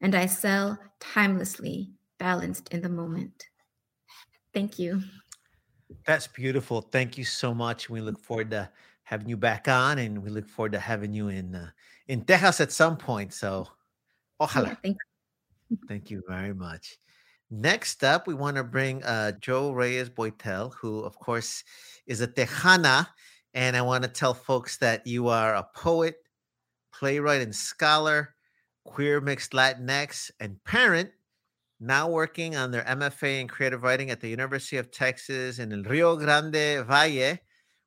and 0.01 0.14
I 0.14 0.27
sail 0.27 0.79
timelessly 1.01 1.93
balanced 2.19 2.69
in 2.73 2.83
the 2.83 2.89
moment. 2.89 3.47
Thank 4.57 4.79
you. 4.79 5.03
That's 6.07 6.27
beautiful. 6.27 6.81
Thank 6.81 7.19
you 7.19 7.25
so 7.25 7.53
much. 7.53 7.91
We 7.91 8.01
look 8.01 8.19
forward 8.19 8.51
to 8.53 8.71
having 9.03 9.29
you 9.29 9.37
back 9.37 9.69
on, 9.69 9.99
and 9.99 10.23
we 10.23 10.31
look 10.31 10.49
forward 10.49 10.73
to 10.73 10.79
having 10.79 11.13
you 11.13 11.29
in 11.29 11.55
uh, 11.55 11.69
in 12.09 12.25
Texas 12.25 12.63
at 12.63 12.73
some 12.73 12.97
point. 12.97 13.35
So, 13.35 13.69
ojalá. 14.41 14.69
Yeah, 14.69 14.75
thank, 14.83 14.97
you. 15.69 15.79
thank 15.89 16.11
you 16.11 16.23
very 16.27 16.55
much. 16.55 16.97
Next 17.51 18.03
up, 18.03 18.27
we 18.27 18.33
want 18.33 18.57
to 18.57 18.65
bring 18.65 19.05
uh, 19.05 19.33
Joe 19.33 19.73
Reyes 19.73 20.09
Boitel, 20.09 20.73
who, 20.73 21.01
of 21.01 21.19
course, 21.19 21.63
is 22.07 22.23
a 22.23 22.27
Tejana. 22.27 23.09
And 23.53 23.77
I 23.77 23.83
want 23.83 24.05
to 24.05 24.09
tell 24.09 24.33
folks 24.33 24.79
that 24.79 25.07
you 25.07 25.29
are 25.29 25.55
a 25.55 25.69
poet, 25.75 26.17
playwright, 26.95 27.43
and 27.43 27.55
scholar, 27.55 28.35
queer 28.87 29.21
mixed 29.21 29.53
Latinx, 29.53 30.31
and 30.41 30.57
parent 30.65 31.11
now 31.81 32.09
working 32.09 32.57
on 32.57 32.70
their 32.70 32.85
MFA 32.85 33.41
in 33.41 33.49
creative 33.49 33.83
writing 33.83 34.11
at 34.11 34.20
the 34.20 34.29
University 34.29 34.77
of 34.77 34.91
Texas 34.91 35.59
in 35.59 35.72
El 35.72 35.83
Rio 35.83 36.16
Grande 36.16 36.85
Valle, 36.87 37.39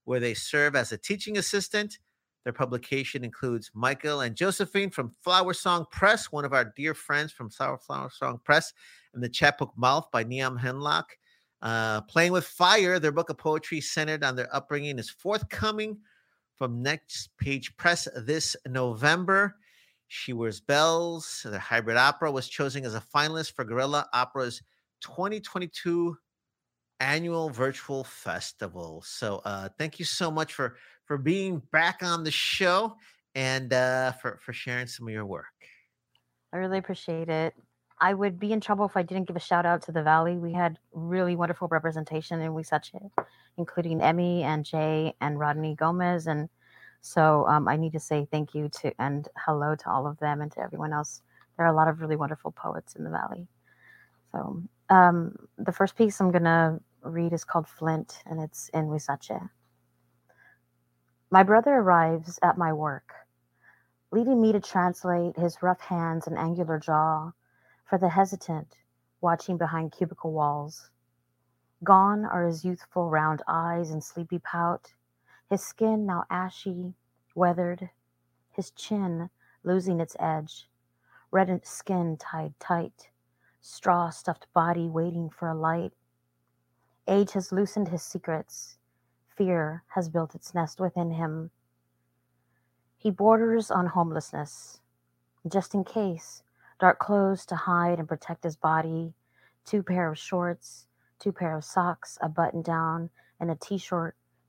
where 0.06 0.20
they 0.20 0.34
serve 0.34 0.76
as 0.76 0.92
a 0.92 0.98
teaching 0.98 1.38
assistant. 1.38 2.00
Their 2.44 2.54
publication 2.54 3.24
includes 3.24 3.72
Michael 3.74 4.22
and 4.22 4.36
Josephine 4.36 4.90
from 4.90 5.14
Flower 5.22 5.54
Song 5.54 5.86
Press, 5.92 6.32
one 6.32 6.46
of 6.46 6.54
our 6.54 6.66
dear 6.76 6.94
friends 6.94 7.32
from 7.32 7.50
Sour 7.50 7.78
Flower 7.80 8.10
Song 8.10 8.40
Press, 8.44 8.74
and 9.14 9.24
the 9.24 9.30
chapbook 9.30 9.74
Mouth 9.76 10.10
by 10.12 10.24
Niamh 10.24 10.60
Henlock. 10.60 11.06
Uh, 11.62 12.02
Playing 12.02 12.32
with 12.32 12.46
Fire, 12.46 13.00
their 13.00 13.12
book 13.12 13.30
of 13.30 13.38
poetry 13.38 13.82
centered 13.82 14.24
on 14.24 14.36
their 14.36 14.54
upbringing, 14.56 14.98
is 14.98 15.10
forthcoming 15.10 15.98
from 16.56 16.82
Next 16.82 17.30
Page 17.38 17.76
Press 17.76 18.08
this 18.16 18.56
November. 18.68 19.56
She 20.10 20.34
Wears 20.34 20.60
Bells, 20.60 21.46
the 21.50 21.60
hybrid 21.60 21.96
opera, 21.96 22.32
was 22.32 22.50
chosen 22.50 22.84
as 22.84 22.96
a 22.96 23.04
finalist 23.16 23.54
for 23.54 23.64
Guerrilla 23.64 24.08
Opera's 24.12 24.60
2022 25.02 26.18
annual 27.00 27.52
virtual 27.52 28.04
festival. 28.04 29.04
So 29.06 29.42
uh, 29.46 29.70
thank 29.78 30.00
you 30.00 30.06
so 30.06 30.32
much 30.32 30.54
for 30.54 30.76
for 31.06 31.20
being 31.20 31.62
back 31.72 32.02
on 32.02 32.24
the 32.24 32.32
show 32.32 32.96
and 33.36 33.72
uh, 33.72 34.14
for 34.14 34.40
for 34.42 34.52
sharing 34.52 34.88
some 34.88 35.08
of 35.08 35.14
your 35.14 35.28
work. 35.28 35.46
I 36.52 36.58
really 36.58 36.80
appreciate 36.80 37.30
it. 37.30 37.54
I 38.02 38.16
would 38.16 38.40
be 38.40 38.52
in 38.52 38.62
trouble 38.62 38.86
if 38.86 38.98
I 38.98 39.04
didn't 39.04 39.28
give 39.28 39.36
a 39.36 39.42
shout 39.42 39.68
out 39.68 39.84
to 39.84 39.92
the 39.92 40.02
Valley. 40.02 40.38
We 40.38 40.54
had 40.54 40.80
really 40.92 41.36
wonderful 41.36 41.68
representation 41.68 42.42
and 42.42 42.52
Huizache, 42.52 43.12
including 43.58 44.02
Emmy 44.02 44.42
and 44.42 44.66
Jay 44.66 45.14
and 45.22 45.38
Rodney 45.38 45.76
Gomez 45.76 46.26
and 46.26 46.50
so 47.02 47.48
um, 47.48 47.68
I 47.68 47.76
need 47.76 47.94
to 47.94 48.00
say 48.00 48.28
thank 48.30 48.54
you 48.54 48.70
to 48.82 48.92
and 49.00 49.28
hello 49.38 49.76
to 49.76 49.90
all 49.90 50.08
of 50.08 50.20
them 50.20 50.42
and 50.42 50.52
to 50.54 50.60
everyone 50.60 50.94
else. 50.94 51.22
There 51.58 51.66
are 51.66 51.72
a 51.72 51.76
lot 51.76 51.88
of 51.88 52.02
really 52.02 52.16
wonderful 52.16 52.52
poets 52.52 52.96
in 52.96 53.04
the 53.04 53.10
Valley. 53.10 53.48
So 54.32 54.64
um, 54.90 55.36
the 55.58 55.72
first 55.72 55.96
piece 55.96 56.20
I'm 56.20 56.32
to 56.32 56.80
read 57.02 57.34
is 57.34 57.44
called 57.44 57.68
Flint 57.68 58.22
and 58.26 58.42
it's 58.42 58.70
in 58.74 58.88
Huizache. 58.88 59.50
My 61.32 61.44
brother 61.44 61.76
arrives 61.76 62.40
at 62.42 62.58
my 62.58 62.74
work, 62.74 63.14
leading 64.12 64.42
me 64.42 64.52
to 64.52 64.60
translate 64.60 65.38
his 65.38 65.62
rough 65.62 65.82
hands 65.82 66.28
and 66.28 66.38
angular 66.38 66.80
jaw 66.80 67.32
for 67.86 67.98
the 67.98 68.10
hesitant 68.10 68.76
watching 69.22 69.58
behind 69.58 69.92
cubicle 69.92 70.32
walls. 70.32 70.90
Gone 71.84 72.26
are 72.26 72.46
his 72.46 72.66
youthful 72.66 73.10
round 73.10 73.42
eyes 73.48 73.92
and 73.92 74.04
sleepy 74.04 74.40
pout, 74.40 74.94
his 75.50 75.64
skin 75.64 76.06
now 76.06 76.26
ashy, 76.30 76.94
weathered, 77.34 77.90
his 78.52 78.70
chin 78.72 79.30
losing 79.64 80.00
its 80.00 80.16
edge, 80.20 80.70
reddened 81.32 81.66
skin 81.66 82.18
tied 82.18 82.54
tight, 82.60 83.10
straw 83.60 84.10
stuffed 84.10 84.46
body 84.54 84.88
waiting 84.88 85.30
for 85.30 85.48
a 85.50 85.56
light. 85.56 85.92
Age 87.08 87.32
has 87.34 87.52
loosened 87.52 87.88
his 87.88 88.04
secrets, 88.04 88.78
fear 89.36 89.84
has 89.96 90.10
built 90.10 90.36
its 90.36 90.54
nest 90.54 90.80
within 90.80 91.12
him. 91.12 91.50
He 92.98 93.10
borders 93.10 93.72
on 93.72 93.88
homelessness, 93.88 94.82
just 95.48 95.74
in 95.74 95.84
case, 95.84 96.44
dark 96.80 97.00
clothes 97.00 97.46
to 97.48 97.56
hide 97.56 97.98
and 97.98 98.08
protect 98.08 98.44
his 98.44 98.56
body, 98.56 99.14
two 99.66 99.82
pair 99.82 100.12
of 100.12 100.18
shorts, 100.18 100.86
two 101.20 101.32
pair 101.32 101.58
of 101.58 101.64
socks, 101.64 102.18
a 102.22 102.30
button 102.30 102.62
down, 102.62 103.10
and 103.40 103.50
a 103.50 103.56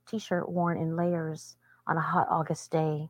t-shirt 0.07 0.45
t-shirt 0.45 0.49
worn 0.49 0.77
in 0.77 0.95
layers 0.95 1.55
on 1.87 1.97
a 1.97 2.01
hot 2.01 2.27
August 2.29 2.71
day. 2.71 3.09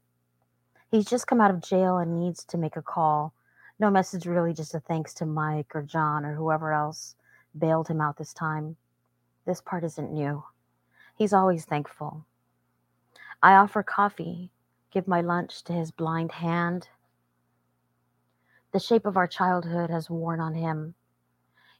He's 0.89 1.05
just 1.05 1.27
come 1.27 1.39
out 1.39 1.51
of 1.51 1.61
jail 1.61 1.97
and 1.97 2.19
needs 2.19 2.43
to 2.45 2.57
make 2.57 2.75
a 2.75 2.81
call. 2.81 3.33
No 3.79 3.89
message 3.89 4.25
really, 4.25 4.53
just 4.53 4.75
a 4.75 4.79
thanks 4.79 5.13
to 5.15 5.25
Mike 5.25 5.75
or 5.75 5.81
John 5.81 6.25
or 6.25 6.35
whoever 6.35 6.73
else 6.73 7.15
bailed 7.57 7.87
him 7.87 8.01
out 8.01 8.17
this 8.17 8.33
time. 8.33 8.75
This 9.45 9.61
part 9.61 9.83
isn't 9.83 10.11
new. 10.11 10.43
He's 11.15 11.33
always 11.33 11.65
thankful. 11.65 12.25
I 13.41 13.53
offer 13.53 13.83
coffee, 13.83 14.51
give 14.91 15.07
my 15.07 15.21
lunch 15.21 15.63
to 15.63 15.73
his 15.73 15.91
blind 15.91 16.31
hand. 16.33 16.89
The 18.71 18.79
shape 18.79 19.05
of 19.05 19.17
our 19.17 19.27
childhood 19.27 19.89
has 19.89 20.09
worn 20.09 20.39
on 20.39 20.53
him. 20.53 20.95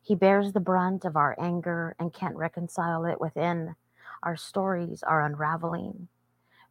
He 0.02 0.16
bears 0.16 0.54
the 0.54 0.60
brunt 0.60 1.06
of 1.06 1.16
our 1.16 1.36
anger 1.40 1.96
and 2.00 2.14
can't 2.14 2.36
reconcile 2.36 3.06
it 3.06 3.22
within. 3.22 3.76
Our 4.24 4.38
stories 4.38 5.04
are 5.04 5.26
unraveling. 5.26 6.08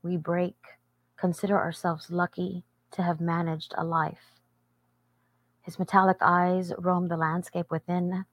We 0.03 0.17
break, 0.17 0.57
consider 1.17 1.59
ourselves 1.59 2.11
lucky 2.11 2.65
to 2.93 3.03
have 3.03 3.21
managed 3.21 3.75
a 3.77 3.85
life. 3.85 4.41
His 5.63 5.79
metallic 5.79 6.19
eyes 6.21 6.73
roam 6.79 7.09
the 7.09 7.17
landscape 7.17 7.71
within. 7.71 8.25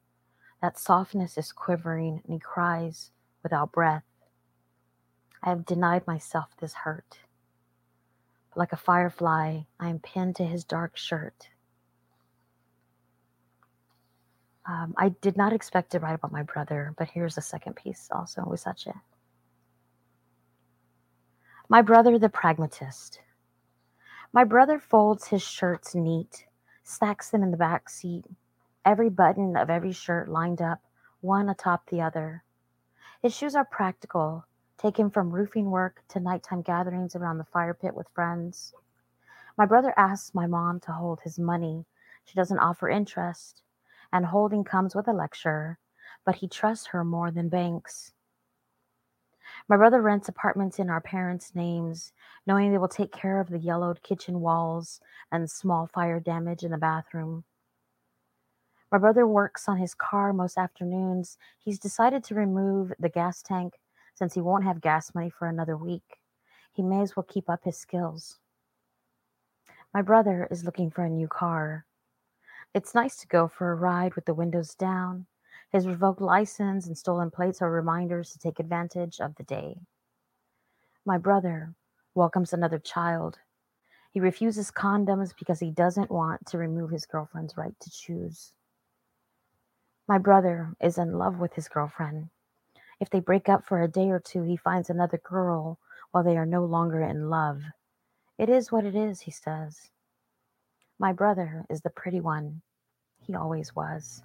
That 0.61 0.79
softness 0.79 1.37
is 1.37 1.51
quivering, 1.51 2.21
and 2.23 2.33
he 2.33 2.39
cries 2.39 3.11
without 3.43 3.71
breath. 3.71 4.03
I 5.43 5.49
have 5.49 5.65
denied 5.65 6.07
myself 6.07 6.49
this 6.59 6.73
hurt. 6.73 7.19
But 8.49 8.59
Like 8.59 8.73
a 8.73 8.77
firefly, 8.77 9.61
I 9.79 9.89
am 9.89 9.99
pinned 9.99 10.35
to 10.37 10.45
his 10.45 10.63
dark 10.63 10.97
shirt. 10.97 11.49
Um, 14.67 14.93
I 14.97 15.09
did 15.09 15.37
not 15.37 15.53
expect 15.53 15.91
to 15.91 15.99
write 15.99 16.15
about 16.15 16.33
my 16.33 16.43
brother, 16.43 16.93
but 16.97 17.09
here's 17.09 17.37
a 17.37 17.41
second 17.41 17.77
piece 17.77 18.09
also 18.11 18.43
with 18.45 18.59
such 18.59 18.85
a. 18.85 18.93
My 21.69 21.81
brother, 21.81 22.19
the 22.19 22.27
pragmatist. 22.27 23.21
My 24.33 24.43
brother 24.43 24.77
folds 24.77 25.27
his 25.27 25.41
shirts 25.41 25.95
neat, 25.95 26.47
stacks 26.83 27.29
them 27.29 27.43
in 27.43 27.51
the 27.51 27.57
back 27.57 27.89
seat, 27.89 28.25
every 28.83 29.09
button 29.09 29.55
of 29.55 29.69
every 29.69 29.93
shirt 29.93 30.27
lined 30.27 30.61
up, 30.61 30.81
one 31.21 31.47
atop 31.47 31.89
the 31.89 32.01
other. 32.01 32.43
His 33.21 33.33
shoes 33.33 33.55
are 33.55 33.65
practical, 33.65 34.45
taken 34.77 35.09
from 35.09 35.31
roofing 35.31 35.71
work 35.71 36.03
to 36.09 36.19
nighttime 36.19 36.61
gatherings 36.61 37.15
around 37.15 37.37
the 37.37 37.45
fire 37.45 37.73
pit 37.73 37.95
with 37.95 38.09
friends. 38.13 38.73
My 39.57 39.65
brother 39.65 39.93
asks 39.97 40.35
my 40.35 40.45
mom 40.45 40.81
to 40.81 40.91
hold 40.91 41.21
his 41.21 41.39
money. 41.39 41.85
She 42.25 42.35
doesn't 42.35 42.59
offer 42.59 42.89
interest 42.89 43.63
and 44.11 44.25
holding 44.25 44.63
comes 44.63 44.95
with 44.95 45.07
a 45.07 45.13
lecture, 45.13 45.79
but 46.25 46.35
he 46.35 46.47
trusts 46.47 46.87
her 46.87 47.03
more 47.03 47.31
than 47.31 47.49
banks. 47.49 48.13
My 49.67 49.77
brother 49.77 50.01
rents 50.01 50.29
apartments 50.29 50.79
in 50.79 50.89
our 50.89 51.01
parents' 51.01 51.55
names, 51.55 52.13
knowing 52.45 52.71
they 52.71 52.77
will 52.77 52.87
take 52.87 53.11
care 53.11 53.39
of 53.39 53.49
the 53.49 53.59
yellowed 53.59 54.03
kitchen 54.03 54.41
walls 54.41 55.01
and 55.31 55.49
small 55.49 55.87
fire 55.87 56.19
damage 56.19 56.63
in 56.63 56.71
the 56.71 56.77
bathroom. 56.77 57.43
My 58.91 58.97
brother 58.97 59.27
works 59.27 59.67
on 59.67 59.77
his 59.77 59.93
car 59.93 60.31
most 60.31 60.57
afternoons. 60.57 61.37
He's 61.59 61.79
decided 61.79 62.23
to 62.25 62.35
remove 62.35 62.93
the 62.99 63.09
gas 63.09 63.41
tank 63.41 63.73
since 64.15 64.33
he 64.33 64.41
won't 64.41 64.63
have 64.63 64.79
gas 64.79 65.13
money 65.13 65.29
for 65.29 65.47
another 65.47 65.75
week. 65.75 66.19
He 66.71 66.81
may 66.83 67.01
as 67.01 67.15
well 67.15 67.25
keep 67.27 67.49
up 67.49 67.63
his 67.63 67.77
skills. 67.77 68.39
My 69.93 70.01
brother 70.01 70.47
is 70.51 70.63
looking 70.63 70.91
for 70.91 71.03
a 71.03 71.09
new 71.09 71.27
car. 71.27 71.86
It's 72.77 72.93
nice 72.93 73.15
to 73.15 73.27
go 73.27 73.47
for 73.47 73.71
a 73.71 73.75
ride 73.75 74.13
with 74.13 74.25
the 74.25 74.35
windows 74.35 74.75
down. 74.75 75.25
His 75.71 75.87
revoked 75.87 76.21
license 76.21 76.85
and 76.85 76.95
stolen 76.95 77.31
plates 77.31 77.59
are 77.59 77.71
reminders 77.71 78.31
to 78.31 78.37
take 78.37 78.59
advantage 78.59 79.19
of 79.19 79.33
the 79.33 79.43
day. 79.45 79.79
My 81.03 81.17
brother 81.17 81.73
welcomes 82.13 82.53
another 82.53 82.77
child. 82.77 83.39
He 84.11 84.19
refuses 84.19 84.69
condoms 84.69 85.33
because 85.35 85.59
he 85.59 85.71
doesn't 85.71 86.11
want 86.11 86.45
to 86.45 86.59
remove 86.59 86.91
his 86.91 87.07
girlfriend's 87.07 87.57
right 87.57 87.73
to 87.79 87.89
choose. 87.89 88.53
My 90.07 90.19
brother 90.19 90.75
is 90.79 90.99
in 90.99 91.17
love 91.17 91.39
with 91.39 91.55
his 91.55 91.67
girlfriend. 91.67 92.29
If 92.99 93.09
they 93.09 93.21
break 93.21 93.49
up 93.49 93.65
for 93.65 93.81
a 93.81 93.87
day 93.87 94.11
or 94.11 94.19
two, 94.19 94.43
he 94.43 94.55
finds 94.55 94.91
another 94.91 95.17
girl 95.17 95.79
while 96.11 96.23
they 96.23 96.37
are 96.37 96.45
no 96.45 96.63
longer 96.63 97.01
in 97.01 97.31
love. 97.31 97.63
It 98.37 98.49
is 98.49 98.71
what 98.71 98.85
it 98.85 98.93
is, 98.93 99.21
he 99.21 99.31
says. 99.31 99.89
My 100.99 101.11
brother 101.11 101.65
is 101.71 101.81
the 101.81 101.89
pretty 101.89 102.21
one. 102.21 102.61
He 103.27 103.35
always 103.35 103.75
was. 103.75 104.23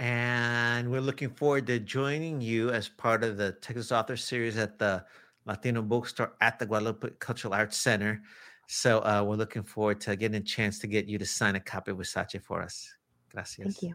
And 0.00 0.90
we're 0.90 1.00
looking 1.00 1.30
forward 1.30 1.66
to 1.68 1.78
joining 1.78 2.40
you 2.40 2.70
as 2.70 2.88
part 2.88 3.22
of 3.22 3.36
the 3.36 3.52
Texas 3.52 3.92
Author 3.92 4.16
Series 4.16 4.56
at 4.56 4.78
the 4.78 5.04
Latino 5.46 5.82
Bookstore 5.82 6.32
at 6.40 6.58
the 6.58 6.66
Guadalupe 6.66 7.10
Cultural 7.20 7.54
Arts 7.54 7.76
Center. 7.76 8.20
So 8.66 8.98
uh, 9.00 9.22
we're 9.26 9.36
looking 9.36 9.62
forward 9.62 10.00
to 10.02 10.16
getting 10.16 10.36
a 10.36 10.44
chance 10.44 10.78
to 10.80 10.86
get 10.86 11.06
you 11.06 11.18
to 11.18 11.26
sign 11.26 11.54
a 11.56 11.60
copy 11.60 11.90
of 11.92 11.98
Versace 11.98 12.42
for 12.42 12.62
us. 12.62 12.92
Gracias. 13.30 13.64
Thank 13.64 13.82
you. 13.82 13.94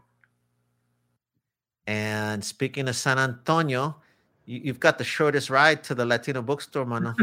And 1.88 2.44
speaking 2.44 2.88
of 2.88 2.96
San 2.96 3.18
Antonio, 3.18 3.98
you, 4.46 4.68
have 4.68 4.80
got 4.80 4.98
the 4.98 5.04
shortest 5.04 5.50
ride 5.50 5.84
to 5.86 5.96
the 5.96 6.06
Latino 6.06 6.42
bookstore, 6.42 6.86
mano. 6.86 7.14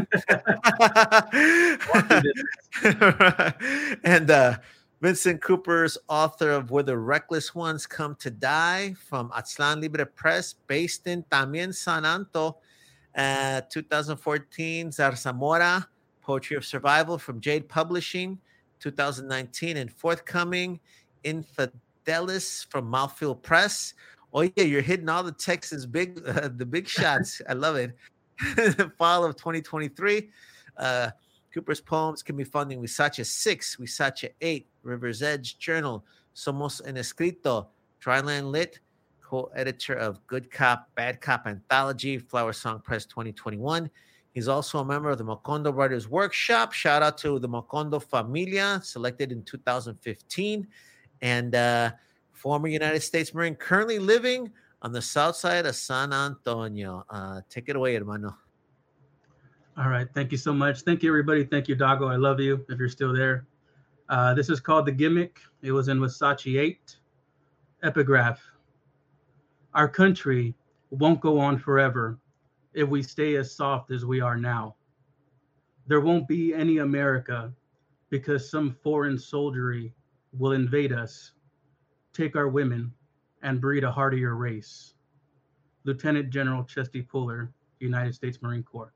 and 4.05 4.31
uh, 4.31 4.57
Vincent 5.03 5.43
Cooper's 5.43 5.99
author 6.09 6.51
of 6.51 6.71
Where 6.71 6.85
the 6.85 6.97
Reckless 6.97 7.57
Ones 7.57 7.89
Come 7.89 8.15
to 8.21 8.31
Die 8.31 8.95
from 8.95 9.31
Aztlan 9.31 9.83
Libre 9.83 10.07
Press, 10.07 10.55
based 10.69 11.09
in 11.09 11.25
también 11.25 11.75
San 11.75 12.05
Anto. 12.05 12.59
Uh, 13.17 13.63
2014, 13.69 14.91
Zarzamora, 14.91 15.85
Poetry 16.21 16.57
of 16.57 16.65
Survival 16.65 17.19
from 17.19 17.41
Jade 17.41 17.69
Publishing. 17.69 18.39
2019 18.79 19.77
and 19.77 19.93
forthcoming, 19.93 20.79
Infidelis 21.25 22.65
from 22.71 22.89
Mouthfeel 22.89 23.43
Press. 23.43 23.95
Oh 24.33 24.43
yeah, 24.43 24.63
you're 24.63 24.83
hitting 24.83 25.09
all 25.09 25.25
the 25.25 25.33
Texas 25.33 25.85
big 25.85 26.23
uh, 26.25 26.49
the 26.57 26.65
big 26.65 26.87
shots. 26.87 27.43
I 27.49 27.55
love 27.55 27.75
it. 27.75 27.97
Fall 28.99 29.25
of 29.25 29.35
2023. 29.35 30.31
Uh, 30.77 31.11
Cooper's 31.53 31.81
poems 31.81 32.23
can 32.23 32.37
be 32.37 32.45
found 32.45 32.73
in 32.73 32.81
Huizache 32.81 33.25
6, 33.25 33.77
Huizache 33.77 34.31
8, 34.41 34.67
River's 34.83 35.23
Edge 35.23 35.59
Journal, 35.59 36.05
Somos 36.35 36.81
en 36.87 36.97
Escrito, 36.97 37.67
Dryland 38.03 38.51
Lit, 38.51 38.81
co-editor 39.21 39.95
of 39.95 40.27
Good 40.27 40.51
Cop, 40.51 40.89
Bad 40.95 41.21
Cop 41.21 41.47
Anthology, 41.47 42.19
Flower 42.19 42.53
Song 42.53 42.81
Press 42.81 43.05
2021. 43.05 43.91
He's 44.33 44.49
also 44.49 44.79
a 44.79 44.85
member 44.85 45.11
of 45.11 45.19
the 45.19 45.25
Macondo 45.25 45.75
Writers 45.75 46.09
Workshop. 46.09 46.73
Shout 46.73 47.03
out 47.03 47.19
to 47.19 47.39
the 47.39 47.49
Macondo 47.49 48.03
Familia, 48.03 48.81
selected 48.83 49.31
in 49.31 49.43
2015. 49.43 50.67
And 51.21 51.55
uh, 51.55 51.93
former 52.33 52.69
United 52.69 53.01
States 53.01 53.35
Marine, 53.35 53.55
currently 53.55 53.99
living 53.99 54.51
on 54.81 54.93
the 54.93 55.03
south 55.03 55.37
side 55.37 55.67
of 55.67 55.77
San 55.77 56.13
Antonio. 56.13 57.05
Uh, 57.09 57.41
take 57.49 57.69
it 57.69 57.77
away, 57.77 57.95
hermano. 57.95 58.37
All 59.77 59.89
right. 59.89 60.07
Thank 60.13 60.33
you 60.33 60.39
so 60.39 60.53
much. 60.53 60.83
Thank 60.83 61.03
you, 61.03 61.11
everybody. 61.11 61.45
Thank 61.45 61.69
you, 61.69 61.77
Dago. 61.77 62.11
I 62.11 62.17
love 62.17 62.41
you 62.41 62.65
if 62.69 62.79
you're 62.79 62.89
still 62.89 63.13
there. 63.13 63.47
Uh, 64.09 64.35
this 64.35 64.51
is 64.51 64.61
called 64.61 64.87
The 64.87 64.93
Gimmick. 64.93 65.41
It 65.63 65.73
was 65.73 65.89
in 65.89 65.99
Huizache 65.99 66.61
8. 66.61 66.97
Epigraph 67.83 68.41
Our 69.75 69.89
country 69.89 70.55
won't 70.91 71.21
go 71.21 71.39
on 71.39 71.59
forever 71.59 72.19
if 72.75 72.89
we 72.89 73.03
stay 73.03 73.37
as 73.37 73.55
soft 73.55 73.91
as 73.91 74.05
we 74.05 74.21
are 74.21 74.37
now. 74.37 74.77
There 75.87 76.01
won't 76.01 76.29
be 76.29 76.55
any 76.55 76.79
America 76.79 77.53
because 78.11 78.49
some 78.49 78.77
foreign 78.83 79.19
soldiery 79.19 79.95
will 80.39 80.53
invade 80.53 80.93
us 80.93 81.33
take 82.13 82.37
our 82.37 82.49
women, 82.49 82.93
and 83.43 83.61
breed 83.61 83.85
a 83.85 83.91
hardier 83.91 84.37
race. 84.37 84.95
Lieutenant 85.85 86.31
General 86.31 86.63
Chesty 86.63 87.03
Puller, 87.03 87.51
United 87.81 88.15
States 88.15 88.41
Marine 88.43 88.63
Corps. 88.63 88.93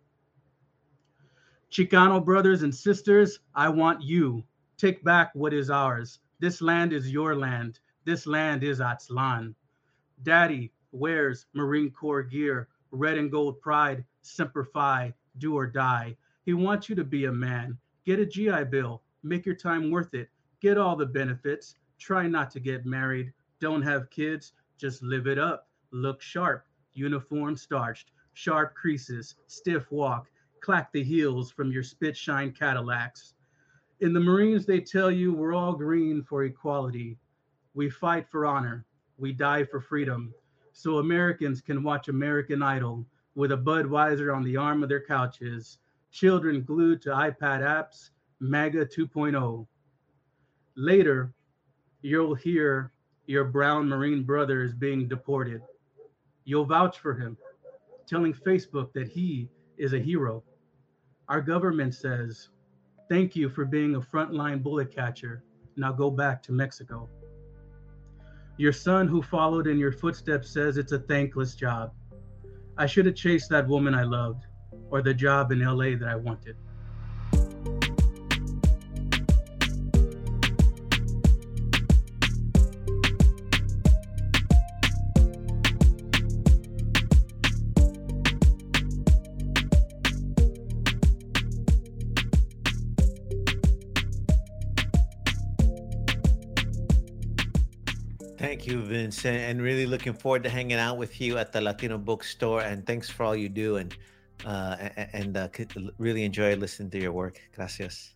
Chicano 1.70 2.24
brothers 2.24 2.62
and 2.62 2.74
sisters, 2.74 3.40
I 3.54 3.68
want 3.68 4.02
you. 4.02 4.44
Take 4.78 5.02
back 5.02 5.34
what 5.34 5.52
is 5.52 5.68
ours. 5.68 6.20
This 6.38 6.62
land 6.62 6.92
is 6.92 7.10
your 7.10 7.34
land. 7.34 7.80
This 8.04 8.26
land 8.26 8.62
is 8.62 8.78
Aztlan. 8.78 9.54
Daddy 10.22 10.72
wears 10.92 11.46
Marine 11.54 11.90
Corps 11.90 12.22
gear, 12.22 12.68
red 12.92 13.18
and 13.18 13.30
gold 13.30 13.60
pride, 13.60 14.04
semper 14.22 14.64
fi, 14.64 15.12
do 15.38 15.54
or 15.54 15.66
die. 15.66 16.16
He 16.44 16.54
wants 16.54 16.88
you 16.88 16.94
to 16.96 17.04
be 17.04 17.24
a 17.24 17.32
man. 17.32 17.76
Get 18.04 18.20
a 18.20 18.26
GI 18.26 18.64
Bill. 18.70 19.02
Make 19.22 19.44
your 19.44 19.56
time 19.56 19.90
worth 19.90 20.14
it. 20.14 20.30
Get 20.60 20.78
all 20.78 20.94
the 20.94 21.06
benefits. 21.06 21.74
Try 21.98 22.28
not 22.28 22.50
to 22.52 22.60
get 22.60 22.86
married. 22.86 23.32
Don't 23.60 23.82
have 23.82 24.10
kids. 24.10 24.52
Just 24.78 25.02
live 25.02 25.26
it 25.26 25.38
up. 25.38 25.68
Look 25.90 26.22
sharp. 26.22 26.64
Uniform 26.92 27.56
starched. 27.56 28.12
Sharp 28.34 28.74
creases. 28.74 29.34
Stiff 29.48 29.90
walk. 29.90 30.28
Clack 30.66 30.90
the 30.90 31.04
heels 31.04 31.52
from 31.52 31.70
your 31.70 31.84
spit 31.84 32.16
shine 32.16 32.50
Cadillacs. 32.50 33.34
In 34.00 34.12
the 34.12 34.18
Marines, 34.18 34.66
they 34.66 34.80
tell 34.80 35.12
you 35.12 35.32
we're 35.32 35.54
all 35.54 35.74
green 35.74 36.24
for 36.24 36.42
equality. 36.42 37.16
We 37.74 37.88
fight 37.88 38.26
for 38.28 38.44
honor. 38.44 38.84
We 39.16 39.32
die 39.32 39.62
for 39.62 39.80
freedom. 39.80 40.34
So 40.72 40.98
Americans 40.98 41.60
can 41.60 41.84
watch 41.84 42.08
American 42.08 42.64
Idol 42.64 43.06
with 43.36 43.52
a 43.52 43.56
Budweiser 43.56 44.34
on 44.34 44.42
the 44.42 44.56
arm 44.56 44.82
of 44.82 44.88
their 44.88 45.04
couches, 45.04 45.78
children 46.10 46.64
glued 46.64 47.00
to 47.02 47.10
iPad 47.10 47.60
apps, 47.60 48.10
MAGA 48.40 48.86
2.0. 48.86 49.68
Later, 50.74 51.32
you'll 52.02 52.34
hear 52.34 52.90
your 53.26 53.44
brown 53.44 53.88
Marine 53.88 54.24
brother 54.24 54.64
is 54.64 54.74
being 54.74 55.06
deported. 55.06 55.62
You'll 56.44 56.64
vouch 56.64 56.98
for 56.98 57.14
him, 57.14 57.36
telling 58.08 58.34
Facebook 58.34 58.92
that 58.94 59.06
he 59.06 59.48
is 59.78 59.92
a 59.92 60.00
hero. 60.00 60.42
Our 61.28 61.40
government 61.40 61.94
says, 61.94 62.48
Thank 63.08 63.36
you 63.36 63.48
for 63.48 63.64
being 63.64 63.96
a 63.96 64.00
frontline 64.00 64.62
bullet 64.62 64.94
catcher. 64.94 65.42
Now 65.76 65.92
go 65.92 66.10
back 66.10 66.42
to 66.44 66.52
Mexico. 66.52 67.08
Your 68.58 68.72
son, 68.72 69.06
who 69.06 69.22
followed 69.22 69.66
in 69.66 69.78
your 69.78 69.92
footsteps, 69.92 70.50
says 70.50 70.76
it's 70.76 70.92
a 70.92 70.98
thankless 70.98 71.54
job. 71.54 71.92
I 72.78 72.86
should 72.86 73.06
have 73.06 73.14
chased 73.14 73.50
that 73.50 73.68
woman 73.68 73.94
I 73.94 74.04
loved, 74.04 74.46
or 74.90 75.02
the 75.02 75.14
job 75.14 75.52
in 75.52 75.60
LA 75.60 75.96
that 75.96 76.08
I 76.08 76.16
wanted. 76.16 76.56
Thank 98.66 98.78
you, 98.78 98.84
Vincent, 98.84 99.36
and 99.36 99.62
really 99.62 99.86
looking 99.86 100.12
forward 100.12 100.42
to 100.42 100.50
hanging 100.50 100.76
out 100.76 100.98
with 100.98 101.20
you 101.20 101.38
at 101.38 101.52
the 101.52 101.60
Latino 101.60 101.98
Bookstore. 101.98 102.62
And 102.62 102.84
thanks 102.84 103.08
for 103.08 103.22
all 103.22 103.36
you 103.36 103.48
do, 103.48 103.76
and 103.76 103.96
uh, 104.44 104.74
and 105.12 105.36
uh, 105.36 105.48
really 105.98 106.24
enjoy 106.24 106.56
listening 106.56 106.90
to 106.90 106.98
your 106.98 107.12
work. 107.12 107.40
Gracias. 107.54 108.14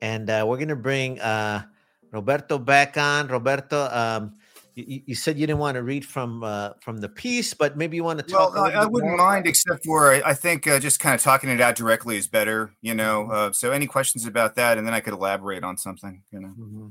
And 0.00 0.30
uh, 0.30 0.46
we're 0.48 0.56
gonna 0.56 0.74
bring 0.74 1.20
uh, 1.20 1.64
Roberto 2.10 2.58
back 2.58 2.96
on. 2.96 3.28
Roberto, 3.28 3.84
um, 3.92 4.32
you, 4.76 5.02
you, 5.08 5.14
said 5.14 5.36
you 5.36 5.46
didn't 5.46 5.60
want 5.60 5.74
to 5.74 5.82
read 5.82 6.06
from 6.06 6.42
uh, 6.42 6.70
from 6.80 6.96
the 6.96 7.10
piece, 7.10 7.52
but 7.52 7.76
maybe 7.76 7.98
you 7.98 8.04
want 8.04 8.20
to 8.20 8.24
talk. 8.24 8.54
Well, 8.54 8.64
I, 8.64 8.70
I 8.70 8.86
wouldn't 8.86 9.18
mind, 9.18 9.46
except 9.46 9.84
for 9.84 10.10
I 10.24 10.32
think 10.32 10.66
uh, 10.66 10.78
just 10.78 11.00
kind 11.00 11.14
of 11.14 11.20
talking 11.20 11.50
it 11.50 11.60
out 11.60 11.76
directly 11.76 12.16
is 12.16 12.28
better. 12.28 12.72
You 12.80 12.94
know, 12.94 13.28
mm-hmm. 13.30 13.52
so 13.52 13.72
any 13.72 13.88
questions 13.88 14.24
about 14.24 14.54
that, 14.54 14.78
and 14.78 14.86
then 14.86 14.94
I 14.94 15.00
could 15.00 15.12
elaborate 15.12 15.64
on 15.64 15.76
something. 15.76 16.22
You 16.32 16.40
know. 16.40 16.48
Mm-hmm. 16.48 16.86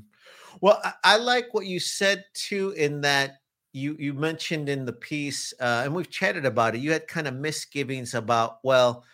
Well, 0.60 0.80
I, 0.84 0.92
I 1.04 1.16
like 1.16 1.52
what 1.52 1.66
you 1.66 1.80
said 1.80 2.24
too, 2.34 2.70
in 2.70 3.00
that 3.02 3.38
you 3.72 3.96
you 3.98 4.14
mentioned 4.14 4.68
in 4.68 4.84
the 4.84 4.92
piece, 4.92 5.52
uh, 5.60 5.82
and 5.84 5.94
we've 5.94 6.10
chatted 6.10 6.46
about 6.46 6.74
it. 6.74 6.80
You 6.80 6.92
had 6.92 7.08
kind 7.08 7.26
of 7.26 7.34
misgivings 7.34 8.14
about 8.14 8.58
well, 8.62 9.04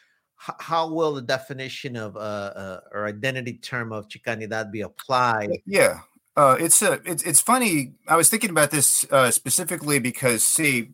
h- 0.49 0.55
how 0.61 0.93
will 0.93 1.15
the 1.15 1.23
definition 1.23 1.97
of 1.97 2.17
uh, 2.17 2.19
uh, 2.19 2.81
or 2.93 3.07
identity 3.07 3.55
term 3.55 3.93
of 3.93 4.09
Chicanidad 4.09 4.71
be 4.71 4.83
applied? 4.83 5.51
Yeah, 5.67 6.01
uh, 6.37 6.57
it's 6.61 6.83
a 6.83 7.01
it's 7.05 7.23
it's 7.23 7.41
funny. 7.41 7.95
I 8.07 8.17
was 8.17 8.29
thinking 8.29 8.51
about 8.51 8.71
this 8.71 9.07
uh, 9.11 9.31
specifically 9.31 9.99
because 9.99 10.47
see, 10.47 10.91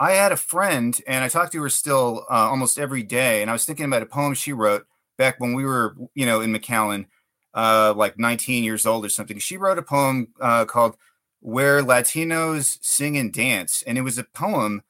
I 0.00 0.12
had 0.12 0.32
a 0.32 0.36
friend, 0.36 0.98
and 1.06 1.22
I 1.22 1.28
talked 1.28 1.52
to 1.52 1.62
her 1.62 1.68
still 1.68 2.26
uh, 2.30 2.48
almost 2.50 2.78
every 2.78 3.02
day, 3.02 3.42
and 3.42 3.50
I 3.50 3.52
was 3.52 3.64
thinking 3.64 3.86
about 3.86 4.02
a 4.02 4.06
poem 4.06 4.34
she 4.34 4.52
wrote 4.52 4.86
back 5.18 5.38
when 5.38 5.54
we 5.54 5.64
were, 5.64 5.94
you 6.14 6.26
know, 6.26 6.40
in 6.40 6.52
McAllen 6.52 7.06
uh, 7.54 7.94
like 7.96 8.18
19 8.18 8.64
years 8.64 8.86
old 8.86 9.04
or 9.04 9.08
something. 9.08 9.38
She 9.38 9.56
wrote 9.56 9.78
a 9.78 9.82
poem 9.82 10.28
uh, 10.40 10.64
called 10.64 10.96
Where 11.40 11.82
Latinos 11.82 12.78
Sing 12.80 13.16
and 13.16 13.32
Dance. 13.32 13.82
And 13.86 13.98
it 13.98 14.02
was 14.02 14.18
a 14.18 14.24
poem 14.24 14.82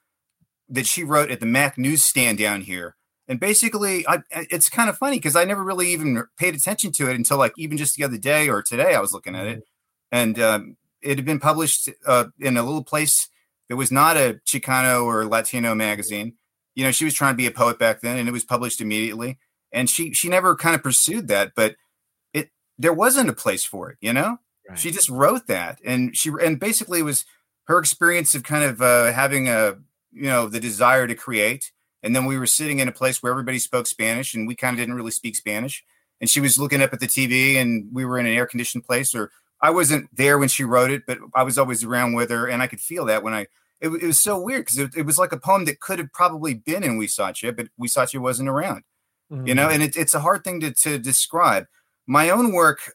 that 0.69 0.87
she 0.87 1.03
wrote 1.03 1.31
at 1.31 1.39
the 1.39 1.45
Mac 1.45 1.77
newsstand 1.77 2.37
down 2.37 2.61
here. 2.61 2.95
And 3.27 3.39
basically, 3.39 4.05
I, 4.07 4.19
it's 4.31 4.69
kind 4.69 4.89
of 4.89 4.97
funny 4.97 5.17
because 5.17 5.35
I 5.35 5.45
never 5.45 5.63
really 5.63 5.89
even 5.93 6.23
paid 6.37 6.55
attention 6.55 6.91
to 6.93 7.09
it 7.09 7.15
until 7.15 7.37
like 7.37 7.53
even 7.57 7.77
just 7.77 7.95
the 7.95 8.03
other 8.03 8.17
day 8.17 8.49
or 8.49 8.61
today 8.61 8.95
I 8.95 8.99
was 8.99 9.13
looking 9.13 9.35
at 9.35 9.47
it. 9.47 9.59
Mm-hmm. 9.59 9.63
And 10.11 10.39
um, 10.39 10.77
it 11.01 11.17
had 11.17 11.25
been 11.25 11.39
published 11.39 11.89
uh, 12.05 12.25
in 12.39 12.57
a 12.57 12.63
little 12.63 12.83
place 12.83 13.29
that 13.69 13.77
was 13.77 13.91
not 13.91 14.17
a 14.17 14.39
Chicano 14.45 15.05
or 15.05 15.25
Latino 15.25 15.73
magazine. 15.73 16.33
You 16.75 16.83
know, 16.83 16.91
she 16.91 17.05
was 17.05 17.13
trying 17.13 17.33
to 17.33 17.37
be 17.37 17.47
a 17.47 17.51
poet 17.51 17.79
back 17.79 18.01
then 18.01 18.17
and 18.17 18.27
it 18.27 18.33
was 18.33 18.43
published 18.43 18.81
immediately. 18.81 19.39
And 19.71 19.89
she 19.89 20.13
she 20.13 20.29
never 20.29 20.55
kind 20.55 20.75
of 20.75 20.83
pursued 20.83 21.27
that. 21.29 21.53
But 21.55 21.75
there 22.77 22.93
wasn't 22.93 23.29
a 23.29 23.33
place 23.33 23.63
for 23.63 23.91
it, 23.91 23.97
you 24.01 24.13
know? 24.13 24.39
Right. 24.67 24.79
She 24.79 24.91
just 24.91 25.09
wrote 25.09 25.47
that 25.47 25.79
and 25.83 26.15
she 26.15 26.31
and 26.41 26.59
basically 26.59 26.99
it 26.99 27.03
was 27.03 27.25
her 27.65 27.77
experience 27.77 28.33
of 28.35 28.43
kind 28.43 28.63
of 28.63 28.81
uh, 28.81 29.11
having 29.11 29.49
a 29.49 29.75
you 30.11 30.29
know 30.29 30.47
the 30.47 30.59
desire 30.59 31.05
to 31.07 31.15
create 31.15 31.71
and 32.01 32.15
then 32.15 32.25
we 32.25 32.37
were 32.37 32.47
sitting 32.47 32.79
in 32.79 32.87
a 32.87 32.93
place 32.93 33.21
where 33.21 33.31
everybody 33.31 33.59
spoke 33.59 33.87
Spanish 33.87 34.33
and 34.33 34.47
we 34.47 34.55
kind 34.55 34.73
of 34.73 34.79
didn't 34.79 34.95
really 34.95 35.11
speak 35.11 35.35
Spanish 35.35 35.83
and 36.21 36.29
she 36.29 36.39
was 36.39 36.59
looking 36.59 36.81
up 36.81 36.93
at 36.93 36.99
the 36.99 37.07
TV 37.07 37.55
and 37.55 37.89
we 37.91 38.05
were 38.05 38.17
in 38.17 38.25
an 38.25 38.33
air 38.33 38.45
conditioned 38.45 38.85
place 38.85 39.13
or 39.13 39.31
I 39.61 39.69
wasn't 39.69 40.09
there 40.15 40.37
when 40.37 40.49
she 40.49 40.63
wrote 40.63 40.91
it 40.91 41.03
but 41.05 41.17
I 41.35 41.43
was 41.43 41.57
always 41.57 41.83
around 41.83 42.13
with 42.13 42.29
her 42.29 42.47
and 42.47 42.61
I 42.61 42.67
could 42.67 42.81
feel 42.81 43.05
that 43.05 43.23
when 43.23 43.33
I 43.33 43.47
it, 43.81 43.89
it 43.89 44.07
was 44.07 44.21
so 44.21 44.39
weird 44.39 44.61
because 44.61 44.77
it, 44.77 44.95
it, 44.95 45.05
was 45.05 45.17
like 45.17 45.33
a 45.33 45.37
poem 45.37 45.65
that 45.65 45.81
could 45.81 45.99
have 45.99 46.13
probably 46.13 46.53
been 46.53 46.83
in 46.83 46.97
Huizache 46.97 47.55
but 47.55 47.67
Huizache 47.77 48.19
wasn't 48.19 48.47
around 48.47 48.83
mm-hmm. 49.31 49.45
you 49.45 49.55
know 49.55 49.67
and 49.67 49.83
it, 49.83 49.97
it's 49.97 50.13
a 50.13 50.21
hard 50.21 50.45
thing 50.45 50.61
to, 50.61 50.71
to 50.71 50.97
describe 50.97 51.65
my 52.07 52.29
own 52.29 52.51
work 52.53 52.93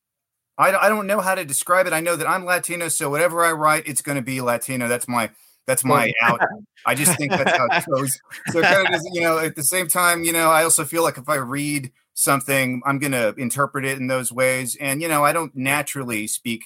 I, 0.58 0.74
I 0.74 0.88
don't 0.88 1.06
know 1.06 1.20
how 1.20 1.36
to 1.36 1.44
describe 1.44 1.86
it. 1.86 1.92
I 1.92 2.00
know 2.00 2.16
that 2.16 2.28
i'm 2.28 2.44
latino 2.44 2.88
so 2.88 3.08
whatever 3.08 3.44
i 3.44 3.52
write 3.52 3.84
it's 3.86 4.02
going 4.02 4.16
to 4.16 4.22
be 4.22 4.40
latino. 4.40 4.88
That's 4.88 5.08
my 5.08 5.30
that's 5.66 5.84
my 5.84 6.10
out. 6.22 6.40
I 6.86 6.94
just 6.94 7.16
think 7.18 7.30
that's 7.30 7.56
how 7.56 7.66
it 7.66 7.84
goes. 7.94 8.18
So 8.48 8.60
it 8.60 8.62
kind 8.62 8.86
of 8.86 8.92
just, 8.92 9.08
you 9.12 9.20
know 9.20 9.38
at 9.38 9.54
the 9.54 9.62
same 9.62 9.88
time 9.88 10.24
you 10.24 10.32
know 10.32 10.50
i 10.50 10.64
also 10.64 10.84
feel 10.84 11.02
like 11.02 11.18
if 11.18 11.28
i 11.28 11.36
read 11.36 11.92
something 12.14 12.82
i'm 12.84 12.98
going 12.98 13.12
to 13.12 13.34
interpret 13.36 13.84
it 13.84 13.98
in 13.98 14.08
those 14.08 14.32
ways. 14.32 14.76
And 14.80 15.00
you 15.00 15.08
know 15.08 15.24
i 15.24 15.32
don't 15.32 15.54
naturally 15.54 16.26
speak 16.26 16.64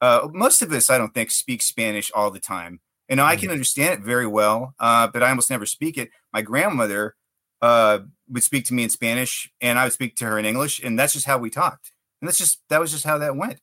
uh, 0.00 0.28
most 0.32 0.62
of 0.62 0.72
us 0.72 0.90
i 0.90 0.98
don't 0.98 1.14
think 1.14 1.30
speak 1.30 1.62
spanish 1.62 2.10
all 2.14 2.30
the 2.30 2.40
time. 2.40 2.80
And 3.08 3.20
i 3.20 3.36
can 3.36 3.50
mm. 3.50 3.52
understand 3.52 4.00
it 4.00 4.04
very 4.04 4.26
well 4.26 4.74
uh, 4.80 5.08
but 5.08 5.22
i 5.22 5.28
almost 5.28 5.50
never 5.50 5.66
speak 5.66 5.98
it. 5.98 6.10
My 6.32 6.42
grandmother 6.42 7.14
uh, 7.62 8.00
would 8.28 8.42
speak 8.42 8.64
to 8.66 8.74
me 8.74 8.82
in 8.82 8.90
Spanish 8.90 9.50
and 9.60 9.78
I 9.78 9.84
would 9.84 9.92
speak 9.92 10.16
to 10.16 10.24
her 10.26 10.38
in 10.38 10.44
English, 10.44 10.80
and 10.82 10.98
that's 10.98 11.12
just 11.12 11.26
how 11.26 11.38
we 11.38 11.50
talked. 11.50 11.92
And 12.20 12.28
that's 12.28 12.38
just 12.38 12.60
that 12.68 12.80
was 12.80 12.90
just 12.90 13.04
how 13.04 13.18
that 13.18 13.36
went. 13.36 13.60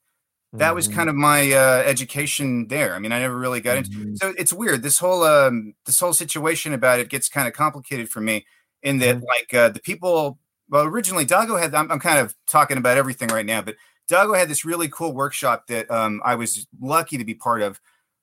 That 0.53 0.67
mm-hmm. 0.67 0.75
was 0.75 0.87
kind 0.87 1.09
of 1.09 1.15
my 1.15 1.51
uh, 1.51 1.83
education 1.83 2.67
there. 2.67 2.93
I 2.93 2.99
mean, 2.99 3.11
I 3.11 3.19
never 3.19 3.35
really 3.35 3.59
got 3.59 3.77
into. 3.77 3.97
Mm-hmm. 3.97 4.15
So 4.15 4.33
it's 4.37 4.53
weird. 4.53 4.83
This 4.83 4.99
whole 4.99 5.23
um, 5.23 5.73
this 5.85 5.99
whole 5.99 6.13
situation 6.13 6.73
about 6.73 6.99
it 6.99 7.09
gets 7.09 7.27
kind 7.27 7.47
of 7.47 7.53
complicated 7.53 8.09
for 8.09 8.21
me. 8.21 8.45
In 8.83 8.99
that, 8.99 9.17
mm-hmm. 9.17 9.25
like 9.25 9.53
uh, 9.53 9.69
the 9.69 9.79
people. 9.79 10.37
Well, 10.69 10.83
originally 10.83 11.25
Dago 11.25 11.59
had. 11.59 11.73
I'm, 11.73 11.91
I'm 11.91 11.99
kind 11.99 12.19
of 12.19 12.35
talking 12.47 12.77
about 12.77 12.97
everything 12.97 13.29
right 13.29 13.45
now, 13.45 13.61
but 13.61 13.75
Dago 14.11 14.37
had 14.37 14.49
this 14.49 14.65
really 14.65 14.89
cool 14.89 15.13
workshop 15.13 15.67
that 15.67 15.89
um, 15.89 16.21
I 16.23 16.35
was 16.35 16.67
lucky 16.79 17.17
to 17.17 17.25
be 17.25 17.33
part 17.33 17.61
of. 17.61 17.79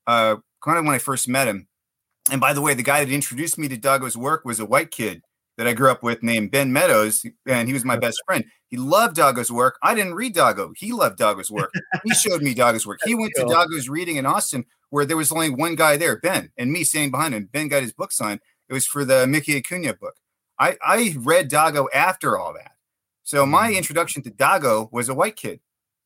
Uh, 0.07 0.37
kind 0.63 0.79
of 0.79 0.85
when 0.85 0.95
I 0.95 0.99
first 0.99 1.29
met 1.29 1.49
him. 1.49 1.67
And 2.31 2.41
by 2.41 2.53
the 2.53 2.61
way, 2.61 2.75
the 2.75 2.83
guy 2.83 3.05
that 3.05 3.13
introduced 3.13 3.59
me 3.59 3.69
to 3.69 3.77
Dago's 3.77 4.17
work 4.17 4.45
was 4.45 4.61
a 4.61 4.67
white 4.67 4.91
kid 4.91 5.23
that 5.61 5.69
I 5.69 5.75
grew 5.75 5.91
up 5.91 6.03
with 6.03 6.23
named 6.23 6.51
Ben 6.51 6.73
Meadows, 6.73 7.23
and 7.47 7.69
he 7.69 7.75
was 7.75 7.85
my 7.85 7.99
best 7.99 8.23
friend. 8.25 8.47
He 8.69 8.79
loved 8.79 9.15
Dago's 9.15 9.53
work. 9.53 9.79
I 9.83 9.95
didn't 9.95 10.15
read 10.15 10.35
Dago. 10.35 10.73
He 10.75 10.91
loved 10.91 11.19
Dago's 11.19 11.51
work. 11.51 11.71
He 12.03 12.15
showed 12.15 12.41
me 12.41 12.55
Dago's 12.55 12.87
work. 12.87 13.01
He 13.05 13.15
went 13.15 13.33
to 13.37 13.43
Dago's 13.43 13.87
reading 13.87 14.17
in 14.17 14.25
Austin 14.25 14.65
where 14.89 15.05
there 15.05 15.19
was 15.19 15.31
only 15.31 15.51
one 15.51 15.75
guy 15.75 15.99
there, 15.99 16.19
Ben, 16.19 16.51
and 16.57 16.73
me 16.73 16.83
standing 16.83 17.11
behind 17.11 17.35
him. 17.35 17.51
Ben 17.53 17.69
got 17.69 17.83
his 17.83 17.93
book 17.93 18.11
signed. 18.11 18.41
It 18.71 18.73
was 18.73 18.87
for 18.87 19.05
the 19.05 19.27
Mickey 19.27 19.55
Acuna 19.55 19.93
book. 19.93 20.15
I, 20.59 20.79
I 20.83 21.15
read 21.19 21.51
Dago 21.51 21.89
after 21.93 22.39
all 22.39 22.55
that. 22.55 22.73
So 23.23 23.45
my 23.45 23.71
mm. 23.71 23.77
introduction 23.77 24.23
to 24.23 24.31
Dago 24.31 24.91
was 24.91 25.11
a 25.11 25.15
white 25.15 25.37
kid. 25.37 25.61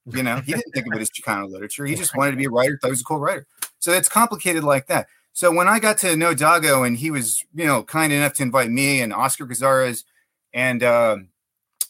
You 0.06 0.24
know, 0.24 0.40
he 0.40 0.50
didn't 0.50 0.72
think 0.74 0.88
of 0.88 0.94
it 0.94 1.00
as 1.00 1.10
Chicano 1.16 1.48
literature. 1.48 1.86
He 1.86 1.94
just 1.94 2.16
wanted 2.16 2.32
to 2.32 2.38
be 2.38 2.46
a 2.46 2.50
writer, 2.50 2.76
thought 2.82 2.88
he 2.88 2.92
was 2.92 3.02
a 3.02 3.04
cool 3.04 3.20
writer. 3.20 3.46
So 3.78 3.92
it's 3.92 4.08
complicated 4.08 4.64
like 4.64 4.88
that. 4.88 5.06
So 5.34 5.50
when 5.50 5.66
I 5.66 5.80
got 5.80 5.98
to 5.98 6.14
know 6.14 6.32
Dago 6.32 6.86
and 6.86 6.96
he 6.96 7.10
was, 7.10 7.44
you 7.54 7.66
know, 7.66 7.82
kind 7.82 8.12
enough 8.12 8.34
to 8.34 8.44
invite 8.44 8.70
me 8.70 9.00
and 9.00 9.12
Oscar 9.12 9.46
Casares 9.46 10.04
and 10.52 10.80
uh, 10.80 11.16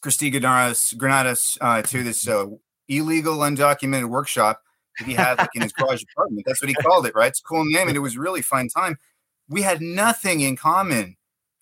Christy 0.01 0.31
Granados 0.31 1.59
uh, 1.61 1.83
to 1.83 2.03
this 2.03 2.27
uh, 2.27 2.47
illegal, 2.89 3.39
undocumented 3.39 4.09
workshop 4.09 4.63
that 4.99 5.07
he 5.07 5.13
had 5.13 5.37
like 5.37 5.51
in 5.55 5.61
his 5.61 5.75
garage 5.75 6.03
apartment. 6.03 6.45
That's 6.47 6.63
what 6.63 6.71
he 6.71 6.75
called 6.75 7.07
it, 7.07 7.15
right? 7.15 7.29
It's 7.29 7.41
a 7.41 7.43
cool 7.43 7.67
name, 7.67 7.89
and 7.89 7.97
it 7.97 8.01
was 8.01 8.17
really 8.17 8.41
fun 8.41 8.69
time. 8.69 8.97
We 9.49 9.61
had 9.61 9.83
nothing 9.83 10.41
in 10.41 10.57
common. 10.57 11.17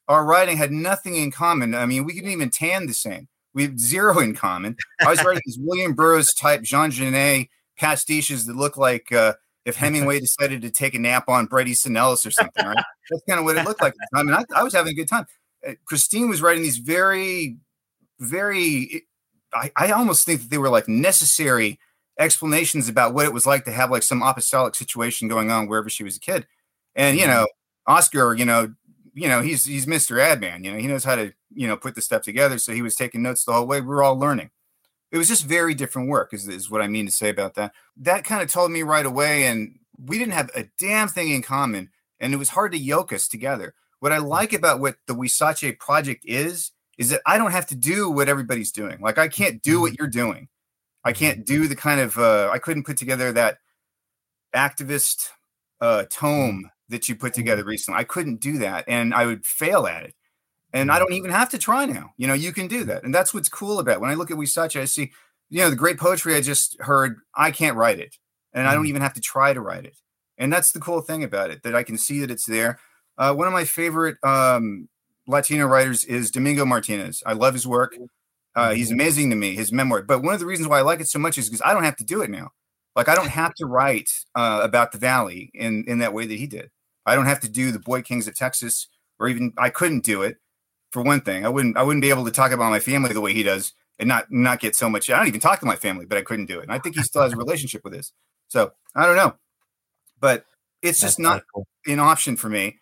Our 0.07 0.25
writing 0.25 0.59
had 0.59 0.71
nothing 0.71 1.17
in 1.17 1.33
common. 1.33 1.75
I 1.75 1.87
mean, 1.87 2.05
we 2.05 2.15
couldn't 2.15 2.31
even 2.31 2.51
tan 2.51 2.87
the 2.87 2.95
same. 2.95 3.27
We 3.55 3.63
had 3.63 3.81
zero 3.81 4.21
in 4.21 4.37
common. 4.37 4.77
I 5.01 5.09
was 5.09 5.23
writing 5.25 5.43
these 5.45 5.59
William 5.61 5.95
Burroughs 5.95 6.33
type 6.33 6.63
Jean 6.63 6.93
Genet 6.93 7.49
pastiches 7.77 8.47
that 8.47 8.55
look 8.55 8.77
like 8.77 9.11
uh, 9.11 9.35
if 9.65 9.77
Hemingway 9.77 10.21
decided 10.21 10.63
to 10.63 10.71
take 10.71 10.95
a 10.95 10.99
nap 10.99 11.29
on 11.29 11.47
Bret 11.47 11.69
Easton 11.69 11.97
Ellis 11.97 12.27
or 12.27 12.31
something, 12.31 12.65
right? 12.65 12.77
That's 13.11 13.23
kind 13.29 13.39
of 13.39 13.45
what 13.45 13.57
it 13.57 13.65
looked 13.65 13.83
like. 13.83 13.95
I 14.15 14.23
mean, 14.23 14.35
I, 14.35 14.45
I 14.55 14.63
was 14.63 14.73
having 14.73 14.93
a 14.93 14.97
good 14.97 15.09
time. 15.09 15.27
Uh, 15.67 15.73
Christine 15.85 16.29
was 16.29 16.43
writing 16.43 16.63
these 16.63 16.79
very, 16.79 17.57
very, 18.19 19.07
I, 19.55 19.71
I 19.77 19.91
almost 19.93 20.27
think 20.27 20.43
that 20.43 20.51
they 20.51 20.59
were 20.59 20.71
like 20.71 20.89
necessary 20.89 21.79
explanations 22.19 22.89
about 22.89 23.15
what 23.15 23.27
it 23.27 23.33
was 23.33 23.47
like 23.47 23.65
to 23.65 23.73
have 23.73 23.91
like 23.91 24.03
some 24.03 24.23
apostolic 24.23 24.75
situation 24.75 25.29
going 25.29 25.51
on 25.51 25.69
wherever 25.69 25.89
she 25.89 26.05
was 26.05 26.17
a 26.17 26.21
kid. 26.21 26.47
And, 26.95 27.17
you 27.17 27.25
mm-hmm. 27.25 27.33
know, 27.33 27.47
Oscar, 27.87 28.35
you 28.35 28.45
know, 28.45 28.75
you 29.15 29.29
know, 29.29 29.43
he's 29.43 29.65
he's 29.65 29.85
Mr. 29.87 30.17
Adman, 30.17 30.65
you 30.65 30.73
know, 30.73 30.79
he 30.79 30.87
knows 30.87 31.05
how 31.05 31.17
to, 31.17 31.35
you 31.55 31.69
know, 31.69 31.77
put 31.77 31.95
the 31.95 32.01
stuff 32.01 32.23
together. 32.23 32.57
So 32.59 32.73
he 32.73 32.81
was 32.81 32.95
taking 32.95 33.23
notes 33.23 33.45
the 33.45 33.53
whole 33.53 33.67
way. 33.67 33.81
We 33.81 33.89
were 33.89 34.03
all 34.03 34.19
learning 34.19 34.51
it 35.13 35.19
was 35.19 35.29
just 35.29 35.45
very 35.45 35.75
different 35.75 36.09
work 36.09 36.33
is, 36.33 36.49
is 36.49 36.71
what 36.71 36.83
i 36.83 36.89
mean 36.89 37.07
to 37.07 37.13
say 37.13 37.29
about 37.29 37.55
that. 37.55 37.73
That 37.99 38.25
kind 38.25 38.43
of 38.43 38.51
told 38.51 38.73
me 38.73 38.83
right 38.83 39.07
away 39.07 39.45
and 39.47 39.79
we 40.03 40.19
didn't 40.19 40.33
have 40.33 40.51
a 40.57 40.69
damn 40.79 41.07
thing 41.07 41.31
in 41.31 41.43
common 41.43 41.91
and 42.19 42.33
it 42.33 42.39
was 42.39 42.49
hard 42.49 42.73
to 42.73 42.79
yoke 42.79 43.13
us 43.13 43.29
together. 43.29 43.75
What 44.01 44.13
i 44.13 44.19
like 44.19 44.53
about 44.53 44.81
what 44.81 44.97
the 45.07 45.15
Huizache 45.15 45.79
project 45.79 46.25
is 46.27 46.73
is 46.99 47.11
that 47.11 47.21
i 47.27 47.39
don't 47.39 47.53
have 47.53 47.67
to 47.67 47.77
do 47.77 48.11
what 48.11 48.29
everybody's 48.29 48.73
doing. 48.73 49.01
Like 49.01 49.19
i 49.19 49.29
can't 49.29 49.63
do 49.63 49.83
what 49.83 49.93
mm-hmm. 49.93 49.97
you're 50.03 50.09
doing. 50.09 50.49
I 51.05 51.13
can't 51.13 51.45
do 51.45 51.67
the 51.69 51.77
kind 51.77 52.01
of 52.01 52.19
uh, 52.19 52.49
i 52.51 52.59
couldn't 52.59 52.87
put 52.87 52.97
together 52.97 53.31
that 53.33 53.59
activist 54.55 55.29
uh, 55.81 56.05
tome 56.11 56.71
that 56.89 57.09
you 57.09 57.17
put 57.17 57.35
together 57.35 57.63
mm-hmm. 57.63 57.71
recently. 57.71 58.01
I 58.01 58.05
couldn't 58.05 58.41
do 58.41 58.59
that 58.59 58.85
and 58.89 59.15
i 59.15 59.27
would 59.27 59.45
fail 59.45 59.87
at 59.87 60.05
it 60.05 60.15
and 60.73 60.91
I 60.91 60.99
don't 60.99 61.13
even 61.13 61.31
have 61.31 61.51
to 61.51 61.59
try 61.59 61.85
now. 61.85 62.13
You 62.17 62.27
know, 62.27 62.35
you 62.35 62.53
can 62.53 62.67
do 62.67 62.85
that. 62.85 63.05
And 63.05 63.15
that's 63.15 63.35
what's 63.35 63.49
cool 63.49 63.79
about 63.79 63.97
it. 63.97 64.01
when 64.01 64.11
I 64.11 64.15
look 64.15 64.31
at 64.31 64.37
Huizache, 64.37 64.81
I 64.81 64.87
see, 64.87 65.13
you 65.51 65.61
know, 65.61 65.71
the 65.71 65.77
great 65.77 65.99
poetry 65.99 66.35
I 66.35 66.41
just 66.41 66.77
heard, 66.81 67.19
I 67.35 67.51
can't 67.51 67.77
write 67.77 68.01
it. 68.01 68.17
And 68.55 68.67
I 68.67 68.75
don't 68.75 68.85
mm. 68.85 68.89
even 68.89 69.03
have 69.03 69.15
to 69.15 69.21
try 69.21 69.53
to 69.53 69.61
write 69.61 69.85
it. 69.85 69.97
And 70.39 70.53
that's 70.53 70.73
the 70.73 70.81
cool 70.81 71.01
thing 71.01 71.23
about 71.23 71.51
it, 71.51 71.63
that 71.63 71.75
I 71.75 71.83
can 71.83 71.99
see 71.99 72.21
that 72.21 72.31
it's 72.31 72.47
there. 72.47 72.79
Uh, 73.19 73.35
one 73.35 73.47
of 73.47 73.53
my 73.53 73.65
favorite 73.65 74.17
um, 74.25 74.89
Latino 75.27 75.67
writers 75.67 76.05
is 76.05 76.31
Domingo 76.31 76.65
Martinez. 76.65 77.23
I 77.27 77.35
love 77.35 77.55
his 77.55 77.67
work. 77.67 77.97
Uh, 78.55 78.73
he's 78.73 78.89
mm-hmm. 78.89 78.95
amazing 78.95 79.31
to 79.31 79.37
me, 79.37 79.55
his 79.55 79.73
memoir. 79.73 80.03
But 80.03 80.23
one 80.23 80.35
of 80.35 80.41
the 80.41 80.47
reasons 80.47 80.69
why 80.69 80.79
I 80.79 80.83
like 80.83 81.01
it 81.01 81.09
so 81.09 81.19
much 81.19 81.39
is 81.39 81.49
because 81.49 81.63
I 81.65 81.73
don't 81.75 81.85
have 81.85 81.97
to 81.97 82.05
do 82.05 82.23
it 82.23 82.31
now. 82.31 82.51
Like 82.97 83.09
I 83.09 83.15
don't 83.15 83.29
have 83.29 83.55
to 83.57 83.67
write 83.67 84.11
uh, 84.35 84.61
about 84.63 84.93
the 84.93 84.99
Valley 84.99 85.51
in 85.55 85.85
in 85.87 85.99
that 85.99 86.15
way 86.15 86.27
that 86.27 86.39
he 86.39 86.47
did. 86.47 86.71
I 87.05 87.15
don't 87.15 87.27
have 87.27 87.41
to 87.41 87.49
do 87.49 87.73
the 87.73 87.79
Boy 87.79 88.03
Kings 88.03 88.27
of 88.27 88.35
Texas, 88.35 88.89
or 89.19 89.29
even 89.29 89.53
I 89.59 89.71
couldn't 89.71 90.05
do 90.05 90.23
it 90.23 90.39
for 90.93 91.03
one 91.03 91.21
thing. 91.23 91.45
I 91.45 91.49
wouldn't 91.49 91.77
I 91.77 91.83
wouldn't 91.83 92.03
be 92.03 92.11
able 92.11 92.25
to 92.25 92.31
talk 92.31 92.53
about 92.53 92.71
my 92.71 92.81
family 92.81 93.13
the 93.13 93.21
way 93.21 93.33
he 93.35 93.43
does 93.43 93.73
and 93.99 94.09
not 94.09 94.31
not 94.31 94.61
get 94.61 94.77
so 94.77 94.89
much. 94.89 95.11
I 95.11 95.19
don't 95.19 95.29
even 95.29 95.41
talk 95.41 95.61
to 95.61 95.67
my 95.67 95.77
family, 95.77 96.07
but 96.07 96.19
I 96.19 96.23
couldn't 96.23 96.47
do 96.47 96.61
it. 96.61 96.65
And 96.65 96.73
I 96.73 96.79
think 96.79 96.97
he 96.97 97.03
still 97.03 97.23
has 97.23 97.33
a 97.33 97.37
relationship 97.37 97.83
with 97.85 97.93
this. 97.93 98.13
So 98.49 98.73
I 98.95 99.07
don't 99.07 99.17
know, 99.17 99.35
but 100.21 100.45
it's 100.83 101.01
just 101.01 101.19
That's 101.19 101.19
not 101.19 101.45
cool. 101.55 101.67
an 101.87 101.99
option 102.01 102.37
for 102.37 102.49
me, 102.49 102.79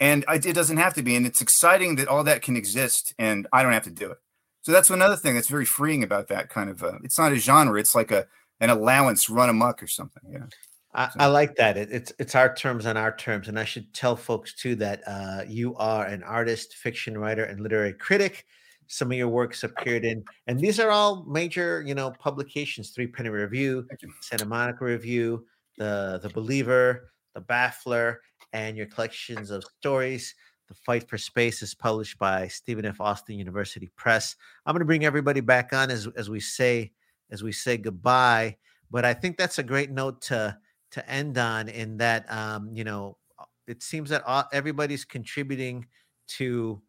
and 0.00 0.24
I, 0.28 0.36
it 0.36 0.54
doesn't 0.54 0.78
have 0.78 0.94
to 0.94 1.02
be. 1.02 1.16
And 1.16 1.26
it's 1.26 1.40
exciting 1.40 1.96
that 1.96 2.08
all 2.08 2.24
that 2.24 2.42
can 2.42 2.56
exist, 2.56 3.14
and 3.18 3.46
I 3.52 3.62
don't 3.62 3.72
have 3.72 3.84
to 3.84 3.90
do 3.90 4.10
it. 4.10 4.18
So 4.62 4.72
that's 4.72 4.90
another 4.90 5.16
thing 5.16 5.34
that's 5.34 5.48
very 5.48 5.64
freeing 5.64 6.02
about 6.02 6.28
that 6.28 6.48
kind 6.48 6.70
of. 6.70 6.82
Uh, 6.82 6.98
it's 7.04 7.18
not 7.18 7.32
a 7.32 7.36
genre; 7.36 7.78
it's 7.78 7.94
like 7.94 8.10
a 8.10 8.26
an 8.60 8.70
allowance 8.70 9.28
run 9.28 9.48
amok 9.48 9.82
or 9.82 9.86
something. 9.86 10.22
Yeah. 10.30 10.46
I, 10.92 11.08
I, 11.18 11.26
like 11.26 11.54
that. 11.56 11.76
It, 11.76 11.88
it's 11.92 12.12
it's 12.18 12.34
our 12.34 12.52
terms 12.52 12.84
on 12.84 12.96
our 12.96 13.16
terms, 13.16 13.46
and 13.48 13.58
I 13.58 13.64
should 13.64 13.92
tell 13.94 14.16
folks 14.16 14.54
too 14.54 14.74
that 14.76 15.02
uh, 15.06 15.44
you 15.46 15.76
are 15.76 16.04
an 16.04 16.22
artist, 16.24 16.74
fiction 16.74 17.16
writer, 17.16 17.44
and 17.44 17.60
literary 17.60 17.92
critic. 17.92 18.46
Some 18.88 19.12
of 19.12 19.16
your 19.16 19.28
works 19.28 19.62
appeared 19.62 20.04
in, 20.04 20.24
and 20.48 20.58
these 20.58 20.80
are 20.80 20.90
all 20.90 21.24
major, 21.28 21.82
you 21.86 21.94
know, 21.94 22.10
publications: 22.10 22.90
Three 22.90 23.06
Penny 23.06 23.28
Review, 23.28 23.86
Santa 24.20 24.46
Monica 24.46 24.84
Review, 24.84 25.46
the 25.78 26.18
the 26.22 26.30
Believer, 26.30 27.12
the 27.34 27.40
Baffler, 27.40 28.16
and 28.52 28.76
your 28.76 28.86
collections 28.86 29.50
of 29.50 29.62
stories. 29.78 30.34
The 30.66 30.74
Fight 30.74 31.08
for 31.08 31.18
Space 31.18 31.62
is 31.62 31.74
published 31.74 32.18
by 32.18 32.46
Stephen 32.46 32.84
F. 32.84 33.00
Austin 33.00 33.36
University 33.36 33.88
Press. 33.96 34.36
I'm 34.66 34.72
going 34.72 34.80
to 34.80 34.86
bring 34.86 35.04
everybody 35.04 35.40
back 35.40 35.72
on 35.72 35.90
as 35.90 36.08
as 36.16 36.28
we 36.28 36.40
say 36.40 36.90
as 37.30 37.44
we 37.44 37.52
say 37.52 37.76
goodbye, 37.76 38.56
but 38.90 39.04
I 39.04 39.14
think 39.14 39.36
that's 39.38 39.60
a 39.60 39.64
great 39.64 39.92
note 39.92 40.20
to 40.22 40.56
to 40.92 41.08
end 41.08 41.38
on 41.38 41.68
in 41.68 41.96
that 41.98 42.30
um, 42.32 42.70
you 42.72 42.84
know 42.84 43.16
uh, 43.38 43.44
it 43.66 43.82
seems 43.82 44.10
that 44.10 44.22
all, 44.26 44.44
everybody's 44.52 45.04
contributing 45.04 45.86
to 46.26 46.80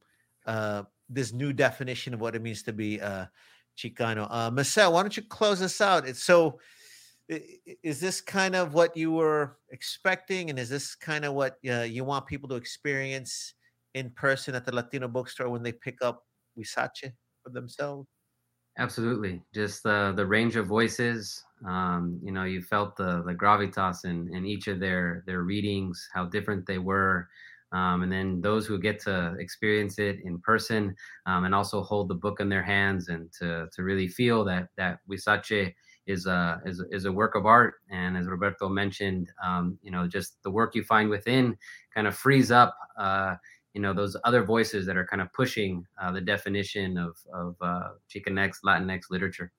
uh, 0.45 0.83
this 1.09 1.33
new 1.33 1.53
definition 1.53 2.13
of 2.13 2.21
what 2.21 2.35
it 2.35 2.41
means 2.41 2.63
to 2.63 2.73
be 2.73 2.99
uh, 3.01 3.25
Chicano. 3.77 4.27
Uh, 4.29 4.51
Marcel, 4.51 4.93
why 4.93 5.01
don't 5.01 5.15
you 5.15 5.23
close 5.23 5.61
us 5.61 5.81
out? 5.81 6.07
It's 6.07 6.23
so. 6.23 6.59
Is 7.81 8.01
this 8.01 8.19
kind 8.19 8.57
of 8.57 8.73
what 8.73 8.97
you 8.97 9.11
were 9.11 9.57
expecting, 9.69 10.49
and 10.49 10.59
is 10.59 10.69
this 10.69 10.95
kind 10.95 11.23
of 11.23 11.33
what 11.33 11.57
uh, 11.69 11.83
you 11.83 12.03
want 12.03 12.27
people 12.27 12.49
to 12.49 12.55
experience 12.55 13.53
in 13.93 14.09
person 14.09 14.53
at 14.53 14.65
the 14.65 14.75
Latino 14.75 15.07
bookstore 15.07 15.47
when 15.47 15.63
they 15.63 15.71
pick 15.71 15.99
up 16.01 16.25
Huizache 16.57 17.13
for 17.41 17.49
themselves? 17.49 18.05
Absolutely, 18.81 19.43
just 19.53 19.83
the 19.83 20.13
the 20.15 20.25
range 20.25 20.55
of 20.55 20.65
voices. 20.67 21.45
Um, 21.67 22.19
you 22.23 22.31
know, 22.31 22.45
you 22.45 22.61
felt 22.63 22.95
the 22.97 23.21
the 23.23 23.35
gravitas 23.35 24.05
in 24.05 24.33
in 24.35 24.45
each 24.45 24.67
of 24.67 24.79
their 24.79 25.23
their 25.27 25.43
readings, 25.43 26.09
how 26.13 26.25
different 26.25 26.65
they 26.65 26.79
were, 26.79 27.29
um, 27.73 28.01
and 28.03 28.11
then 28.11 28.41
those 28.41 28.65
who 28.65 28.79
get 28.79 28.99
to 29.01 29.35
experience 29.39 29.99
it 29.99 30.19
in 30.23 30.39
person 30.41 30.95
um, 31.27 31.45
and 31.45 31.53
also 31.55 31.83
hold 31.83 32.09
the 32.09 32.15
book 32.15 32.39
in 32.39 32.49
their 32.49 32.63
hands 32.63 33.09
and 33.09 33.31
to 33.39 33.67
to 33.75 33.83
really 33.83 34.07
feel 34.07 34.43
that 34.45 34.69
that 34.77 34.99
Huizache 35.09 35.75
is 36.07 36.25
a 36.25 36.61
is, 36.65 36.83
is 36.91 37.05
a 37.05 37.11
work 37.11 37.35
of 37.35 37.45
art. 37.45 37.75
And 37.91 38.17
as 38.17 38.27
Roberto 38.27 38.69
mentioned, 38.69 39.31
um, 39.43 39.77
you 39.83 39.91
know, 39.91 40.07
just 40.07 40.41
the 40.43 40.51
work 40.51 40.75
you 40.75 40.83
find 40.83 41.09
within 41.09 41.57
kind 41.93 42.07
of 42.07 42.15
frees 42.17 42.51
up. 42.51 42.75
Uh, 42.97 43.35
you 43.73 43.81
know 43.81 43.93
those 43.93 44.17
other 44.23 44.43
voices 44.43 44.85
that 44.85 44.97
are 44.97 45.05
kind 45.05 45.21
of 45.21 45.31
pushing 45.33 45.85
uh, 46.01 46.11
the 46.11 46.21
definition 46.21 46.97
of 46.97 47.15
of 47.33 47.55
uh, 47.61 47.89
Chicanx 48.09 48.57
Latinx 48.65 49.03
literature. 49.09 49.51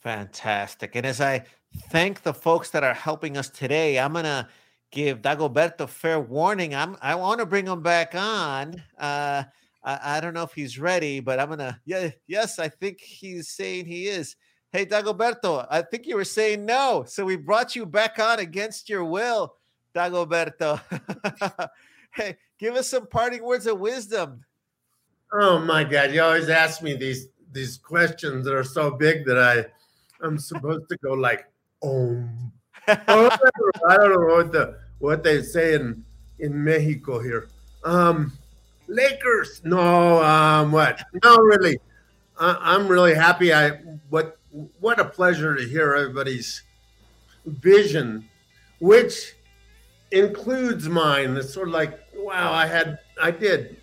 Fantastic. 0.00 0.94
And 0.94 1.04
as 1.04 1.20
I 1.20 1.44
thank 1.90 2.22
the 2.22 2.32
folks 2.32 2.70
that 2.70 2.84
are 2.84 2.94
helping 2.94 3.36
us 3.36 3.50
today, 3.50 3.98
I'm 3.98 4.12
gonna 4.12 4.48
give 4.90 5.20
Dagoberto 5.20 5.88
fair 5.88 6.20
warning. 6.20 6.74
I'm 6.74 6.96
I 7.02 7.14
want 7.14 7.40
to 7.40 7.46
bring 7.46 7.66
him 7.66 7.82
back 7.82 8.14
on. 8.14 8.82
Uh, 8.96 9.44
I, 9.84 10.16
I 10.16 10.20
don't 10.20 10.34
know 10.34 10.44
if 10.44 10.52
he's 10.52 10.78
ready, 10.78 11.20
but 11.20 11.38
I'm 11.38 11.48
gonna 11.50 11.80
yeah 11.84 12.10
yes 12.26 12.58
I 12.58 12.68
think 12.68 13.00
he's 13.00 13.48
saying 13.50 13.86
he 13.86 14.08
is. 14.08 14.36
Hey 14.72 14.86
Dagoberto, 14.86 15.66
I 15.70 15.82
think 15.82 16.06
you 16.06 16.16
were 16.16 16.24
saying 16.24 16.64
no, 16.64 17.04
so 17.06 17.24
we 17.24 17.36
brought 17.36 17.74
you 17.74 17.86
back 17.86 18.18
on 18.18 18.38
against 18.38 18.88
your 18.88 19.04
will, 19.04 19.56
Dagoberto. 19.94 20.80
hey, 22.14 22.36
give 22.58 22.74
us 22.74 22.88
some 22.88 23.06
parting 23.06 23.42
words 23.42 23.66
of 23.66 23.78
wisdom. 23.80 24.44
Oh 25.32 25.58
my 25.58 25.84
God! 25.84 26.12
You 26.12 26.22
always 26.22 26.48
ask 26.48 26.82
me 26.82 26.94
these 26.94 27.28
these 27.52 27.78
questions 27.78 28.44
that 28.44 28.54
are 28.54 28.64
so 28.64 28.90
big 28.90 29.24
that 29.26 29.38
I 29.38 29.66
I'm 30.24 30.38
supposed 30.38 30.88
to 30.88 30.96
go 30.98 31.12
like 31.12 31.46
om. 31.82 32.52
oh, 32.88 33.30
I 33.88 33.96
don't 33.96 34.10
know 34.10 34.34
what 34.36 34.52
the 34.52 34.78
what 34.98 35.22
they 35.22 35.42
say 35.42 35.74
in 35.74 36.04
in 36.38 36.64
Mexico 36.64 37.20
here. 37.20 37.48
Um, 37.84 38.32
Lakers? 38.86 39.60
No. 39.64 40.22
Um, 40.22 40.72
what? 40.72 41.02
No, 41.22 41.36
really. 41.38 41.78
I, 42.40 42.74
am 42.74 42.88
really 42.88 43.14
happy. 43.14 43.52
I 43.52 43.80
what 44.10 44.38
what 44.80 45.00
a 45.00 45.04
pleasure 45.04 45.54
to 45.54 45.68
hear 45.68 45.94
everybody's 45.94 46.62
vision, 47.44 48.28
which 48.80 49.34
includes 50.10 50.88
mine. 50.88 51.36
It's 51.36 51.52
sort 51.52 51.68
of 51.68 51.74
like 51.74 52.00
wow, 52.28 52.52
I 52.52 52.66
had, 52.66 52.98
I 53.20 53.30
did. 53.30 53.78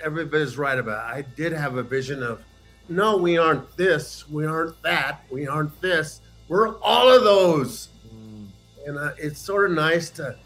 Everybody's 0.00 0.56
right 0.56 0.78
about 0.78 1.10
it. 1.10 1.18
I 1.18 1.22
did 1.36 1.52
have 1.52 1.76
a 1.76 1.82
vision 1.82 2.22
of, 2.22 2.42
no, 2.88 3.16
we 3.18 3.36
aren't 3.36 3.76
this, 3.76 4.28
we 4.28 4.46
aren't 4.46 4.80
that, 4.82 5.22
we 5.30 5.46
aren't 5.46 5.78
this. 5.82 6.22
We're 6.48 6.78
all 6.78 7.14
of 7.14 7.24
those. 7.24 7.90
Mm. 8.06 8.48
And 8.86 8.98
uh, 8.98 9.12
it's 9.18 9.38
sort 9.38 9.70
of 9.70 9.76
nice 9.76 10.08
to, 10.10 10.36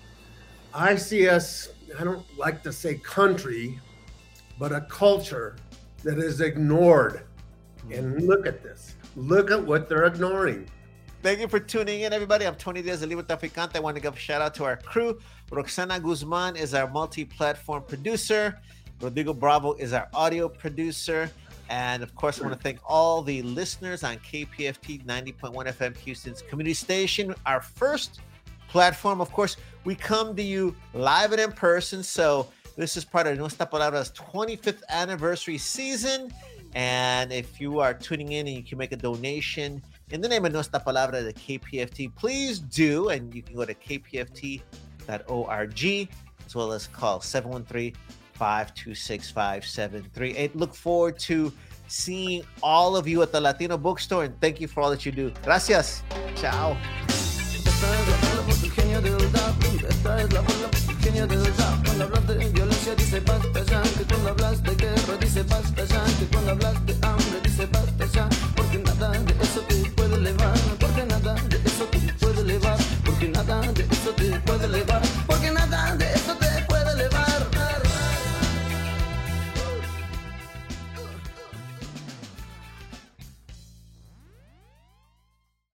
I 0.74 0.96
see 0.96 1.28
us, 1.28 1.68
I 1.98 2.02
don't 2.02 2.26
like 2.36 2.64
to 2.64 2.72
say 2.72 2.96
country, 2.96 3.78
but 4.58 4.72
a 4.72 4.80
culture 4.82 5.54
that 6.02 6.18
is 6.18 6.40
ignored. 6.40 7.22
Mm. 7.86 7.98
And 7.98 8.26
look 8.26 8.46
at 8.46 8.64
this. 8.64 8.96
Look 9.14 9.52
at 9.52 9.62
what 9.62 9.88
they're 9.88 10.06
ignoring. 10.06 10.68
Thank 11.22 11.38
you 11.38 11.46
for 11.46 11.60
tuning 11.60 12.00
in, 12.00 12.12
everybody. 12.12 12.48
I'm 12.48 12.56
Tony 12.56 12.82
Diaz, 12.82 13.00
the 13.00 13.06
Librotraficante. 13.06 13.76
I 13.76 13.78
want 13.78 13.94
to 13.94 14.02
give 14.02 14.16
a 14.16 14.18
shout 14.18 14.42
out 14.42 14.56
to 14.56 14.64
our 14.64 14.76
crew. 14.76 15.20
Roxana 15.52 16.00
Guzman 16.00 16.56
is 16.56 16.74
our 16.74 16.90
multi 16.90 17.24
platform 17.24 17.84
producer, 17.86 18.58
Rodrigo 19.00 19.32
Bravo 19.32 19.74
is 19.74 19.92
our 19.92 20.08
audio 20.14 20.48
producer. 20.48 21.30
And 21.70 22.02
of 22.02 22.12
course, 22.16 22.40
I 22.40 22.42
want 22.42 22.56
to 22.56 22.60
thank 22.60 22.80
all 22.84 23.22
the 23.22 23.40
listeners 23.42 24.02
on 24.02 24.16
KPFT 24.16 25.04
90.1 25.06 25.54
FM 25.54 25.96
Houston's 25.98 26.42
community 26.42 26.74
station, 26.74 27.36
our 27.46 27.60
first 27.60 28.18
platform. 28.66 29.20
Of 29.20 29.30
course, 29.30 29.56
we 29.84 29.94
come 29.94 30.34
to 30.34 30.42
you 30.42 30.74
live 30.92 31.30
and 31.30 31.40
in 31.40 31.52
person. 31.52 32.02
So 32.02 32.48
this 32.76 32.96
is 32.96 33.04
part 33.04 33.28
of 33.28 33.38
Nuestra 33.38 33.66
Palabra's 33.66 34.10
25th 34.10 34.82
anniversary 34.88 35.58
season. 35.58 36.32
And 36.74 37.32
if 37.32 37.60
you 37.60 37.78
are 37.78 37.94
tuning 37.94 38.32
in 38.32 38.48
and 38.48 38.56
you 38.56 38.64
can 38.64 38.76
make 38.76 38.90
a 38.90 38.96
donation 38.96 39.80
in 40.12 40.20
the 40.20 40.28
name 40.28 40.44
of 40.44 40.52
Nuestra 40.52 40.78
Palabra, 40.84 41.24
the 41.24 41.32
KPFT, 41.32 42.14
please 42.14 42.60
do. 42.60 43.08
And 43.08 43.34
you 43.34 43.42
can 43.42 43.56
go 43.56 43.64
to 43.64 43.74
kpft.org 43.74 44.60
as 46.46 46.54
well 46.54 46.72
as 46.72 46.86
call 46.86 47.20
713 47.20 47.94
526 48.34 49.30
5738. 49.30 50.54
Look 50.54 50.74
forward 50.74 51.18
to 51.20 51.52
seeing 51.88 52.44
all 52.62 52.96
of 52.96 53.08
you 53.08 53.22
at 53.22 53.32
the 53.32 53.40
Latino 53.40 53.76
bookstore 53.78 54.24
and 54.24 54.38
thank 54.40 54.60
you 54.60 54.68
for 54.68 54.82
all 54.82 54.90
that 54.90 55.04
you 55.06 55.12
do. 55.12 55.32
Gracias. 55.42 56.02
Ciao. 56.36 56.76
Cuando 61.84 62.04
hablas 62.04 62.26
de 62.26 62.48
violencia 62.48 62.94
dice 62.94 63.20
basta 63.20 63.62
ya 63.64 63.82
Que 63.82 64.04
cuando 64.04 64.30
hablas 64.30 64.62
de 64.62 64.74
guerra 64.74 65.16
dice 65.20 65.42
basta 65.42 65.84
ya 65.84 66.04
Que 66.18 66.26
cuando 66.26 66.52
hablas 66.52 66.86
de 66.86 66.94
hambre 67.02 67.41
depois 73.60 73.98
isso 73.98 74.12
te 74.14 74.38
pode 74.46 74.66
levar. 74.66 75.21